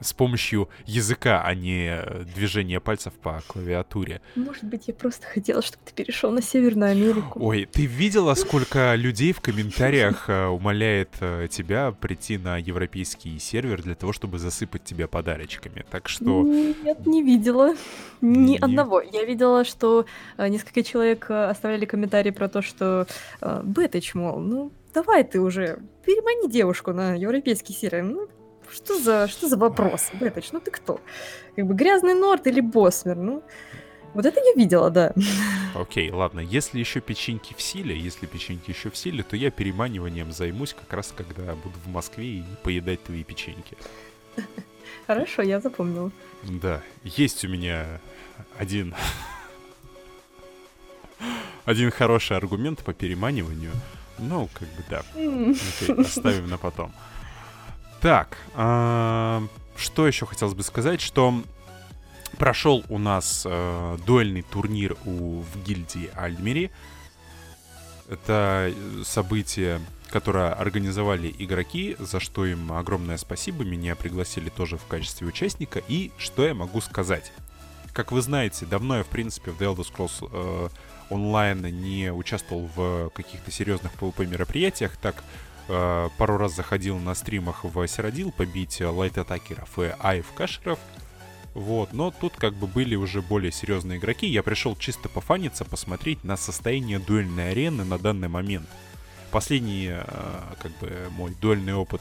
с 0.00 0.12
помощью 0.12 0.68
языка, 0.86 1.42
а 1.44 1.54
не 1.54 1.88
э, 1.90 2.24
движения 2.34 2.80
пальцев 2.80 3.12
по 3.14 3.42
клавиатуре. 3.46 4.20
Может 4.36 4.64
быть, 4.64 4.88
я 4.88 4.94
просто 4.94 5.26
хотела, 5.26 5.62
чтобы 5.62 5.82
ты 5.84 5.92
перешел 5.92 6.30
на 6.30 6.42
Северную 6.42 6.92
Америку. 6.92 7.38
Ой, 7.42 7.68
ты 7.70 7.86
видела, 7.86 8.34
сколько 8.34 8.94
людей 8.96 9.32
в 9.32 9.40
комментариях 9.40 10.28
э, 10.28 10.46
умоляет 10.46 11.10
э, 11.20 11.48
тебя 11.50 11.92
прийти 11.92 12.38
на 12.38 12.58
европейский 12.58 13.38
сервер 13.38 13.82
для 13.82 13.94
того, 13.94 14.12
чтобы 14.12 14.38
засыпать 14.38 14.84
тебя 14.84 15.08
подарочками? 15.08 15.84
Так 15.90 16.08
что... 16.08 16.42
Нет, 16.42 17.06
не 17.06 17.22
видела. 17.22 17.74
Ни 18.20 18.52
Не- 18.52 18.58
одного. 18.58 19.00
Я 19.00 19.24
видела, 19.24 19.64
что 19.64 20.06
несколько 20.38 20.82
человек 20.82 21.30
оставляли 21.30 21.84
комментарии 21.84 22.30
про 22.30 22.48
то, 22.48 22.62
что 22.62 23.06
Бэтыч, 23.40 24.14
мол, 24.14 24.40
ну 24.40 24.72
давай 24.94 25.24
ты 25.24 25.40
уже 25.40 25.78
перемани 26.04 26.50
девушку 26.50 26.92
на 26.92 27.14
европейский 27.14 27.72
сервер. 27.72 28.04
Ну, 28.04 28.28
что 28.72 28.98
за, 28.98 29.28
что 29.28 29.48
за 29.48 29.56
вопрос, 29.56 30.10
Бэтыч? 30.12 30.52
Ну 30.52 30.60
ты 30.60 30.70
кто? 30.70 31.00
Как 31.56 31.66
бы 31.66 31.74
грязный 31.74 32.14
Норд 32.14 32.46
или 32.46 32.60
Босмер? 32.60 33.16
Ну, 33.16 33.42
вот 34.14 34.26
это 34.26 34.40
я 34.40 34.52
видела, 34.54 34.90
да. 34.90 35.12
Окей, 35.74 36.10
ладно, 36.10 36.40
если 36.40 36.78
еще 36.78 37.00
печеньки 37.00 37.54
в 37.54 37.60
силе, 37.60 37.98
если 37.98 38.26
печеньки 38.26 38.70
еще 38.70 38.90
в 38.90 38.96
силе, 38.96 39.22
то 39.22 39.36
я 39.36 39.50
переманиванием 39.50 40.32
займусь 40.32 40.74
как 40.74 40.92
раз, 40.92 41.12
когда 41.16 41.54
буду 41.54 41.78
в 41.84 41.88
Москве 41.88 42.24
и 42.26 42.44
поедать 42.62 43.02
твои 43.04 43.22
печеньки. 43.22 43.76
Хорошо, 45.06 45.42
я 45.42 45.60
запомнила. 45.60 46.10
Да, 46.42 46.82
есть 47.04 47.44
у 47.44 47.48
меня 47.48 48.00
один... 48.58 48.94
Один 51.64 51.90
хороший 51.90 52.36
аргумент 52.36 52.82
по 52.82 52.94
переманиванию. 52.94 53.72
Ну, 54.18 54.48
как 54.54 54.68
бы 54.68 54.84
да. 54.88 55.02
Окей, 55.14 55.94
оставим 56.02 56.48
на 56.48 56.56
потом. 56.56 56.92
Так, 58.00 58.38
а, 58.54 59.42
что 59.76 60.06
еще 60.06 60.26
хотелось 60.26 60.54
бы 60.54 60.62
сказать, 60.62 61.00
что 61.00 61.42
прошел 62.36 62.84
у 62.88 62.98
нас 62.98 63.42
э, 63.44 63.98
дуэльный 64.06 64.42
турнир 64.42 64.96
у, 65.04 65.40
в 65.40 65.64
гильдии 65.64 66.10
Альмери. 66.14 66.70
Это 68.08 68.72
э, 68.72 69.02
событие, 69.04 69.80
которое 70.10 70.52
организовали 70.52 71.34
игроки, 71.38 71.96
за 71.98 72.20
что 72.20 72.46
им 72.46 72.72
огромное 72.72 73.16
спасибо. 73.16 73.64
Меня 73.64 73.96
пригласили 73.96 74.48
тоже 74.48 74.76
в 74.76 74.86
качестве 74.86 75.26
участника. 75.26 75.82
И 75.88 76.12
что 76.16 76.46
я 76.46 76.54
могу 76.54 76.80
сказать? 76.80 77.32
Как 77.92 78.12
вы 78.12 78.22
знаете, 78.22 78.64
давно 78.66 78.98
я, 78.98 79.02
в 79.02 79.08
принципе, 79.08 79.50
в 79.50 79.60
The 79.60 79.74
Elder 79.74 79.86
Scrolls 79.86 80.28
э, 80.30 80.68
онлайн 81.10 81.62
не 81.62 82.12
участвовал 82.12 82.70
в 82.76 83.10
каких-то 83.10 83.50
серьезных 83.50 83.92
PvP 83.94 84.26
мероприятиях, 84.26 84.96
так 84.96 85.24
э, 85.68 86.08
пару 86.18 86.36
раз 86.36 86.54
заходил 86.54 86.98
на 86.98 87.14
стримах 87.14 87.64
в 87.64 87.86
Сиродил 87.86 88.32
побить 88.32 88.80
лайт-атакеров 88.80 89.78
и 89.78 89.92
айв-кашеров. 90.00 90.78
Вот, 91.54 91.92
но 91.92 92.10
тут 92.10 92.34
как 92.36 92.54
бы 92.54 92.66
были 92.66 92.94
уже 92.94 93.20
более 93.22 93.50
серьезные 93.50 93.98
игроки. 93.98 94.26
Я 94.26 94.42
пришел 94.42 94.76
чисто 94.76 95.08
пофаниться, 95.08 95.64
посмотреть 95.64 96.22
на 96.24 96.36
состояние 96.36 96.98
дуэльной 96.98 97.50
арены 97.50 97.84
на 97.84 97.98
данный 97.98 98.28
момент. 98.28 98.68
Последний, 99.30 99.88
э, 99.90 100.04
как 100.60 100.72
бы, 100.78 101.08
мой 101.10 101.34
дуэльный 101.40 101.74
опыт 101.74 102.00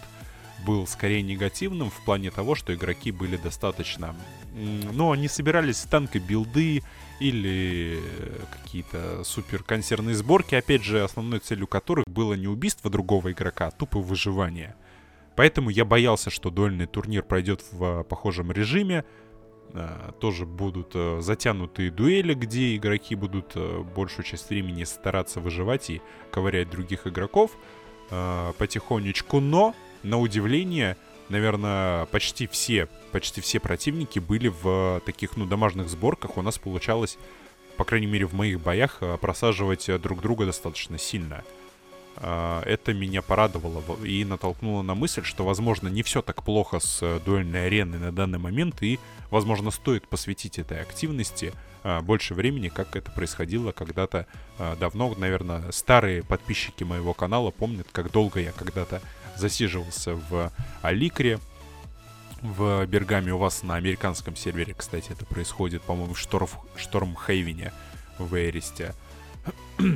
был 0.68 0.86
скорее 0.86 1.22
негативным 1.22 1.90
в 1.90 2.04
плане 2.06 2.30
того, 2.30 2.54
что 2.56 2.74
игроки 2.74 3.12
были 3.12 3.38
достаточно... 3.38 4.16
м, 4.54 4.82
Ну, 4.98 5.12
они 5.12 5.28
собирались 5.30 5.78
танки 5.90 6.18
билды 6.20 6.84
или 7.22 8.00
э, 8.00 8.40
какие-то 8.52 9.24
супер 9.24 9.64
консервные 9.64 10.16
сборки, 10.16 10.56
опять 10.56 10.84
же, 10.84 11.04
основной 11.04 11.40
целью 11.40 11.68
которых 11.68 12.06
было 12.08 12.34
не 12.34 12.48
убийство 12.48 12.92
другого 12.92 13.32
игрока, 13.32 13.68
а 13.68 13.72
тупо 13.72 14.00
выживание. 14.00 14.76
Поэтому 15.38 15.70
я 15.70 15.86
боялся, 15.86 16.30
что 16.30 16.50
дуэльный 16.50 16.88
турнир 16.88 17.24
пройдет 17.24 17.64
в 17.72 17.84
э, 17.84 18.04
похожем 18.04 18.52
режиме. 18.52 19.04
э, 19.74 20.12
тоже 20.20 20.46
будут 20.46 20.92
э, 20.96 21.22
затянутые 21.22 21.92
дуэли, 21.92 22.34
где 22.34 22.76
игроки 22.76 23.16
будут 23.16 23.56
большую 23.96 24.26
часть 24.26 24.50
времени 24.50 24.84
стараться 24.86 25.40
выживать 25.40 25.90
и 25.90 26.02
ковырять 26.32 26.70
других 26.70 27.08
игроков 27.08 27.52
потихонечку, 28.58 29.42
но, 29.42 29.76
на 30.04 30.20
удивление, 30.20 30.98
наверное, 31.30 32.06
почти 32.08 32.48
все, 32.48 32.88
почти 33.12 33.42
все 33.42 33.60
противники 33.60 34.20
были 34.20 34.48
в 34.48 35.02
таких, 35.06 35.38
ну, 35.38 35.46
домашних 35.46 35.90
сборках. 35.90 36.38
У 36.38 36.42
нас 36.42 36.58
получалось, 36.58 37.18
по 37.78 37.84
крайней 37.84 38.08
мере, 38.08 38.26
в 38.26 38.34
моих 38.34 38.60
боях 38.60 38.98
э, 39.02 39.18
просаживать 39.18 39.90
э, 39.90 39.98
друг 40.00 40.22
друга 40.22 40.46
достаточно 40.46 40.98
сильно. 40.98 41.44
А, 42.20 42.64
это 42.64 42.94
меня 42.94 43.22
порадовало 43.22 43.84
и 44.04 44.26
натолкнуло 44.26 44.82
на 44.82 44.96
мысль, 44.96 45.24
что, 45.24 45.46
возможно, 45.46 45.88
не 45.88 46.02
все 46.02 46.22
так 46.22 46.44
плохо 46.44 46.80
с 46.80 47.00
э, 47.04 47.20
дуэльной 47.24 47.68
ареной 47.68 48.00
на 48.00 48.12
данный 48.12 48.40
момент, 48.40 48.82
и, 48.82 49.00
возможно, 49.30 49.70
стоит 49.70 50.08
посвятить 50.08 50.58
этой 50.58 50.82
активности 50.82 51.54
а, 51.84 52.02
больше 52.02 52.34
времени, 52.34 52.70
как 52.70 52.96
это 52.96 53.12
происходило 53.12 53.72
когда-то 53.72 54.26
а, 54.58 54.76
давно. 54.76 55.14
Наверное, 55.16 55.72
старые 55.72 56.24
подписчики 56.24 56.84
моего 56.84 57.14
канала 57.14 57.52
помнят, 57.52 57.88
как 57.92 58.12
долго 58.12 58.40
я 58.40 58.52
когда-то 58.52 59.02
засиживался 59.38 60.16
в 60.16 60.52
Аликре, 60.82 61.40
в 62.42 62.86
Бергаме. 62.86 63.34
У 63.34 63.38
вас 63.38 63.64
на 63.64 63.76
американском 63.76 64.36
сервере, 64.36 64.74
кстати, 64.74 65.12
это 65.12 65.26
происходит, 65.26 65.82
по-моему, 65.82 66.14
в 66.14 66.20
Шторм, 66.20 66.50
Штормхейвене 66.76 67.74
в 68.18 68.36
Эристе. 68.36 68.94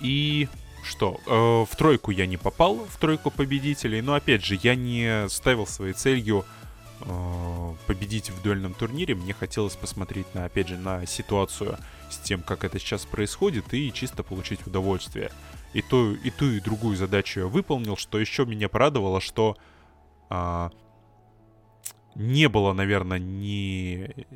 И 0.00 0.48
что, 0.82 1.20
э, 1.26 1.72
в 1.72 1.76
тройку 1.76 2.10
я 2.10 2.26
не 2.26 2.36
попал, 2.36 2.86
в 2.88 2.96
тройку 2.96 3.30
победителей, 3.30 4.02
но 4.02 4.14
опять 4.14 4.44
же, 4.44 4.58
я 4.62 4.74
не 4.74 5.28
ставил 5.28 5.66
своей 5.66 5.92
целью 5.92 6.44
э, 7.00 7.74
победить 7.86 8.30
в 8.30 8.42
дуэльном 8.42 8.74
турнире. 8.74 9.14
Мне 9.14 9.32
хотелось 9.32 9.76
посмотреть 9.76 10.34
на, 10.34 10.44
опять 10.44 10.68
же, 10.68 10.76
на 10.76 11.06
ситуацию 11.06 11.78
с 12.10 12.18
тем, 12.18 12.42
как 12.42 12.64
это 12.64 12.78
сейчас 12.78 13.06
происходит, 13.06 13.72
и 13.72 13.92
чисто 13.92 14.22
получить 14.22 14.66
удовольствие. 14.66 15.30
И 15.72 15.82
ту, 15.82 16.14
и 16.14 16.30
ту, 16.30 16.46
и 16.50 16.60
другую 16.60 16.96
задачу 16.96 17.40
я 17.40 17.46
выполнил, 17.46 17.96
что 17.96 18.18
еще 18.18 18.44
меня 18.44 18.68
порадовало, 18.68 19.20
что 19.20 19.56
э, 20.28 20.70
не 22.14 22.48
было, 22.48 22.72
наверное, 22.72 23.18
ни, 23.18 24.26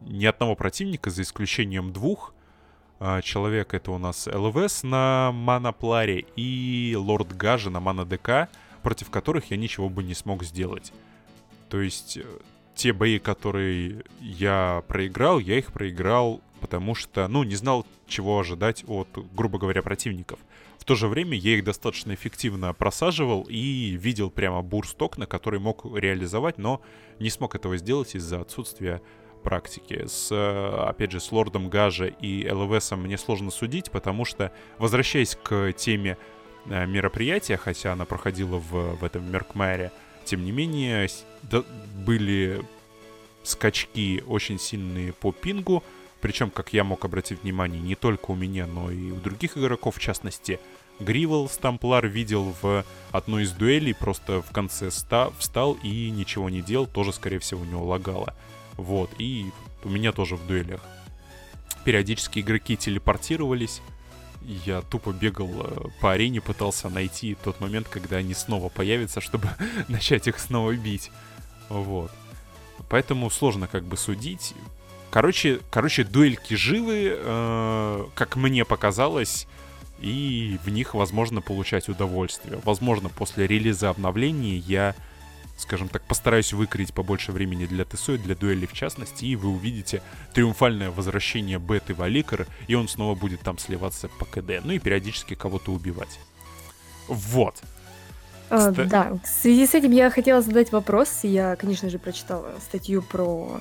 ни 0.00 0.24
одного 0.24 0.54
противника, 0.54 1.10
за 1.10 1.22
исключением 1.22 1.92
двух, 1.92 2.34
а, 3.00 3.22
человек 3.22 3.74
это 3.74 3.90
у 3.90 3.98
нас 3.98 4.26
ЛВС 4.26 4.82
на 4.82 5.32
Манапларе 5.32 6.24
и 6.36 6.94
Лорд 6.96 7.36
Гажи 7.36 7.70
на 7.70 7.80
Мана 7.80 8.04
ДК, 8.04 8.48
против 8.82 9.10
которых 9.10 9.50
я 9.50 9.56
ничего 9.56 9.88
бы 9.88 10.04
не 10.04 10.14
смог 10.14 10.44
сделать. 10.44 10.92
То 11.68 11.80
есть 11.80 12.18
э, 12.18 12.24
те 12.74 12.92
бои, 12.92 13.18
которые 13.18 14.04
я 14.20 14.82
проиграл, 14.86 15.38
я 15.38 15.58
их 15.58 15.72
проиграл, 15.72 16.40
потому 16.60 16.94
что, 16.94 17.26
ну, 17.28 17.42
не 17.42 17.56
знал, 17.56 17.84
чего 18.06 18.38
ожидать 18.38 18.84
от, 18.86 19.08
грубо 19.34 19.58
говоря, 19.58 19.82
противников. 19.82 20.38
В 20.84 20.86
то 20.86 20.96
же 20.96 21.08
время 21.08 21.34
я 21.34 21.54
их 21.54 21.64
достаточно 21.64 22.12
эффективно 22.12 22.74
просаживал 22.74 23.46
и 23.48 23.96
видел 23.98 24.30
прямо 24.30 24.60
бурсток, 24.60 25.16
на 25.16 25.26
который 25.26 25.58
мог 25.58 25.86
реализовать, 25.96 26.58
но 26.58 26.82
не 27.18 27.30
смог 27.30 27.54
этого 27.54 27.78
сделать 27.78 28.14
из-за 28.14 28.42
отсутствия 28.42 29.00
практики. 29.42 30.04
С, 30.06 30.28
э, 30.30 30.86
опять 30.86 31.10
же, 31.10 31.20
с 31.20 31.32
Лордом 31.32 31.70
Гажа 31.70 32.08
и 32.08 32.46
ЛВСом 32.50 33.00
мне 33.00 33.16
сложно 33.16 33.50
судить, 33.50 33.90
потому 33.90 34.26
что, 34.26 34.52
возвращаясь 34.76 35.38
к 35.42 35.72
теме 35.72 36.18
э, 36.66 36.84
мероприятия, 36.84 37.56
хотя 37.56 37.94
она 37.94 38.04
проходила 38.04 38.58
в, 38.58 38.96
в 38.96 39.04
этом 39.04 39.32
Меркмайре, 39.32 39.90
тем 40.26 40.44
не 40.44 40.52
менее, 40.52 41.08
да, 41.44 41.64
были 42.04 42.62
скачки 43.42 44.22
очень 44.26 44.58
сильные 44.58 45.14
по 45.14 45.32
пингу, 45.32 45.82
причем, 46.24 46.48
как 46.48 46.72
я 46.72 46.84
мог 46.84 47.04
обратить 47.04 47.42
внимание, 47.42 47.82
не 47.82 47.96
только 47.96 48.30
у 48.30 48.34
меня, 48.34 48.66
но 48.66 48.90
и 48.90 49.10
у 49.10 49.16
других 49.16 49.58
игроков, 49.58 49.96
в 49.96 50.00
частности, 50.00 50.58
Гривел 50.98 51.50
Стамплар 51.50 52.06
видел 52.06 52.54
в 52.62 52.82
одной 53.12 53.42
из 53.42 53.52
дуэлей, 53.52 53.94
просто 53.94 54.40
в 54.40 54.50
конце 54.50 54.90
ста 54.90 55.28
встал 55.38 55.76
и 55.82 56.08
ничего 56.08 56.48
не 56.48 56.62
делал, 56.62 56.86
тоже, 56.86 57.12
скорее 57.12 57.40
всего, 57.40 57.60
у 57.60 57.66
него 57.66 57.84
лагало. 57.84 58.34
Вот, 58.78 59.10
и 59.18 59.50
у 59.84 59.90
меня 59.90 60.12
тоже 60.12 60.36
в 60.36 60.46
дуэлях. 60.46 60.80
Периодически 61.84 62.38
игроки 62.38 62.78
телепортировались. 62.78 63.82
Я 64.40 64.80
тупо 64.80 65.12
бегал 65.12 65.50
э, 65.52 65.88
по 66.00 66.12
арене, 66.12 66.40
пытался 66.40 66.88
найти 66.88 67.36
тот 67.44 67.60
момент, 67.60 67.86
когда 67.86 68.16
они 68.16 68.32
снова 68.32 68.70
появятся, 68.70 69.20
чтобы 69.20 69.50
начать 69.88 70.26
их 70.26 70.38
снова 70.38 70.74
бить. 70.74 71.10
Вот. 71.68 72.10
Поэтому 72.88 73.28
сложно 73.28 73.66
как 73.66 73.84
бы 73.84 73.98
судить. 73.98 74.54
Короче, 75.14 75.60
короче, 75.70 76.02
дуэльки 76.02 76.54
живы, 76.54 77.14
э, 77.16 78.06
как 78.16 78.34
мне 78.34 78.64
показалось, 78.64 79.46
и 80.00 80.58
в 80.64 80.70
них 80.70 80.94
возможно 80.94 81.40
получать 81.40 81.88
удовольствие. 81.88 82.58
Возможно, 82.64 83.08
после 83.10 83.46
релиза 83.46 83.90
обновлений 83.90 84.56
я 84.56 84.96
скажем 85.56 85.88
так, 85.88 86.02
постараюсь 86.02 86.52
выкроить 86.52 86.92
побольше 86.92 87.30
времени 87.30 87.64
для 87.66 87.84
ТСО 87.84 88.14
и 88.14 88.18
для 88.18 88.34
дуэли 88.34 88.66
в 88.66 88.72
частности, 88.72 89.24
и 89.24 89.36
вы 89.36 89.50
увидите 89.50 90.02
триумфальное 90.32 90.90
возвращение 90.90 91.60
Беты 91.60 91.94
в 91.94 92.02
Аликар, 92.02 92.48
и 92.66 92.74
он 92.74 92.88
снова 92.88 93.14
будет 93.14 93.40
там 93.40 93.56
сливаться 93.56 94.08
по 94.18 94.24
КД, 94.24 94.64
ну 94.64 94.72
и 94.72 94.80
периодически 94.80 95.34
кого-то 95.34 95.70
убивать. 95.70 96.18
Вот. 97.06 97.62
А. 98.50 98.72
Да, 98.72 99.16
в 99.22 99.28
связи 99.28 99.64
с 99.68 99.74
этим 99.74 99.92
я 99.92 100.10
хотела 100.10 100.42
задать 100.42 100.72
вопрос. 100.72 101.20
Я, 101.22 101.54
конечно 101.54 101.88
же, 101.88 102.00
прочитала 102.00 102.54
статью 102.60 103.00
про 103.00 103.60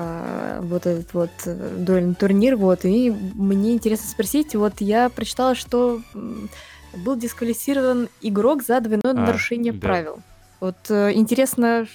а, 0.00 0.60
вот 0.62 0.86
этот 0.86 1.12
вот 1.12 1.30
э, 1.44 1.76
дуэльный 1.76 2.14
турнир, 2.14 2.54
вот, 2.54 2.84
и 2.84 3.10
мне 3.10 3.72
интересно 3.72 4.08
спросить, 4.08 4.54
вот 4.54 4.74
я 4.78 5.08
прочитала, 5.08 5.56
что 5.56 6.00
был 7.04 7.16
дисквалифицирован 7.16 8.08
игрок 8.20 8.62
за 8.62 8.80
двойное 8.80 9.10
а, 9.10 9.26
нарушение 9.26 9.72
да. 9.72 9.80
правил. 9.80 10.20
Вот 10.60 10.76
э, 10.88 11.14
интересно, 11.14 11.88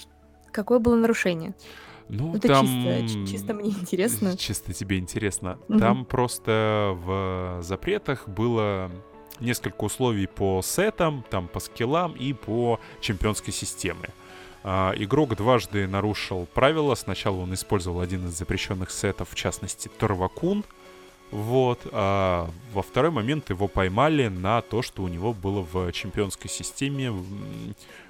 какое 0.51 0.79
было 0.79 0.95
нарушение? 0.95 1.53
Ну, 2.09 2.35
Это 2.35 2.49
там... 2.49 2.67
чисто, 2.67 3.31
чисто 3.31 3.53
мне 3.53 3.69
интересно. 3.81 4.35
Чисто 4.37 4.73
тебе 4.73 4.99
интересно. 4.99 5.57
Угу. 5.69 5.79
Там 5.79 6.03
просто 6.03 6.97
в 7.05 7.59
запретах 7.61 8.27
было 8.27 8.91
несколько 9.39 9.81
условий 9.85 10.27
по 10.27 10.61
сетам, 10.61 11.23
там 11.29 11.47
по 11.47 11.61
скиллам 11.61 12.11
и 12.13 12.33
по 12.33 12.81
чемпионской 12.99 13.53
системе. 13.53 14.09
А, 14.09 14.22
игрок 14.63 15.35
дважды 15.35 15.87
нарушил 15.87 16.47
правила. 16.53 16.95
Сначала 16.95 17.37
он 17.37 17.53
использовал 17.53 17.99
один 17.99 18.27
из 18.27 18.37
запрещенных 18.37 18.91
сетов, 18.91 19.29
в 19.31 19.35
частности, 19.35 19.89
Торвакун. 19.97 20.63
Вот. 21.33 21.79
А 21.91 22.49
во 22.73 22.83
второй 22.83 23.09
момент 23.09 23.49
его 23.49 23.67
поймали 23.67 24.27
на 24.27 24.61
то, 24.61 24.83
что 24.83 25.01
у 25.01 25.07
него 25.07 25.33
было 25.33 25.61
в 25.61 25.91
чемпионской 25.91 26.47
системе 26.47 27.11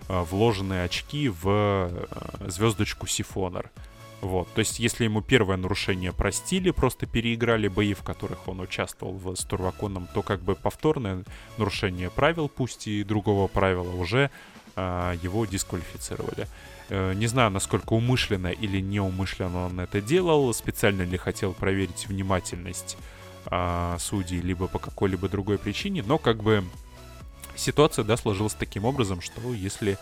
а, 0.09 0.25
вложенные 0.25 0.83
очки 0.83 1.29
в 1.29 1.43
а, 1.45 2.07
звездочку 2.47 3.07
Сифонер. 3.07 3.71
Вот. 4.19 4.49
То 4.53 4.59
есть, 4.59 4.79
если 4.79 5.05
ему 5.05 5.21
первое 5.21 5.55
нарушение 5.55 6.11
простили, 6.11 6.71
просто 6.71 7.05
переиграли 7.05 7.69
бои, 7.69 7.93
в 7.93 8.03
которых 8.03 8.47
он 8.49 8.59
участвовал 8.59 9.13
в, 9.13 9.35
с 9.35 9.45
Турваконом, 9.45 10.09
то 10.13 10.21
как 10.21 10.41
бы 10.41 10.55
повторное 10.55 11.23
нарушение 11.57 12.09
правил, 12.09 12.49
пусть 12.49 12.87
и 12.87 13.03
другого 13.03 13.47
правила, 13.47 13.89
уже 13.95 14.25
а, 14.25 14.52
его 14.75 15.45
дисквалифицировали. 15.45 16.47
Э, 16.89 17.13
не 17.13 17.27
знаю, 17.27 17.49
насколько 17.51 17.93
умышленно 17.93 18.47
или 18.47 18.79
неумышленно 18.79 19.65
он 19.65 19.79
это 19.79 20.01
делал, 20.01 20.53
специально 20.53 21.03
ли 21.03 21.17
хотел 21.17 21.53
проверить 21.53 22.07
внимательность 22.07 22.97
а, 23.45 23.97
судей, 23.99 24.41
либо 24.41 24.67
по 24.67 24.79
какой-либо 24.79 25.27
другой 25.27 25.57
причине, 25.57 26.03
но 26.03 26.17
как 26.17 26.43
бы 26.43 26.63
ситуация, 27.55 28.05
да, 28.05 28.17
сложилась 28.17 28.53
таким 28.53 28.85
образом, 28.85 29.21
что 29.21 29.53
если 29.53 29.97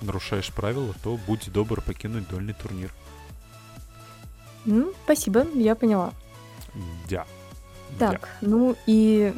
нарушаешь 0.00 0.52
правила, 0.52 0.94
то 1.02 1.18
будь 1.26 1.50
добр 1.50 1.80
покинуть 1.80 2.28
дольный 2.28 2.54
турнир. 2.54 2.92
Ну, 4.64 4.92
спасибо, 5.04 5.46
я 5.54 5.74
поняла. 5.74 6.12
Да. 7.08 7.26
Так, 7.98 8.20
да. 8.20 8.48
ну 8.48 8.76
и 8.86 9.34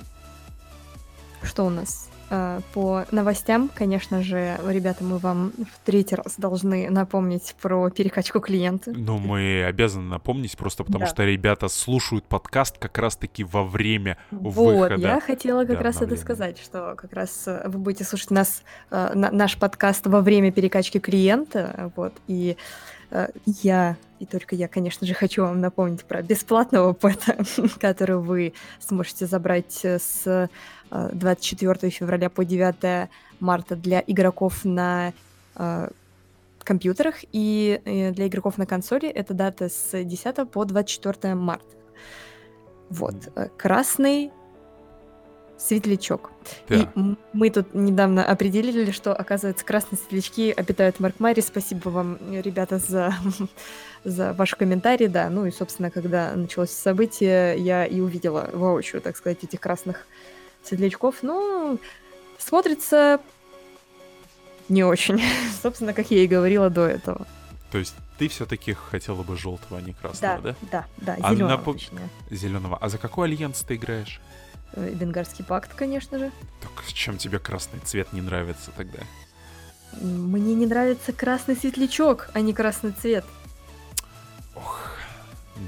что 1.43 1.64
у 1.64 1.70
нас? 1.70 2.09
Э, 2.31 2.61
по 2.74 3.05
новостям, 3.11 3.70
конечно 3.74 4.22
же, 4.22 4.59
ребята, 4.66 5.03
мы 5.03 5.18
вам 5.18 5.53
в 5.57 5.87
третий 5.87 6.14
раз 6.14 6.35
должны 6.37 6.91
напомнить 6.91 7.55
про 7.61 7.89
перекачку 7.91 8.41
клиента. 8.41 8.93
Ну, 8.95 9.18
мы 9.18 9.64
обязаны 9.64 10.09
напомнить, 10.09 10.57
просто 10.57 10.85
потому 10.85 11.05
да. 11.05 11.11
что 11.11 11.24
ребята 11.24 11.68
слушают 11.68 12.24
подкаст 12.24 12.76
как 12.79 12.99
раз-таки 12.99 13.45
во 13.45 13.64
время 13.64 14.18
вот, 14.31 14.55
выхода. 14.55 14.97
Вот, 14.97 15.03
я 15.03 15.20
хотела 15.20 15.64
как 15.64 15.81
раз 15.81 16.03
это 16.03 16.16
сказать, 16.16 16.59
что 16.59 16.95
как 16.97 17.14
раз 17.14 17.45
э, 17.47 17.62
вы 17.66 17.79
будете 17.79 18.05
слушать 18.05 18.31
нас, 18.31 18.62
э, 18.91 19.12
наш 19.14 19.57
подкаст 19.57 20.07
во 20.07 20.20
время 20.20 20.53
перекачки 20.53 20.99
клиента, 20.99 21.91
вот, 21.97 22.12
и 22.26 22.57
я, 23.47 23.97
и 24.18 24.26
только 24.26 24.55
я, 24.55 24.68
конечно 24.68 25.07
же, 25.07 25.14
хочу 25.14 25.43
вам 25.43 25.62
напомнить 25.62 26.05
про 26.05 26.20
бесплатного 26.20 26.93
пэта, 26.93 27.39
который 27.81 28.18
вы 28.18 28.53
сможете 28.81 29.26
забрать 29.26 29.83
с 29.83 30.51
24 30.91 31.91
февраля 31.91 32.30
по 32.30 32.45
9 32.45 33.09
марта 33.41 33.76
для 33.76 34.03
игроков 34.07 34.64
на 34.64 35.12
компьютерах, 36.68 37.16
и 37.32 37.80
э, 37.84 38.11
для 38.12 38.26
игроков 38.26 38.59
на 38.59 38.66
консоли 38.66 39.09
эта 39.09 39.32
дата 39.32 39.70
с 39.70 40.05
10 40.05 40.51
по 40.51 40.64
24 40.64 41.34
марта. 41.34 41.64
Вот. 42.91 43.14
Э, 43.34 43.49
красный 43.57 44.30
светлячок. 45.57 46.30
Да. 46.68 46.74
И 46.76 46.86
мы 47.32 47.51
тут 47.51 47.74
недавно 47.74 48.24
определили, 48.24 48.91
что, 48.91 49.14
оказывается, 49.14 49.64
красные 49.64 49.99
светлячки 49.99 50.53
обитают 50.53 50.97
в 50.97 51.01
Маркмаре. 51.01 51.43
Спасибо 51.43 51.89
вам, 51.89 52.18
ребята, 52.30 52.78
за, 52.78 53.14
за 54.05 54.34
ваш 54.34 54.55
комментарий, 54.55 55.09
да. 55.09 55.30
Ну 55.30 55.47
и, 55.47 55.51
собственно, 55.51 55.91
когда 55.91 56.34
началось 56.36 56.70
событие, 56.70 57.59
я 57.59 57.86
и 57.86 58.01
увидела 58.01 58.51
воочию, 58.53 59.01
так 59.01 59.16
сказать, 59.16 59.43
этих 59.43 59.59
красных 59.59 60.07
светлячков. 60.69 61.16
Ну, 61.23 61.79
смотрится 62.39 63.21
не 64.69 64.85
очень. 64.85 65.21
Собственно, 65.62 65.93
как 65.93 66.11
я 66.11 66.23
и 66.23 66.27
говорила 66.27 66.71
до 66.71 66.87
этого. 66.87 67.27
То 67.71 67.79
есть 67.79 67.95
ты 68.19 68.29
все-таки 68.29 68.73
хотела 68.73 69.23
бы 69.23 69.37
желтого, 69.37 69.79
а 69.79 69.81
не 69.81 69.93
красного, 69.93 70.41
да? 70.41 70.57
Да, 70.71 70.87
да, 70.97 71.16
да, 71.16 71.31
зеленого. 71.31 71.55
А 71.55 71.66
нап... 71.66 72.11
Зеленого. 72.31 72.77
А 72.81 72.89
за 72.89 72.99
какой 72.99 73.29
альянс 73.29 73.61
ты 73.61 73.77
играешь? 73.77 74.21
Э, 74.73 74.91
Бенгарский 74.91 75.45
пакт, 75.45 75.75
конечно 75.75 76.19
же. 76.19 76.33
Так 76.61 76.85
чем 76.93 77.19
тебе 77.19 77.39
красный 77.39 77.81
цвет 77.81 78.12
не 78.12 78.21
нравится 78.21 78.71
тогда? 78.77 79.01
Мне 80.01 80.55
не 80.55 80.66
нравится 80.66 81.12
красный 81.12 81.57
светлячок, 81.57 82.31
а 82.35 82.41
не 82.41 82.53
красный 82.53 82.93
цвет. 82.93 83.25
Ох, 84.55 84.91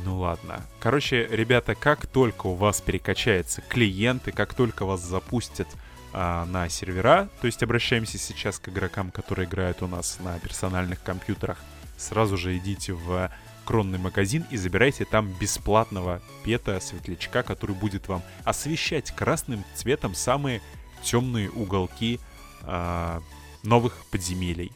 ну 0.04 0.18
ладно. 0.18 0.64
Короче, 0.80 1.26
ребята, 1.30 1.74
как 1.74 2.06
только 2.06 2.46
у 2.46 2.54
вас 2.54 2.80
перекачается 2.80 3.62
клиенты, 3.62 4.32
как 4.32 4.54
только 4.54 4.84
вас 4.84 5.00
запустят 5.00 5.68
а, 6.12 6.44
на 6.46 6.68
сервера, 6.68 7.28
то 7.40 7.46
есть 7.46 7.62
обращаемся 7.62 8.18
сейчас 8.18 8.58
к 8.58 8.68
игрокам, 8.68 9.10
которые 9.10 9.46
играют 9.46 9.82
у 9.82 9.86
нас 9.86 10.18
на 10.20 10.38
персональных 10.38 11.02
компьютерах, 11.02 11.58
сразу 11.96 12.36
же 12.36 12.56
идите 12.56 12.94
в 12.94 13.30
кронный 13.64 13.98
магазин 13.98 14.44
и 14.50 14.56
забирайте 14.56 15.04
там 15.04 15.32
бесплатного 15.38 16.20
пета, 16.44 16.80
светлячка, 16.80 17.42
который 17.42 17.76
будет 17.76 18.08
вам 18.08 18.22
освещать 18.44 19.12
красным 19.12 19.64
цветом 19.74 20.14
самые 20.14 20.60
темные 21.02 21.50
уголки 21.50 22.18
а, 22.62 23.22
новых 23.62 24.04
подземелий, 24.10 24.72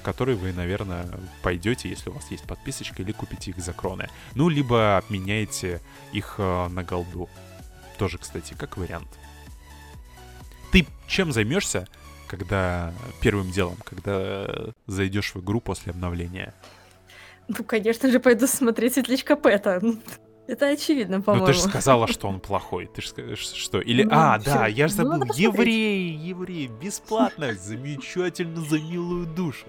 в 0.00 0.02
которые 0.02 0.36
вы, 0.36 0.52
наверное, 0.52 1.06
пойдете, 1.42 1.88
если 1.88 2.08
у 2.08 2.14
вас 2.14 2.30
есть 2.30 2.44
подписочка, 2.44 3.02
или 3.02 3.12
купите 3.12 3.50
их 3.50 3.58
за 3.58 3.72
кроны. 3.72 4.08
Ну, 4.34 4.48
либо 4.48 4.96
обменяете 4.96 5.80
их 6.12 6.36
а, 6.38 6.68
на 6.68 6.82
голду. 6.82 7.28
Тоже, 7.98 8.16
кстати, 8.16 8.54
как 8.54 8.78
вариант. 8.78 9.08
Ты 10.72 10.86
чем 11.06 11.32
займешься, 11.32 11.86
когда 12.28 12.94
первым 13.20 13.50
делом, 13.50 13.76
когда 13.84 14.72
зайдешь 14.86 15.34
в 15.34 15.40
игру 15.40 15.60
после 15.60 15.90
обновления? 15.90 16.54
Ну, 17.48 17.62
конечно 17.64 18.10
же, 18.10 18.20
пойду 18.20 18.46
смотреть 18.46 18.94
Светлячка 18.94 19.36
Пэта. 19.36 19.82
Это 20.46 20.68
очевидно, 20.68 21.20
по-моему. 21.20 21.46
Ну, 21.46 21.52
ты 21.52 21.58
же 21.58 21.62
сказала, 21.62 22.08
что 22.08 22.26
он 22.26 22.40
плохой. 22.40 22.86
Ты 22.86 23.02
же 23.02 23.36
что? 23.36 23.80
Или... 23.80 24.04
Ну, 24.04 24.10
а, 24.12 24.38
да, 24.38 24.66
я 24.66 24.88
же 24.88 24.96
ну, 24.96 25.10
забыл. 25.10 25.26
Ну, 25.26 25.34
еврей, 25.36 26.10
еврей, 26.10 26.68
бесплатно, 26.68 27.54
замечательно, 27.54 28.62
за 28.62 28.78
милую 28.80 29.26
душу. 29.26 29.66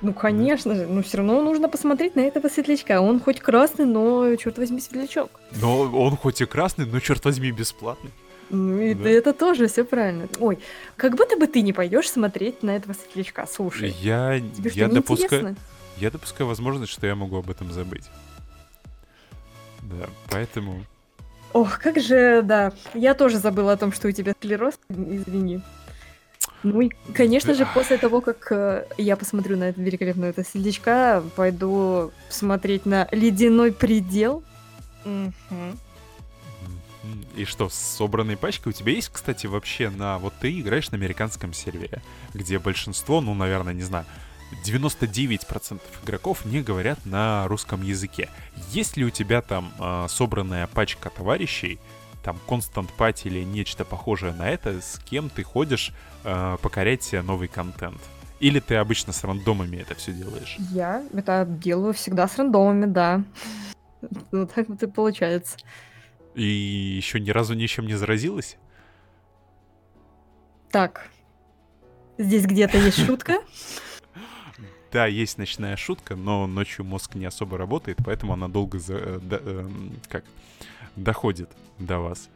Ну, 0.00 0.12
конечно 0.12 0.74
же, 0.74 0.86
но 0.86 1.02
все 1.02 1.18
равно 1.18 1.42
нужно 1.42 1.68
посмотреть 1.68 2.14
на 2.14 2.20
этого 2.20 2.48
светлячка. 2.48 3.00
Он 3.00 3.20
хоть 3.20 3.40
красный, 3.40 3.84
но, 3.84 4.36
черт 4.36 4.56
возьми, 4.58 4.80
светлячок. 4.80 5.30
Но 5.60 5.80
он 5.80 6.16
хоть 6.16 6.40
и 6.40 6.46
красный, 6.46 6.86
но, 6.86 7.00
черт 7.00 7.24
возьми, 7.24 7.50
бесплатный. 7.50 8.12
Ну, 8.50 8.80
и 8.80 8.94
да. 8.94 9.10
это 9.10 9.32
тоже 9.32 9.66
все 9.66 9.84
правильно. 9.84 10.28
Ой, 10.38 10.58
как 10.96 11.16
будто 11.16 11.36
бы 11.36 11.46
ты 11.46 11.62
не 11.62 11.72
пойдешь 11.72 12.10
смотреть 12.10 12.62
на 12.62 12.76
этого 12.76 12.94
светлячка. 12.94 13.46
Слушай, 13.46 13.94
я, 14.00 14.40
тебе 14.40 14.70
я 14.70 14.88
допускаю, 14.88 15.56
я 15.98 16.10
допускаю 16.10 16.46
возможность, 16.46 16.92
что 16.92 17.06
я 17.06 17.14
могу 17.14 17.36
об 17.36 17.50
этом 17.50 17.72
забыть. 17.72 18.08
Да, 19.82 20.08
поэтому. 20.30 20.84
Ох, 21.52 21.78
как 21.78 21.98
же, 22.00 22.42
да. 22.42 22.72
Я 22.94 23.14
тоже 23.14 23.38
забыла 23.38 23.72
о 23.72 23.76
том, 23.76 23.92
что 23.92 24.08
у 24.08 24.12
тебя 24.12 24.32
склероз. 24.32 24.78
Извини. 24.88 25.62
Ну 26.62 26.80
и, 26.80 26.90
конечно 27.14 27.54
же, 27.54 27.66
после 27.72 27.98
того, 27.98 28.20
как 28.20 28.50
э, 28.50 28.86
я 28.98 29.16
посмотрю 29.16 29.56
на 29.56 29.64
это 29.64 29.80
великолепное 29.80 30.30
это 30.30 30.42
светлячка, 30.42 31.22
пойду 31.36 32.10
смотреть 32.28 32.84
на 32.84 33.08
ледяной 33.12 33.72
предел. 33.72 34.42
Угу. 35.04 35.78
И 37.36 37.44
что, 37.44 37.68
с 37.68 37.74
собранной 37.74 38.36
пачкой 38.36 38.70
у 38.70 38.72
тебя 38.72 38.92
есть, 38.92 39.10
кстати, 39.12 39.46
вообще 39.46 39.88
на... 39.88 40.18
Вот 40.18 40.34
ты 40.40 40.58
играешь 40.58 40.90
на 40.90 40.96
американском 40.96 41.52
сервере, 41.52 42.02
где 42.34 42.58
большинство, 42.58 43.20
ну, 43.20 43.34
наверное, 43.34 43.72
не 43.72 43.82
знаю, 43.82 44.04
99% 44.64 45.80
игроков 46.04 46.44
не 46.44 46.60
говорят 46.60 47.04
на 47.06 47.46
русском 47.48 47.82
языке. 47.82 48.28
Есть 48.70 48.96
ли 48.96 49.04
у 49.04 49.10
тебя 49.10 49.42
там 49.42 49.72
э, 49.78 50.06
собранная 50.08 50.66
пачка 50.66 51.10
товарищей, 51.10 51.78
там 52.22 52.38
Constant 52.46 52.88
Party 52.98 53.28
или 53.28 53.42
нечто 53.42 53.84
похожее 53.84 54.32
на 54.32 54.48
это, 54.48 54.80
с 54.80 54.98
кем 54.98 55.30
ты 55.30 55.42
ходишь 55.42 55.92
э, 56.24 56.56
покорять 56.60 57.02
себе 57.02 57.22
новый 57.22 57.48
контент? 57.48 58.00
Или 58.40 58.60
ты 58.60 58.76
обычно 58.76 59.12
с 59.12 59.24
рандомами 59.24 59.78
это 59.78 59.94
все 59.94 60.12
делаешь? 60.12 60.56
Я 60.70 61.02
это 61.12 61.44
делаю 61.48 61.92
всегда 61.92 62.28
с 62.28 62.36
рандомами, 62.36 62.86
да. 62.86 63.24
Вот 64.30 64.52
так 64.54 64.68
вот 64.68 64.82
и 64.82 64.86
получается. 64.86 65.56
И 66.34 66.44
еще 66.44 67.18
ни 67.18 67.30
разу 67.30 67.54
ничем 67.54 67.86
не 67.86 67.94
заразилась? 67.94 68.56
Так. 70.70 71.08
Здесь 72.16 72.46
где-то 72.46 72.78
есть 72.78 73.04
шутка. 73.04 73.38
Да, 74.92 75.06
есть 75.06 75.36
ночная 75.38 75.76
шутка, 75.76 76.16
но 76.16 76.46
ночью 76.46 76.84
мозг 76.84 77.14
не 77.14 77.26
особо 77.26 77.58
работает, 77.58 77.98
поэтому 78.04 78.32
она 78.32 78.48
долго 78.48 78.78
за, 78.78 78.94
э, 78.94 79.18
до, 79.20 79.40
э, 79.42 79.68
как 80.08 80.24
доходит 80.96 81.50
до 81.78 81.98
вас. 81.98 82.28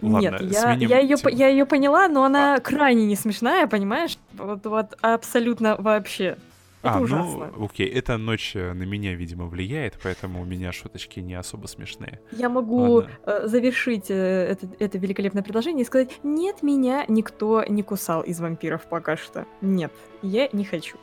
Ладно, 0.00 0.38
Нет, 0.40 0.52
я, 0.52 0.72
я, 0.72 0.98
ее, 0.98 1.16
я 1.30 1.48
ее 1.48 1.64
поняла, 1.64 2.08
но 2.08 2.24
она 2.24 2.56
а... 2.56 2.60
крайне 2.60 3.06
не 3.06 3.14
смешная, 3.14 3.68
понимаешь? 3.68 4.18
Вот, 4.32 4.66
вот 4.66 4.98
абсолютно 5.00 5.76
вообще. 5.76 6.36
Это 6.82 6.94
а, 6.94 6.98
ну, 6.98 7.04
ужасно. 7.04 7.52
ну, 7.56 7.64
окей, 7.64 7.86
эта 7.86 8.18
ночь 8.18 8.56
э, 8.56 8.72
на 8.72 8.82
меня, 8.82 9.14
видимо, 9.14 9.46
влияет, 9.46 9.98
поэтому 10.02 10.42
у 10.42 10.44
меня 10.44 10.72
шуточки 10.72 11.20
не 11.20 11.34
особо 11.34 11.68
смешные. 11.68 12.20
Я 12.32 12.48
могу 12.48 13.02
э, 13.02 13.46
завершить 13.46 14.10
э, 14.10 14.14
это, 14.14 14.66
это 14.80 14.98
великолепное 14.98 15.44
предложение 15.44 15.82
и 15.82 15.86
сказать, 15.86 16.18
нет, 16.24 16.64
меня 16.64 17.04
никто 17.06 17.62
не 17.68 17.84
кусал 17.84 18.22
из 18.22 18.40
вампиров 18.40 18.88
пока 18.88 19.16
что. 19.16 19.46
Нет, 19.60 19.92
я 20.22 20.48
не 20.52 20.64
хочу. 20.64 20.96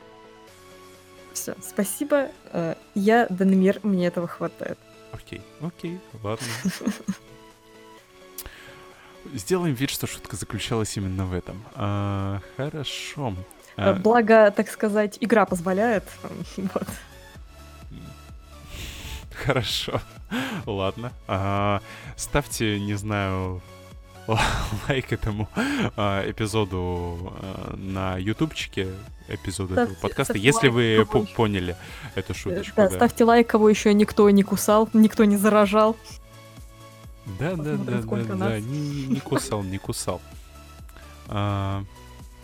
Все, 1.31 1.55
спасибо. 1.61 2.27
Я 2.93 3.27
Данмир, 3.29 3.79
мне 3.83 4.07
этого 4.07 4.27
хватает. 4.27 4.77
Окей, 5.13 5.41
окей, 5.61 5.99
ладно. 6.21 6.45
Сделаем 9.33 9.75
вид, 9.75 9.91
что 9.91 10.07
шутка 10.07 10.35
заключалась 10.35 10.97
именно 10.97 11.25
в 11.25 11.33
этом. 11.33 11.63
А, 11.75 12.41
хорошо. 12.57 13.33
А... 13.79 13.93
Благо, 13.93 14.51
так 14.51 14.69
сказать, 14.69 15.17
игра 15.21 15.45
позволяет. 15.45 16.03
Вот. 16.57 16.87
Хорошо. 19.45 20.01
Ладно. 20.65 21.13
А, 21.27 21.81
ставьте, 22.17 22.77
не 22.77 22.95
знаю, 22.95 23.61
лайк 24.89 25.13
этому 25.13 25.47
а, 25.95 26.29
эпизоду 26.29 27.33
а, 27.41 27.73
на 27.77 28.17
ютубчике, 28.17 28.89
эпизоду 29.29 29.73
ставьте, 29.73 29.93
этого 29.93 30.01
подкаста, 30.01 30.37
если 30.37 30.67
вы 30.67 31.07
по 31.09 31.21
поняли 31.21 31.77
эту 32.15 32.33
шуточку. 32.33 32.73
Да, 32.75 32.89
да, 32.89 32.95
ставьте 32.95 33.23
лайк, 33.23 33.47
кого 33.47 33.69
еще 33.69 33.93
никто 33.93 34.29
не 34.29 34.43
кусал, 34.43 34.89
никто 34.91 35.23
не 35.23 35.37
заражал. 35.37 35.95
Да, 37.39 37.55
да, 37.55 37.77
да, 37.77 38.01
да, 38.01 38.35
да, 38.35 38.59
не, 38.59 39.05
не 39.05 39.19
кусал, 39.21 39.63
не 39.63 39.77
кусал. 39.77 40.21
А, 41.27 41.85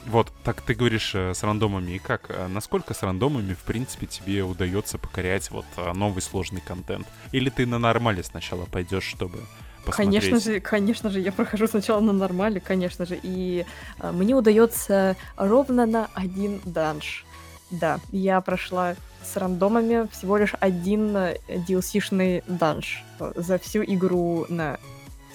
вот, 0.06 0.32
так 0.43 0.62
ты 0.62 0.76
говоришь 0.76 1.14
э, 1.16 1.34
с 1.34 1.43
рандомами. 1.43 1.93
И 1.93 1.99
как? 1.99 2.26
Э, 2.30 2.47
насколько 2.47 2.93
с 2.93 3.01
рандомами, 3.01 3.53
в 3.53 3.64
принципе, 3.64 4.06
тебе 4.06 4.43
удается 4.43 4.97
покорять 4.97 5.49
вот 5.51 5.66
э, 5.78 5.93
новый 5.93 6.22
сложный 6.22 6.62
контент? 6.62 7.08
Или 7.32 7.49
ты 7.49 7.66
на 7.66 7.80
нормале 7.80 8.24
сначала 8.24 8.66
пойдешь, 8.66 9.03
чтобы 9.03 9.39
посмотреть? 9.84 10.24
Конечно 10.24 10.39
же, 10.39 10.60
конечно 10.60 11.10
же, 11.10 11.20
я 11.20 11.32
прохожу 11.32 11.68
сначала 11.68 11.99
на 12.01 12.14
нормале, 12.14 12.60
конечно 12.60 13.06
же. 13.06 13.20
И 13.22 13.66
мне 14.01 14.36
удается 14.36 15.16
ровно 15.38 15.86
на 15.86 16.10
один 16.14 16.62
данж. 16.66 17.26
Да, 17.72 17.99
я 18.12 18.39
прошла 18.41 18.95
с 19.24 19.36
рандомами 19.38 20.08
всего 20.12 20.38
лишь 20.38 20.53
один 20.60 21.16
DLC-шный 21.47 22.43
данж 22.47 23.03
за 23.36 23.58
всю 23.58 23.84
игру 23.84 24.45
на 24.49 24.78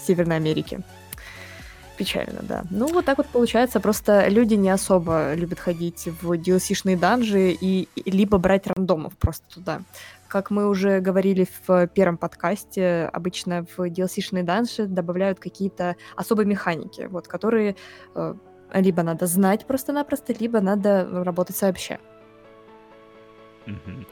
Северной 0.07 0.37
Америке. 0.37 0.83
Печально, 2.01 2.41
да. 2.43 2.65
Ну, 2.71 2.87
вот 2.87 3.05
так 3.05 3.19
вот 3.19 3.27
получается. 3.27 3.79
Просто 3.79 4.29
люди 4.29 4.55
не 4.55 4.71
особо 4.71 5.35
любят 5.35 5.59
ходить 5.59 6.09
в 6.23 6.33
DLC-шные 6.33 6.97
данжи 6.97 7.51
и, 7.51 7.89
либо 8.07 8.39
брать 8.39 8.67
рандомов 8.67 9.19
просто 9.19 9.45
туда. 9.55 9.83
Как 10.27 10.51
мы 10.51 10.67
уже 10.67 11.01
говорили 11.01 11.47
в 11.67 11.87
первом 11.89 12.17
подкасте, 12.17 13.11
обычно 13.13 13.67
в 13.77 13.81
DLC-шные 13.81 14.45
данжи 14.45 14.87
добавляют 14.87 15.41
какие-то 15.41 15.97
особые 16.17 16.47
механики, 16.47 17.03
вот, 17.03 17.29
которые 17.29 17.77
э, 18.15 18.35
либо 18.73 19.03
надо 19.03 19.27
знать 19.27 19.67
просто-напросто, 19.67 20.33
либо 20.33 20.63
надо 20.63 21.07
работать 21.23 21.57
сообща. 21.57 21.99
Мгм. 23.67 24.07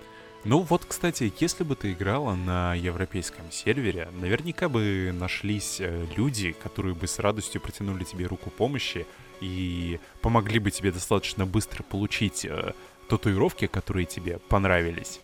Ну 0.48 0.60
вот, 0.60 0.86
кстати, 0.86 1.30
если 1.40 1.62
бы 1.62 1.76
ты 1.76 1.92
играла 1.92 2.34
на 2.34 2.74
европейском 2.74 3.44
сервере, 3.50 4.08
наверняка 4.18 4.70
бы 4.70 5.12
нашлись 5.12 5.76
э, 5.78 6.06
люди, 6.16 6.52
которые 6.52 6.94
бы 6.94 7.06
с 7.06 7.18
радостью 7.18 7.60
протянули 7.60 8.02
тебе 8.04 8.24
руку 8.24 8.48
помощи 8.48 9.06
и 9.42 10.00
помогли 10.22 10.58
бы 10.58 10.70
тебе 10.70 10.90
достаточно 10.90 11.44
быстро 11.44 11.82
получить 11.82 12.46
э, 12.46 12.72
татуировки, 13.10 13.66
которые 13.66 14.06
тебе 14.06 14.38
понравились. 14.48 15.20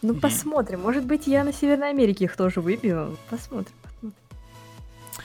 Ну, 0.00 0.14
посмотрим. 0.14 0.82
Может 0.82 1.04
быть, 1.04 1.26
я 1.26 1.42
на 1.42 1.52
Северной 1.52 1.90
Америке 1.90 2.26
их 2.26 2.36
тоже 2.36 2.60
выбью. 2.60 3.16
Посмотрим, 3.30 3.74
посмотрим. 3.82 4.14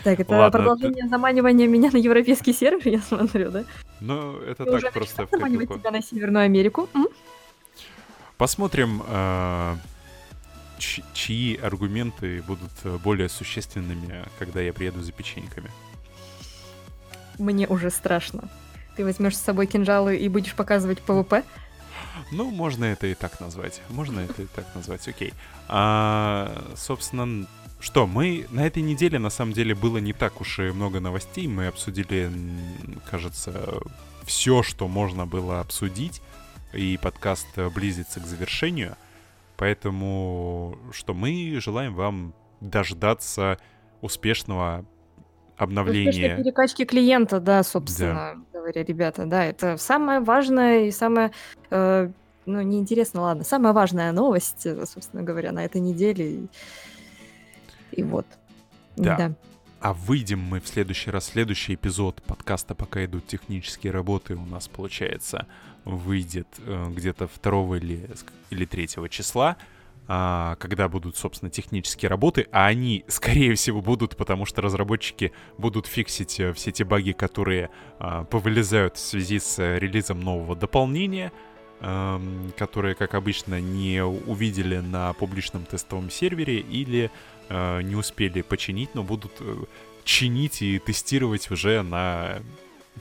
Так, 0.04 0.20
это 0.20 0.36
Ладно, 0.36 0.60
продолжение 0.60 1.08
заманивания 1.08 1.68
меня 1.68 1.92
на 1.92 1.98
европейский 1.98 2.54
сервер, 2.60 2.88
я 2.88 3.02
смотрю, 3.02 3.52
да? 3.52 3.66
Но 4.00 4.40
это 4.40 4.66
Ты 4.66 4.72
уже 4.72 4.82
так 4.82 4.94
просто 4.94 5.22
начала 5.22 5.28
в 5.28 5.42
заманивать 5.42 5.80
тебя 5.80 5.92
на 5.92 6.02
Северную 6.02 6.46
Америку? 6.46 6.90
М? 6.96 7.08
Посмотрим, 8.38 9.02
э, 9.08 9.78
чьи 11.14 11.58
аргументы 11.58 12.42
будут 12.42 12.72
э, 12.84 12.98
более 12.98 13.30
существенными, 13.30 14.26
когда 14.40 14.62
я 14.62 14.74
приеду 14.74 15.02
за 15.02 15.12
печеньками. 15.12 15.72
Мне 17.38 17.68
уже 17.68 17.90
страшно. 17.90 18.50
Ты 18.96 19.04
возьмешь 19.04 19.38
с 19.38 19.42
собой 19.42 19.68
кинжалы 19.68 20.18
и 20.18 20.28
будешь 20.30 20.54
показывать 20.54 21.02
PvP? 21.02 21.44
Ну, 22.32 22.50
можно 22.50 22.86
это 22.86 23.08
и 23.08 23.14
так 23.14 23.40
назвать. 23.40 23.82
Можно 23.90 24.22
это 24.22 24.44
и 24.44 24.48
так 24.48 24.66
назвать, 24.74 25.08
окей. 25.08 25.34
А, 25.68 26.74
собственно, 26.76 27.48
что, 27.80 28.08
мы 28.08 28.48
на 28.52 28.66
этой 28.66 28.82
неделе, 28.82 29.20
на 29.20 29.30
самом 29.30 29.54
деле, 29.54 29.76
было 29.76 29.98
не 29.98 30.14
так 30.14 30.42
уж 30.42 30.60
и 30.60 30.72
много 30.72 31.00
новостей. 31.00 31.48
Мы 31.48 31.68
обсудили, 31.68 32.32
кажется, 33.10 33.80
все, 34.24 34.64
что 34.64 34.88
можно 34.88 35.26
было 35.26 35.60
обсудить. 35.60 36.22
И 36.76 36.98
подкаст 36.98 37.48
э, 37.56 37.70
близится 37.70 38.20
к 38.20 38.26
завершению. 38.26 38.96
Поэтому, 39.58 40.78
что 40.92 41.14
мы 41.14 41.58
желаем 41.62 41.94
вам 41.96 42.34
дождаться 42.60 43.58
успешного 44.02 44.80
Успешной 44.80 44.96
обновления. 45.58 46.38
перекачки 46.38 46.84
клиента, 46.86 47.40
да, 47.40 47.64
собственно 47.64 48.44
говоря, 48.52 48.84
ребята, 48.84 49.26
да, 49.26 49.46
это 49.46 49.78
самое 49.78 50.20
важное 50.20 50.86
и 50.86 50.92
самое, 50.92 51.32
э, 51.70 52.10
ну, 52.46 52.62
неинтересно, 52.62 53.22
ладно, 53.22 53.44
самая 53.46 53.72
важная 53.72 54.12
новость, 54.12 54.68
собственно 54.86 55.24
говоря, 55.24 55.54
на 55.54 55.64
этой 55.64 55.80
неделе. 55.80 56.30
И, 56.32 56.48
и 57.94 58.04
вот. 58.04 58.26
Да. 58.98 59.34
А 59.86 59.94
выйдем 59.94 60.40
мы 60.40 60.62
в 60.62 60.68
следующий 60.68 61.12
раз. 61.12 61.26
Следующий 61.26 61.76
эпизод 61.76 62.20
подкаста 62.24 62.74
«Пока 62.74 63.06
идут 63.06 63.28
технические 63.28 63.94
работы» 63.94 64.34
у 64.34 64.44
нас, 64.44 64.68
получается, 64.68 65.46
выйдет 65.84 66.48
э, 66.58 66.88
где-то 66.90 67.30
2 67.44 67.78
или, 67.78 68.10
или 68.50 68.66
3 68.66 68.90
числа, 69.12 69.58
а, 70.08 70.56
когда 70.56 70.90
будут, 70.90 71.18
собственно, 71.18 71.52
технические 71.52 72.10
работы, 72.10 72.48
а 72.52 72.66
они, 72.66 73.06
скорее 73.10 73.54
всего, 73.54 73.80
будут, 73.80 74.18
потому 74.18 74.48
что 74.48 74.64
разработчики 74.64 75.32
будут 75.60 75.86
фиксить 75.86 76.40
э, 76.40 76.52
все 76.54 76.72
те 76.72 76.84
баги, 76.84 77.12
которые 77.12 77.70
а, 78.00 78.24
повылезают 78.24 78.98
в 78.98 79.00
связи 79.00 79.38
с 79.38 79.60
э, 79.60 79.78
релизом 79.78 80.20
нового 80.20 80.56
дополнения, 80.56 81.32
эм, 81.82 82.52
которые, 82.58 82.96
как 82.96 83.14
обычно, 83.14 83.62
не 83.62 84.04
увидели 84.04 84.78
на 84.78 85.14
публичном 85.14 85.64
тестовом 85.66 86.10
сервере 86.10 86.58
или 86.58 87.12
э, 87.50 87.82
не 87.82 87.96
успели 87.96 88.42
починить, 88.42 88.96
но 88.96 89.04
будут 89.04 89.34
э, 89.40 89.64
чинить 90.04 90.62
и 90.62 90.80
тестировать 90.80 91.50
уже 91.52 91.82
на, 91.82 92.40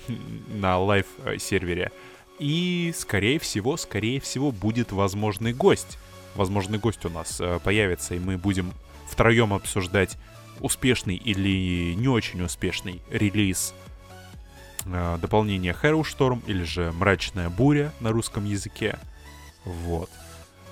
на 0.48 0.78
live-сервере. 0.78 1.92
И, 2.38 2.92
скорее 2.96 3.38
всего, 3.38 3.76
скорее 3.76 4.20
всего, 4.20 4.50
будет 4.50 4.92
возможный 4.92 5.52
гость. 5.52 5.98
Возможный 6.34 6.78
гость 6.78 7.04
у 7.04 7.10
нас 7.10 7.40
э, 7.40 7.60
появится, 7.62 8.14
и 8.14 8.18
мы 8.18 8.36
будем 8.36 8.72
втроем 9.08 9.52
обсуждать 9.52 10.16
успешный 10.60 11.16
или 11.16 11.94
не 11.94 12.08
очень 12.08 12.42
успешный 12.42 13.00
релиз 13.10 13.74
э, 14.84 15.18
дополнения 15.20 15.76
Hero 15.80 16.02
Storm 16.02 16.42
или 16.46 16.64
же 16.64 16.92
Мрачная 16.92 17.50
буря 17.50 17.92
на 18.00 18.10
русском 18.10 18.44
языке. 18.44 18.98
Вот. 19.64 20.10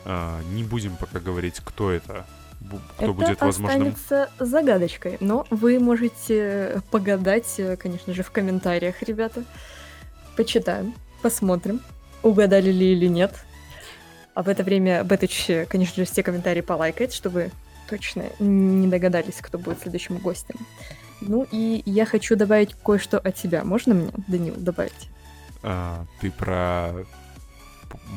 Э, 0.05 0.43
не 0.53 0.65
будем 0.65 0.97
пока 0.97 1.21
говорить, 1.21 1.61
кто 1.65 1.91
это, 1.91 2.27
кто 2.97 3.05
это 3.05 3.13
будет 3.13 3.41
возможным. 3.41 3.89
останется 3.89 4.31
загадочкой, 4.39 5.17
но 5.21 5.47
вы 5.51 5.79
можете 5.79 6.83
погадать, 6.91 7.61
конечно 7.79 8.15
же, 8.15 8.23
в 8.23 8.31
комментариях, 8.31 9.03
ребята. 9.03 9.45
Почитаем, 10.37 10.95
посмотрим, 11.21 11.81
угадали 12.23 12.71
ли 12.71 12.93
или 12.93 13.07
нет. 13.07 13.45
А 14.35 14.43
в 14.43 14.49
это 14.49 14.63
время 14.63 15.05
Бетыч, 15.05 15.67
конечно 15.69 16.05
же, 16.05 16.11
все 16.11 16.23
комментарии 16.23 16.63
полайкает, 16.63 17.13
чтобы 17.13 17.51
точно 17.89 18.25
не 18.39 18.89
догадались, 18.89 19.37
кто 19.41 19.59
будет 19.59 19.81
следующим 19.83 20.17
гостем. 20.19 20.57
Ну 21.21 21.47
и 21.51 21.83
я 21.85 22.07
хочу 22.07 22.35
добавить 22.35 22.75
кое-что 22.75 23.19
от 23.19 23.37
себя. 23.37 23.63
Можно 23.65 23.95
мне, 23.95 24.11
Данил, 24.27 24.55
добавить? 24.57 25.09
А, 25.63 26.05
ты 26.21 26.31
про 26.31 26.93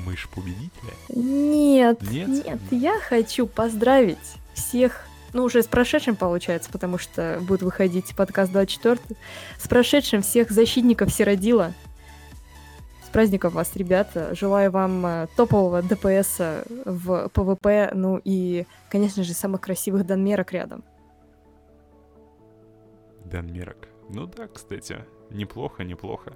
мышь 0.06 0.30
победителя? 0.30 0.94
Нет, 1.10 2.02
Нет? 2.02 2.28
нет, 2.28 2.60
я 2.72 3.00
хочу 3.00 3.48
поздравить 3.48 4.18
всех, 4.54 5.06
ну 5.34 5.44
уже 5.44 5.62
с 5.64 5.68
прошедшим 5.68 6.16
получается, 6.16 6.70
потому 6.72 6.98
что 6.98 7.40
будет 7.42 7.62
выходить 7.62 8.16
подкаст 8.16 8.52
24 8.52 9.00
с 9.60 9.68
прошедшим 9.68 10.22
всех 10.22 10.52
защитников 10.52 11.12
Сиродила. 11.12 11.74
С 13.06 13.10
праздником 13.10 13.54
вас, 13.54 13.76
ребята. 13.76 14.36
Желаю 14.36 14.72
вам 14.72 15.06
э, 15.06 15.28
топового 15.38 15.82
DPS 15.82 16.42
в 16.86 17.30
PvP, 17.30 17.92
ну 17.94 18.20
и, 18.24 18.66
конечно 18.90 19.24
же, 19.24 19.34
самых 19.34 19.62
красивых 19.62 20.06
данмерок 20.06 20.52
рядом. 20.52 20.84
Данмерок. 23.24 23.88
Ну 24.10 24.28
да, 24.28 24.48
кстати, 24.48 25.06
неплохо, 25.30 25.84
неплохо. 25.84 26.34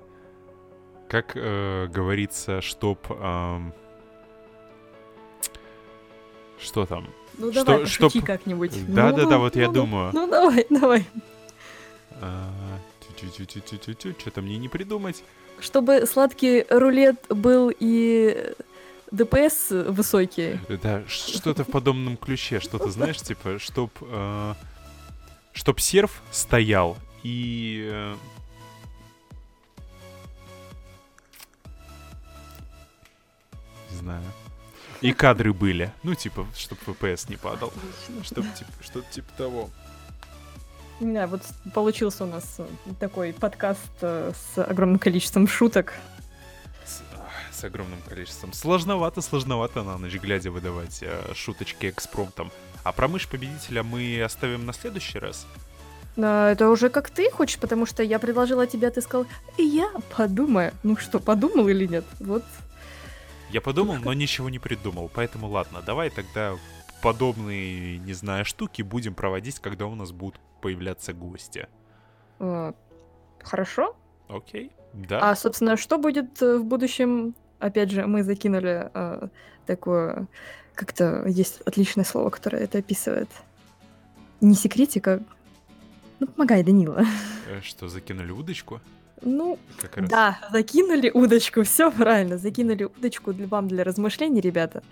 Как 1.10 1.32
э, 1.34 1.88
говорится, 1.88 2.62
чтоб... 2.62 3.00
ам, 3.10 3.74
что 6.60 6.86
там? 6.86 7.08
Ну 7.38 7.52
Что- 7.52 7.64
давай, 7.64 7.86
чтоб- 7.88 8.14
как-нибудь. 8.24 8.94
Да-да-да, 8.94 9.24
Ну, 9.24 9.40
вот 9.40 9.56
я 9.56 9.68
ну, 9.68 9.74
думаю. 9.74 10.12
Ну 10.14 10.28
давай, 10.28 10.68
давай. 10.70 11.06
А, 12.22 12.48
Что-то 14.20 14.42
мне 14.42 14.58
не 14.58 14.70
придумать. 14.70 15.24
Чтобы 15.60 16.06
сладкий 16.06 16.66
рулет 16.70 17.26
был 17.30 17.72
и 17.78 18.54
ДПС 19.12 19.72
высокий. 19.72 20.60
Да, 20.84 21.04
что-то 21.08 21.64
в 21.64 21.72
подобном 21.72 22.18
ключе, 22.18 22.60
что-то, 22.60 22.92
знаешь, 22.92 23.18
типа, 23.18 23.58
чтоб... 23.58 23.90
э, 24.02 24.54
чтоб 25.54 25.80
серф 25.80 26.22
стоял 26.32 26.98
и... 27.24 28.14
знаю. 34.10 34.24
И 35.02 35.14
кадры 35.14 35.54
были. 35.54 35.92
Ну, 36.04 36.16
типа, 36.16 36.46
чтоб 36.56 36.78
ВПС 36.80 37.30
не 37.30 37.38
падал. 37.38 37.72
Чтоб, 38.24 38.44
типа, 38.54 38.72
что-то 38.82 39.12
типа 39.12 39.32
того. 39.38 39.70
Да, 41.00 41.28
вот 41.28 41.42
получился 41.74 42.26
у 42.26 42.28
нас 42.28 42.56
э, 42.58 42.68
такой 43.00 43.32
подкаст 43.32 43.92
э, 44.02 44.34
с 44.36 44.62
огромным 44.62 45.00
количеством 45.00 45.48
шуток. 45.48 45.94
С, 46.86 47.02
с 47.56 47.64
огромным 47.64 48.02
количеством. 48.02 48.52
Сложновато, 48.52 49.22
сложновато 49.22 49.84
на 49.84 49.98
ночь 49.98 50.16
глядя 50.16 50.52
выдавать 50.52 51.00
э, 51.02 51.34
шуточки 51.34 51.86
экспромтом. 51.90 52.52
А 52.84 52.92
про 52.92 53.08
мышь 53.08 53.30
победителя 53.30 53.84
мы 53.84 54.22
оставим 54.22 54.66
на 54.66 54.74
следующий 54.74 55.20
раз. 55.20 55.48
А, 56.18 56.52
Это 56.52 56.70
уже 56.70 56.90
как 56.90 57.10
ты 57.10 57.32
хочешь, 57.32 57.60
потому 57.60 57.86
что 57.86 58.04
я 58.04 58.20
предложила 58.20 58.68
тебе, 58.68 58.90
а 58.90 58.92
ты 58.92 59.02
сказал, 59.02 59.26
«И 59.56 59.64
я 59.64 59.90
подумаю. 60.18 60.74
Ну 60.84 60.98
что, 60.98 61.20
подумал 61.20 61.70
или 61.70 61.88
нет? 61.88 62.04
Вот. 62.20 62.44
Я 63.52 63.62
подумал, 63.62 63.96
но 63.98 64.14
ничего 64.14 64.50
не 64.50 64.60
придумал. 64.60 65.10
Поэтому 65.14 65.48
ладно, 65.48 65.82
давай 65.82 66.10
тогда 66.10 66.56
подобные, 67.02 67.98
не 67.98 68.14
знаю, 68.14 68.46
штуки 68.46 68.82
будем 68.82 69.14
проводить, 69.16 69.60
когда 69.60 69.86
у 69.86 69.96
нас 69.96 70.12
будут 70.12 70.40
появляться 70.62 71.14
гости. 71.14 71.68
э, 72.40 72.74
Хорошо. 73.42 73.96
Окей? 74.28 74.72
Да. 74.94 75.32
А, 75.32 75.36
собственно, 75.36 75.78
что 75.78 75.98
будет 75.98 76.42
э, 76.42 76.58
в 76.58 76.66
будущем? 76.66 77.34
Опять 77.60 77.92
же, 77.92 78.06
мы 78.06 78.24
закинули 78.24 78.90
э, 78.94 79.28
такое... 79.66 80.28
Как-то 80.76 81.26
есть 81.28 81.60
отличное 81.66 82.06
слово, 82.06 82.30
которое 82.30 82.64
это 82.64 82.78
описывает. 82.78 83.30
Не 84.40 84.54
секретика. 84.56 85.22
Ну, 86.22 86.28
помогай, 86.28 86.64
Данила. 86.64 87.04
Э, 87.50 87.62
Что, 87.62 87.90
закинули 87.90 88.32
удочку? 88.32 88.80
Ну, 89.22 89.58
Как 89.82 89.98
раз. 89.98 90.10
Да, 90.10 90.40
закинули 90.52 91.10
удочку, 91.10 91.64
все 91.66 91.92
правильно, 91.92 92.38
закинули 92.38 92.86
удочку 92.86 93.34
для 93.34 93.48
вам 93.48 93.68
для 93.68 93.84
размышлений, 93.84 94.42
ребята. 94.42 94.84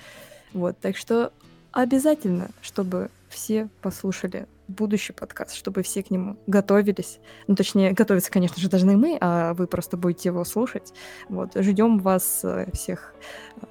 Вот, 0.53 0.78
так 0.80 0.97
что 0.97 1.32
обязательно, 1.71 2.49
чтобы 2.61 3.09
все 3.30 3.69
послушали 3.82 4.47
будущий 4.67 5.13
подкаст, 5.13 5.55
чтобы 5.55 5.84
все 5.84 6.03
к 6.03 6.11
нему 6.11 6.38
готовились. 6.47 7.19
Ну, 7.47 7.55
точнее, 7.55 7.93
готовиться, 7.93 8.32
конечно 8.32 8.57
же, 8.57 8.69
должны 8.69 8.97
мы, 8.97 9.17
а 9.21 9.53
вы 9.53 9.67
просто 9.67 9.97
будете 9.97 10.30
его 10.30 10.43
слушать. 10.43 10.93
Вот, 11.30 11.51
ждем 11.55 11.99
вас 11.99 12.41
э, 12.43 12.69
всех 12.73 13.13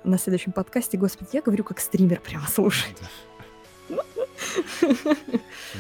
на 0.04 0.18
следующем 0.18 0.52
подкасте. 0.52 0.96
Господи, 0.96 1.30
я 1.32 1.42
говорю 1.42 1.64
как 1.64 1.80
стример 1.80 2.20
прямо 2.20 2.46
слушать. 2.46 2.96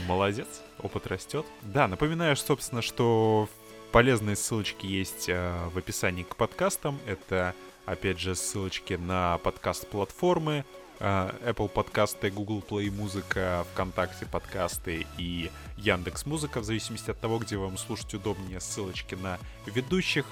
Молодец, 0.06 0.48
опыт 0.82 1.06
растет. 1.06 1.46
Да, 1.62 1.88
напоминаю, 1.88 2.36
собственно, 2.36 2.82
что 2.82 3.48
полезные 3.92 4.36
ссылочки 4.36 4.86
есть 4.86 5.28
э, 5.28 5.68
в 5.72 5.78
описании 5.78 6.22
к 6.22 6.36
подкастам. 6.36 6.98
Это, 7.06 7.54
опять 7.84 8.18
же, 8.18 8.34
ссылочки 8.34 8.94
на 8.94 9.38
подкаст-платформы, 9.38 10.64
э, 11.00 11.30
Apple 11.44 11.68
подкасты, 11.68 12.30
Google 12.30 12.62
Play 12.68 12.90
музыка, 12.90 13.66
ВКонтакте 13.72 14.26
подкасты 14.26 15.06
и 15.18 15.50
Яндекс 15.76 16.26
Музыка, 16.26 16.60
в 16.60 16.64
зависимости 16.64 17.10
от 17.10 17.20
того, 17.20 17.38
где 17.38 17.56
вам 17.56 17.78
слушать 17.78 18.12
удобнее, 18.14 18.60
ссылочки 18.60 19.14
на 19.14 19.38
ведущих, 19.66 20.26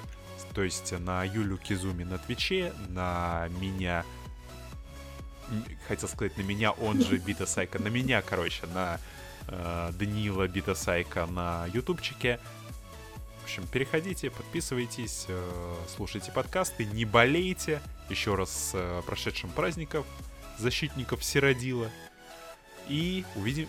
то 0.53 0.63
есть 0.63 0.91
на 0.99 1.23
Юлю 1.23 1.57
Кизуми 1.57 2.03
на 2.03 2.17
Твиче, 2.17 2.73
на 2.89 3.49
меня 3.59 4.05
хотел 5.87 6.09
сказать 6.09 6.37
на 6.37 6.41
меня, 6.41 6.71
он 6.71 7.01
же 7.01 7.17
Бита 7.25 7.45
Сайка, 7.45 7.79
на 7.79 7.87
меня, 7.87 8.21
короче, 8.21 8.65
на 8.73 8.99
э, 9.47 9.91
Даниила 9.97 10.47
Бита 10.47 10.75
Сайка 10.75 11.25
на 11.25 11.67
ютубчике. 11.73 12.39
В 13.45 13.47
общем, 13.47 13.67
переходите, 13.67 14.31
подписывайтесь, 14.31 15.25
э, 15.27 15.75
слушайте 15.95 16.31
подкасты, 16.31 16.83
не 16.83 17.05
болейте. 17.05 17.79
Еще 18.09 18.33
раз 18.33 18.49
с 18.49 18.71
э, 18.73 19.03
прошедшим 19.05 19.51
праздником 19.51 20.03
защитников 20.57 21.23
Сиродила. 21.23 21.91
И 22.87 23.23
увидим, 23.35 23.67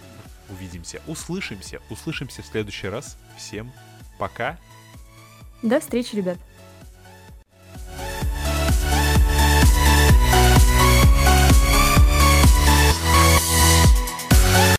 увидимся, 0.49 1.03
услышимся, 1.07 1.83
услышимся 1.91 2.41
в 2.41 2.47
следующий 2.47 2.89
раз. 2.89 3.19
Всем 3.37 3.71
пока. 4.19 4.59
До 5.61 5.79
встречи, 5.79 6.17
ребят. 6.17 6.39